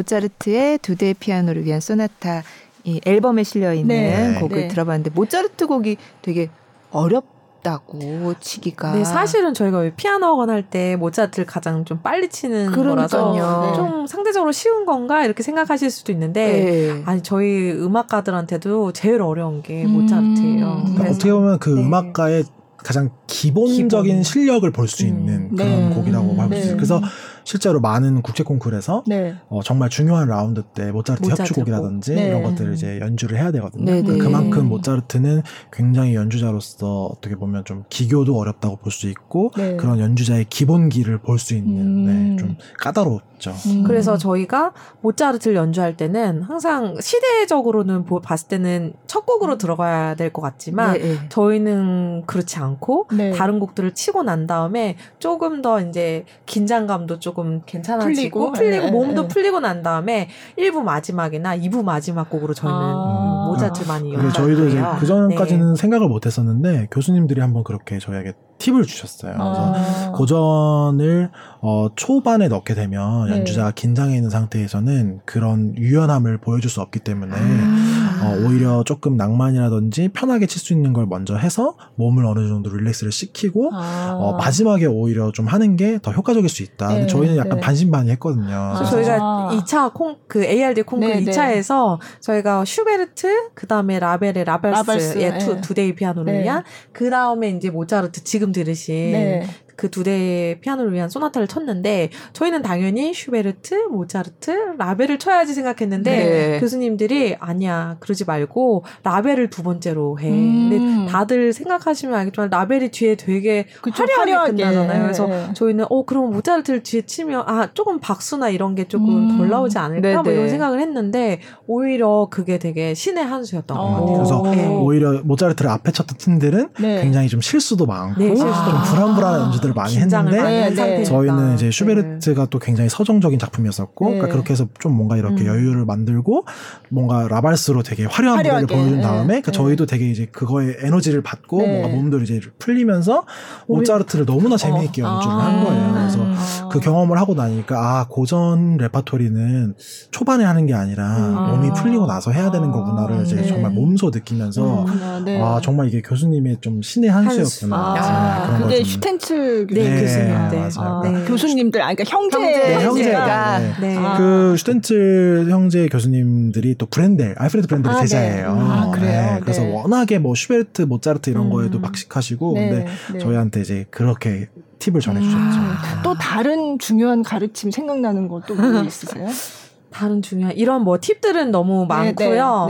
[0.09, 2.43] 모차르트의 두 대의 피아노를 위한 소나타
[2.83, 4.39] 이 앨범에 실려 있는 네.
[4.39, 4.67] 곡을 네.
[4.67, 6.49] 들어봤는데 모차르트 곡이 되게
[6.91, 7.25] 어렵
[7.63, 8.93] 다고 치기가.
[8.93, 12.89] 네, 사실은 저희가 피아노 학원 할 때 모차르트를 가장 좀 빨리 치는 그러니까요.
[13.07, 13.33] 거라서
[13.71, 13.75] 네.
[13.75, 17.03] 좀 상대적으로 쉬운 건가 이렇게 생각하실 수도 있는데 네.
[17.07, 20.83] 아니 저희 음악가들한테도 제일 어려운 게 모차르트예요.
[20.85, 20.97] 음.
[21.09, 21.81] 어떻게 보면 그 네.
[21.81, 22.43] 음악가의
[22.77, 24.23] 가장 기본적인 기본.
[24.23, 25.55] 실력을 볼 수 있는 음.
[25.55, 26.75] 그런 곡이라고 할수 있어요.
[26.75, 27.01] 그래서
[27.45, 29.35] 실제로 많은 국제 콩쿠르에서 네.
[29.49, 32.27] 어, 정말 중요한 라운드 때 모차르트, 모차르트 협주곡이라든지 네.
[32.27, 33.85] 이런 것들을 이제 연주를 해야 되거든요.
[33.85, 34.17] 네, 네.
[34.17, 39.75] 그만큼 모차르트는 굉장히 연주자로서 어떻게 보면 좀 기교도 어렵다고 볼 수 있고 네.
[39.77, 42.37] 그런 연주자의 기본기를 볼 수 있는 네, 음.
[42.37, 43.51] 좀 까다롭죠.
[43.67, 43.83] 음.
[43.83, 50.93] 그래서 저희가 모차르트를 연주할 때는 항상 시대적으로는 봤을 때는 첫 곡으로 들어가야 될 것 같지만
[50.97, 53.07] 네, 저희는 그렇지 않고
[53.37, 58.91] 다른 곡들을 치고 난 다음에 조금 더 이제 긴장감도 좀 조금 괜찮아지고 풀리고, 풀리고 네,
[58.91, 59.27] 몸도 네.
[59.27, 64.31] 풀리고 난 다음에 1부 마지막이나 2부 마지막 곡으로 저희는 아~ 모자트 많이 연주해요.
[64.31, 65.81] 저희도 이제 그 전까지는 네.
[65.81, 69.33] 생각을 못 했었는데 교수님들이 한번 그렇게 저희에게 팁을 주셨어요.
[69.33, 70.11] 그래서 아.
[70.13, 71.29] 고전을
[71.61, 73.37] 어, 초반에 넣게 되면 네.
[73.37, 78.21] 연주자가 긴장해 있는 상태에서는 그런 유연함을 보여줄 수 없기 때문에 아.
[78.23, 83.11] 어, 오히려 조금 낭만이라든지 편하게 칠 수 있는 걸 먼저 해서 몸을 어느 정도 릴렉스를
[83.11, 84.15] 시키고 아.
[84.19, 86.87] 어, 마지막에 오히려 좀 하는 게 더 효과적일 수 있다.
[86.89, 87.07] 네.
[87.07, 87.59] 저희는 약간 네.
[87.61, 88.73] 반신반의 했거든요.
[88.75, 94.62] 그래서 저희가 2차 콩 그 ARD 콩쿠 네, 2차에서 저희가 슈베르트 그 다음에 라벨의 La
[94.62, 96.43] Valse의 La Valse, 두, 두 대의 피아노를 네.
[96.43, 99.47] 위한 그 다음에 이제 모차르트 지금 들으신 네.
[99.75, 106.59] 그 두 대의 피아노를 위한 소나타를 쳤는데 저희는 당연히 슈베르트, 모차르트, 라벨을 쳐야지 생각했는데 네.
[106.59, 110.29] 교수님들이 아니야 그러지 말고 라벨을 두 번째로 해.
[110.29, 110.69] 음.
[110.69, 115.01] 근데 다들 생각하시면 알겠지만 라벨이 뒤에 되게 그쵸, 화려하게, 화려하게, 끝나잖아요.
[115.03, 115.53] 그래서 네.
[115.53, 119.37] 저희는 어 그럼 모차르트를 뒤에 치면 아 조금 박수나 이런 게 조금 음.
[119.37, 120.21] 덜 나오지 않을까 네네.
[120.23, 123.91] 뭐 이런 생각을 했는데 오히려 그게 되게 신의 한 수였던 것 어.
[123.91, 124.13] 같아요.
[124.17, 124.67] 그래서 네.
[124.67, 127.01] 오히려 모차르트를 앞에 쳤던 팀들은 네.
[127.01, 131.55] 굉장히 좀 실수도 많고 네, 실수도 좀 불안불안한 연주 연주들을 많이 했는데 많이 네, 저희는
[131.55, 132.47] 이제 슈베르트가 네.
[132.49, 135.47] 또 굉장히 서정적인 작품이었었고 그러니까 그렇게 해서 좀 뭔가 이렇게 음.
[135.47, 136.45] 여유를 만들고
[136.89, 141.87] 뭔가 라발스로 되게 화려한 무대를 보여준 다음에 그러니까 저희도 되게 이제 그거에 에너지를 받고 뭔가
[141.89, 143.25] 몸도 이제 풀리면서
[143.67, 145.07] 모차르트를 너무나 재미있게 어.
[145.07, 145.39] 연주를 아.
[145.39, 145.93] 한 거예요.
[145.93, 146.69] 그래서 아.
[146.69, 149.75] 그 경험을 하고 나니까 아 고전 레파토리는
[150.11, 151.61] 초반에 하는 게 아니라 음.
[151.61, 153.47] 몸이 풀리고 나서 해야 되는 거구나를 이제 네.
[153.47, 155.23] 정말 몸소 느끼면서 음.
[155.25, 155.41] 네.
[155.41, 157.95] 아 정말 이게 교수님의 좀 신의 한 수였구나.
[157.97, 158.57] 아.
[158.59, 161.25] 그게 슈텐츨 네, 교수님들, 아, 네.
[161.25, 163.95] 교수님들, 아, 그러니까 형제, 네, 형제가 네.
[163.97, 164.17] 아.
[164.17, 168.57] 그 슈텐츨 형제 교수님들이 또 브렌델, 알프레드 브렌델의 아, 제자예요.
[168.59, 169.39] 아, 그래요.
[169.41, 171.49] 그래서 워낙에 뭐 슈베르트, 모차르트 이런 음.
[171.51, 172.85] 거에도 박식하시고 근데
[173.19, 174.49] 저희한테 이제 그렇게
[174.79, 175.39] 팁을 전해주셨죠.
[175.39, 179.27] 아, 또 다른 중요한 가르침 생각나는 것도 뭐 있으세요?
[179.91, 182.67] 다른 중요한 이런 뭐 팁들은 너무 네, 많고요.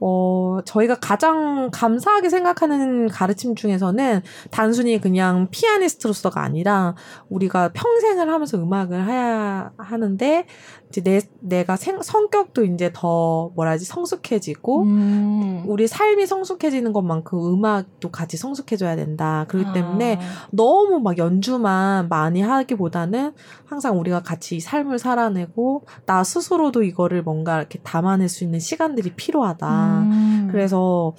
[0.00, 6.94] 어, 저희가 가장 감사하게 생각하는 가르침 중에서는 단순히 그냥 피아니스트로서가 아니라
[7.28, 10.46] 우리가 평생을 하면서 음악을 해야 하는데
[10.90, 15.64] 이제 내 내가 생, 성격도 이제 더 뭐라지 성숙해지고 음.
[15.66, 19.44] 우리 삶이 성숙해지는 것만큼 음악도 같이 성숙해져야 된다.
[19.48, 19.72] 그렇기 아.
[19.72, 23.32] 때문에 너무 막 연주만 많이 하기보다는
[23.64, 30.00] 항상 우리가 같이 삶을 살아내고 나 스스로도 이거를 뭔가 이렇게 담아낼 수 있는 시간들이 필요하다.
[30.00, 30.48] 음.
[30.50, 31.14] 그래서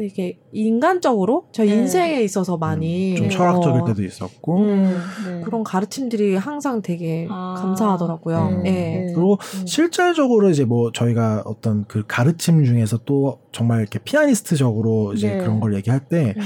[0.00, 1.74] 이게 인간적으로 저 네.
[1.74, 5.40] 인생에 있어서 많이 음, 좀 철학적일 어, 때도 있었고 음, 네.
[5.42, 7.54] 그런 가르침들이 항상 되게 아.
[7.58, 8.62] 감사하더라고요.
[8.64, 8.70] 네.
[8.70, 9.12] 네.
[9.22, 9.66] 그리고 음.
[9.66, 15.38] 실질적으로 이제 뭐 저희가 어떤 그 가르침 중에서 또 정말 이렇게 피아니스트적으로 이제 네.
[15.38, 16.42] 그런 걸 얘기할 때 음.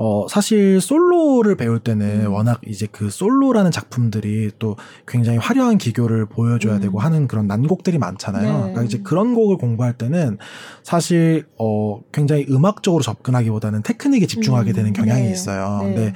[0.00, 2.32] 어, 사실 솔로를 배울 때는 음.
[2.32, 4.76] 워낙 이제 그 솔로라는 작품들이 또
[5.08, 6.80] 굉장히 화려한 기교를 보여줘야 음.
[6.80, 8.46] 되고 하는 그런 난곡들이 많잖아요.
[8.46, 8.58] 네.
[8.58, 10.38] 그러니까 이제 그런 곡을 공부할 때는
[10.84, 14.74] 사실, 어, 굉장히 음악적으로 접근하기보다는 테크닉에 집중하게 음.
[14.74, 15.32] 되는 경향이 네.
[15.32, 15.80] 있어요.
[15.82, 15.94] 네.
[15.94, 16.12] 근데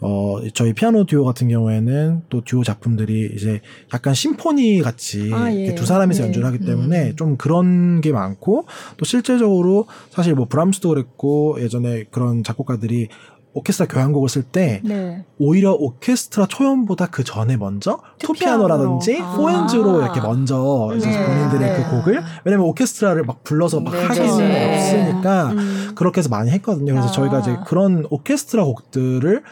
[0.00, 3.60] 어, 저희 피아노 듀오 같은 경우에는 또 듀오 작품들이 이제
[3.92, 5.74] 약간 심포니 같이 아, 예.
[5.74, 6.26] 두 사람이서 네.
[6.28, 7.16] 연주를 하기 때문에 음.
[7.16, 8.66] 좀 그런 게 많고
[8.96, 13.08] 또 실제적으로 사실 뭐 브람스도 그랬고 예전에 그런 작곡가들이
[13.52, 15.24] 오케스트라 교향곡을 쓸때 네.
[15.38, 19.36] 오히려 오케스트라 초연보다 그 전에 먼저 투피아노라든지 아.
[19.36, 21.26] 포엔즈로 이렇게 먼저 네.
[21.26, 21.76] 본인들의 네.
[21.76, 24.04] 그 곡을 왜냐면 오케스트라를 막 불러서 막 네.
[24.04, 24.76] 하기는 네.
[24.76, 25.92] 없으니까 음.
[25.96, 26.92] 그렇게 해서 많이 했거든요.
[26.92, 27.12] 그래서 아.
[27.12, 29.42] 저희가 이제 그런 오케스트라 곡들을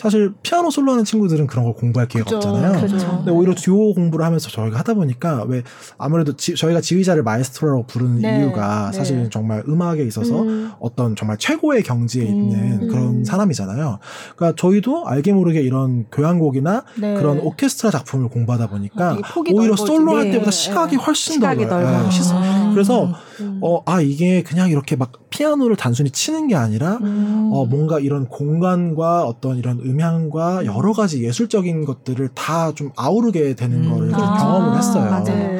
[0.00, 2.80] 사실 피아노 솔로 하는 친구들은 그런 걸 공부할 기회가 그죠, 없잖아요.
[2.80, 3.16] 그죠.
[3.18, 5.62] 근데 오히려 듀오 공부를 하면서 저희가 하다 보니까 왜
[5.98, 8.96] 아무래도 지, 저희가 지휘자를 마에스트로라고 부르는 네, 이유가 네.
[8.96, 10.72] 사실 정말 음악에 있어서 음.
[10.80, 12.88] 어떤 정말 최고의 경지에 있는 음.
[12.88, 13.98] 그런 사람이잖아요.
[14.36, 17.14] 그러니까 저희도 알게 모르게 이런 교향곡이나 네.
[17.16, 19.18] 그런 오케스트라 작품을 공부하다 보니까
[19.52, 20.30] 오히려 솔로 할 네.
[20.32, 22.08] 때보다 시각이 훨씬 시각이 더 넓어요.
[22.32, 22.70] 아.
[22.72, 23.58] 그래서 음.
[23.62, 27.50] 어, 아 이게 그냥 이렇게 막 피아노를 단순히 치는 게 아니라 음.
[27.52, 33.84] 어, 뭔가 이런 공간과 어떤 이런 음향과 여러 가지 예술적인 것들을 다 좀 아우르게 되는
[33.84, 33.90] 음.
[33.90, 34.36] 거를 아.
[34.38, 35.10] 경험을 했어요.
[35.10, 35.50] 맞아요.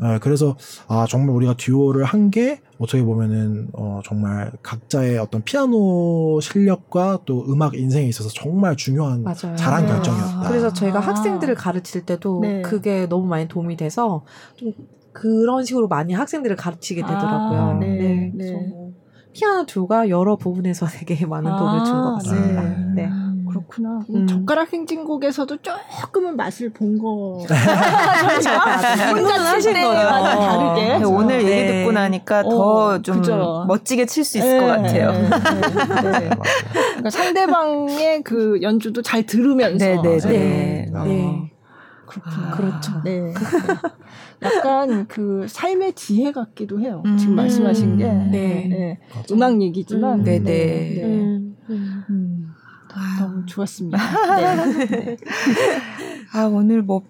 [0.00, 0.56] 네, 그래서
[0.86, 7.44] 아 정말 우리가 듀오를 한 게 어떻게 보면은 어 정말 각자의 어떤 피아노 실력과 또
[7.48, 9.56] 음악 인생에 있어서 정말 중요한 맞아요.
[9.56, 9.92] 잘한 네.
[9.92, 10.48] 결정이었다.
[10.48, 11.02] 그래서 저희가 아.
[11.02, 12.62] 학생들을 가르칠 때도 네.
[12.62, 14.24] 그게 너무 많이 도움이 돼서
[14.56, 14.72] 좀
[15.12, 17.58] 그런 식으로 많이 학생들을 가르치게 되더라고요.
[17.60, 17.86] 아, 네.
[17.96, 18.32] 네.
[18.34, 18.92] 네.
[19.32, 22.62] 피아노 듀오가 여러 부분에서 되게 많은 도움을 준 것 같습니다.
[22.94, 23.10] 네.
[23.48, 23.52] 네.
[23.52, 24.00] 그렇구나.
[24.14, 24.26] 음.
[24.26, 27.38] 젓가락 행진곡에서도 조금은 맛을 본 거.
[27.38, 27.56] 혼자
[29.34, 30.08] 하신 거죠.
[30.08, 30.98] 다르게.
[30.98, 31.80] 네, 오늘 얘기 네.
[31.80, 33.22] 듣고 나니까 어, 더좀
[33.66, 34.60] 멋지게 칠 수 있을 네.
[34.60, 35.12] 것 같아요.
[35.12, 35.20] 네.
[36.20, 36.30] 네.
[36.70, 39.84] 그러니까 상대방의 그 연주도 잘 들으면서.
[39.84, 40.90] 네, 네, 네.
[41.04, 41.52] 네.
[42.06, 42.48] 그렇구나.
[42.48, 42.92] 아, 그렇죠.
[43.04, 43.34] 네.
[44.42, 47.02] 약간 그 삶의 지혜 같기도 해요.
[47.04, 47.18] 음.
[47.18, 48.04] 지금 말씀하신 게.
[48.04, 48.30] 네.
[48.30, 48.98] 네.
[49.30, 50.20] 음악 얘기지만.
[50.20, 50.24] 음.
[50.24, 50.42] 네네.
[50.42, 51.02] 네.
[51.02, 51.38] 네.
[52.98, 53.02] 음.
[53.02, 53.18] 음.
[53.20, 53.98] 너무 좋았습니다.
[54.36, 55.16] 네.
[56.32, 57.02] 아, 오늘 뭐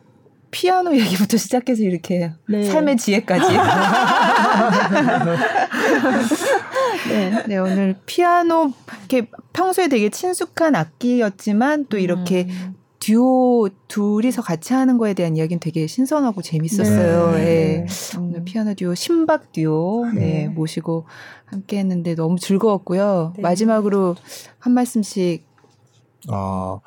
[0.51, 2.65] 피아노 얘기부터 시작해서 이렇게 네.
[2.65, 3.55] 삶의 지혜까지.
[7.09, 7.45] 네.
[7.47, 12.75] 네, 오늘 피아노 이렇게 평소에 되게 친숙한 악기였지만 또 이렇게 음.
[13.01, 17.33] 듀오 둘이서 같이 하는 거에 대한 이야기는 되게 신선하고 재밌었어요.
[17.33, 17.39] 네.
[17.39, 17.87] 네.
[17.87, 18.19] 네.
[18.19, 20.21] 오늘 피아노 듀오 신박 듀오 네.
[20.21, 21.05] 네, 모시고
[21.47, 23.35] 함께 했는데 너무 즐거웠고요.
[23.37, 23.43] 네.
[23.43, 24.17] 마지막으로
[24.59, 25.48] 한 말씀씩
[26.29, 26.79] 아,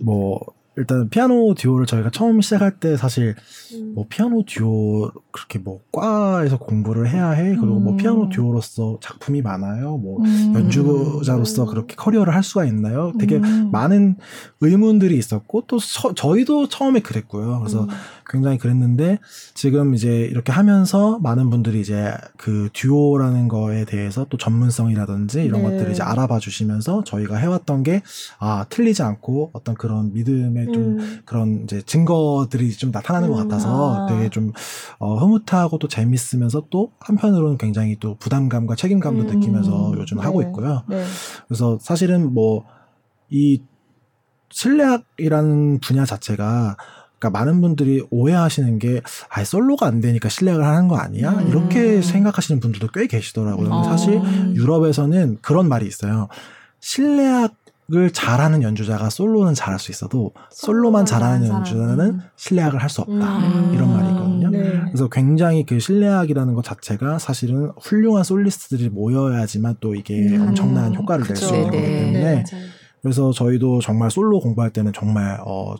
[0.00, 0.40] 뭐
[0.76, 3.34] 일단 피아노 듀오를 저희가 처음 시작할 때 사실
[3.74, 3.92] 음.
[3.94, 7.84] 뭐 피아노 듀오 그렇게 뭐 과에서 공부를 해야 해 그리고 뭐 음.
[7.84, 10.52] 뭐 피아노 듀오로서 작품이 많아요 뭐 음.
[10.54, 13.70] 연주자로서 그렇게 커리어를 할 수가 있나요 되게 음.
[13.70, 14.16] 많은
[14.62, 17.88] 의문들이 있었고 또 서, 저희도 처음에 그랬고요 그래서 음.
[18.32, 19.18] 굉장히 그랬는데
[19.54, 25.70] 지금 이제 이렇게 하면서 많은 분들이 이제 그 듀오라는 거에 대해서 또 전문성이라든지 이런 네.
[25.70, 28.02] 것들을 이제 알아봐 주시면서 저희가 해왔던 게
[28.38, 30.72] 아 틀리지 않고 어떤 그런 믿음의 음.
[30.72, 33.34] 좀 그런 이제 증거들이 좀 나타나는 음.
[33.34, 34.06] 것 같아서 아.
[34.06, 34.52] 되게 좀
[34.98, 39.26] 어, 흐뭇하고 또 재밌으면서 또 한편으로는 굉장히 또 부담감과 책임감도 음.
[39.26, 40.22] 느끼면서 요즘 네.
[40.24, 40.82] 하고 있고요.
[40.88, 41.04] 네.
[41.46, 42.64] 그래서 사실은 뭐
[43.32, 43.62] 이
[44.50, 46.76] 실내악이라는 분야 자체가
[47.22, 49.00] 그러니까 많은 분들이 오해하시는 게
[49.30, 51.30] 아, 솔로가 안 되니까 실내악을 하는 거 아니야?
[51.30, 51.48] 음.
[51.48, 53.68] 이렇게 생각하시는 분들도 꽤 계시더라고요.
[53.68, 53.84] 음.
[53.84, 54.20] 사실
[54.56, 56.28] 유럽에서는 그런 말이 있어요.
[56.80, 57.54] 실내악
[57.94, 63.72] 을 잘하는 연주자가 솔로는 잘할 수 있어도 솔로만 잘하는 연주자는 실내악을 할 수 없다 음.
[63.74, 64.50] 이런 말이 있거든요.
[64.50, 64.80] 네.
[64.86, 70.48] 그래서 굉장히 그 실내악이라는 것 자체가 사실은 훌륭한 솔리스트들이 모여야지만 또 이게 음.
[70.48, 72.44] 엄청난 효과를 낼 수 있는 거기 때문에 네,
[73.02, 75.74] 그래서 저희도 정말 솔로 공부할 때는 정말 어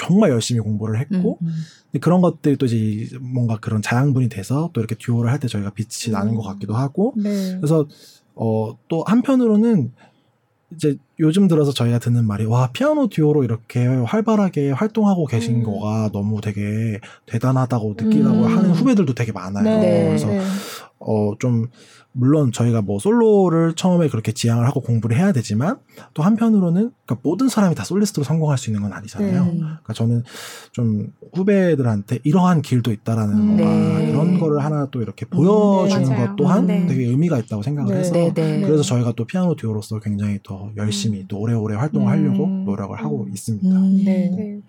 [0.00, 2.00] 정말 열심히 공부를 했고 음, 음.
[2.00, 6.10] 그런 것들이 또 이제 뭔가 그런 자양분이 돼서 또 이렇게 듀오를 할 때 저희가 빛이
[6.10, 6.12] 음.
[6.12, 7.56] 나는 것 같기도 하고 네.
[7.56, 7.86] 그래서
[8.34, 9.92] 어 또 한편으로는
[10.72, 15.62] 이제 요즘 들어서 저희가 듣는 말이 와 피아노 듀오로 이렇게 활발하게 활동하고 계신 음.
[15.64, 18.56] 거가 너무 되게 대단하다고 느끼라고 음.
[18.56, 19.64] 하는 후배들도 되게 많아요.
[19.64, 20.04] 네.
[20.06, 20.40] 그래서 네.
[21.00, 21.68] 어 좀
[22.12, 25.78] 물론 저희가 뭐 솔로를 처음에 그렇게 지향을 하고 공부를 해야 되지만
[26.12, 29.44] 또 한편으로는 그러니까 모든 사람이 다 솔리스트로 성공할 수 있는 건 아니잖아요.
[29.44, 29.58] 네.
[29.58, 30.24] 그러니까 저는
[30.72, 34.10] 좀 후배들한테 이러한 길도 있다라는 음, 뭔가 네.
[34.10, 36.86] 그런 거를 하나 또 이렇게 보여주는 네, 것 또한 네.
[36.86, 38.60] 되게 의미가 있다고 생각을 해서 네, 네.
[38.62, 41.26] 그래서 저희가 또 피아노 듀오로서 굉장히 더 열심히 음.
[41.28, 42.64] 또 오래오래 활동을 하려고 음.
[42.64, 43.68] 노력을 하고 있습니다.
[43.68, 44.02] 음.
[44.04, 44.60] 네.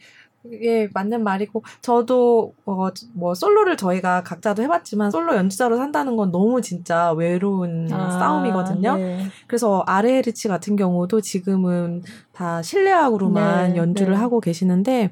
[0.63, 6.61] 예, 맞는 말이고 저도 어, 뭐 솔로를 저희가 각자도 해봤지만 솔로 연주자로 산다는 건 너무
[6.61, 8.97] 진짜 외로운 아, 싸움이거든요.
[8.97, 9.25] 네.
[9.47, 12.03] 그래서 아레헤리치 같은 경우도 지금은
[12.33, 14.19] 다 실내악으로만 네, 연주를 네.
[14.19, 15.11] 하고 계시는데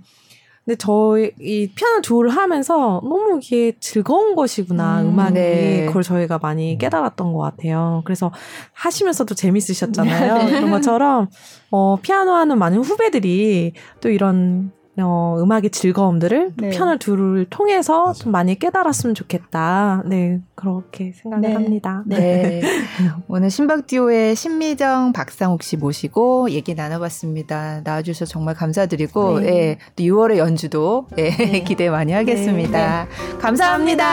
[0.65, 5.85] 근데 저희 이 피아노 듀오를 하면서 너무 이게 즐거운 것이구나 음, 악이 네.
[5.87, 8.01] 그걸 저희가 많이 깨달았던 것 같아요.
[8.05, 8.31] 그래서
[8.73, 10.37] 하시면서도 재밌으셨잖아요.
[10.45, 10.51] 네.
[10.51, 11.27] 그런 것처럼
[11.71, 16.69] 어 피아노 하는 많은 후배들이 또 이런 어, 음악의 즐거움들을 네.
[16.69, 18.23] 편을 둘을 통해서 맞아.
[18.23, 20.03] 좀 많이 깨달았으면 좋겠다.
[20.05, 21.53] 네, 그렇게 생각을 네.
[21.53, 22.03] 합니다.
[22.05, 22.61] 네.
[23.27, 27.81] 오늘 신박듀오의 신미정, 박상욱 씨 모시고 얘기 나눠봤습니다.
[27.83, 29.47] 나와주셔서 정말 감사드리고, 네.
[29.47, 31.63] 예, 또 6월의 연주도 예, 네.
[31.63, 33.05] 기대 많이 하겠습니다.
[33.05, 33.37] 네.
[33.39, 34.05] 감사합니다.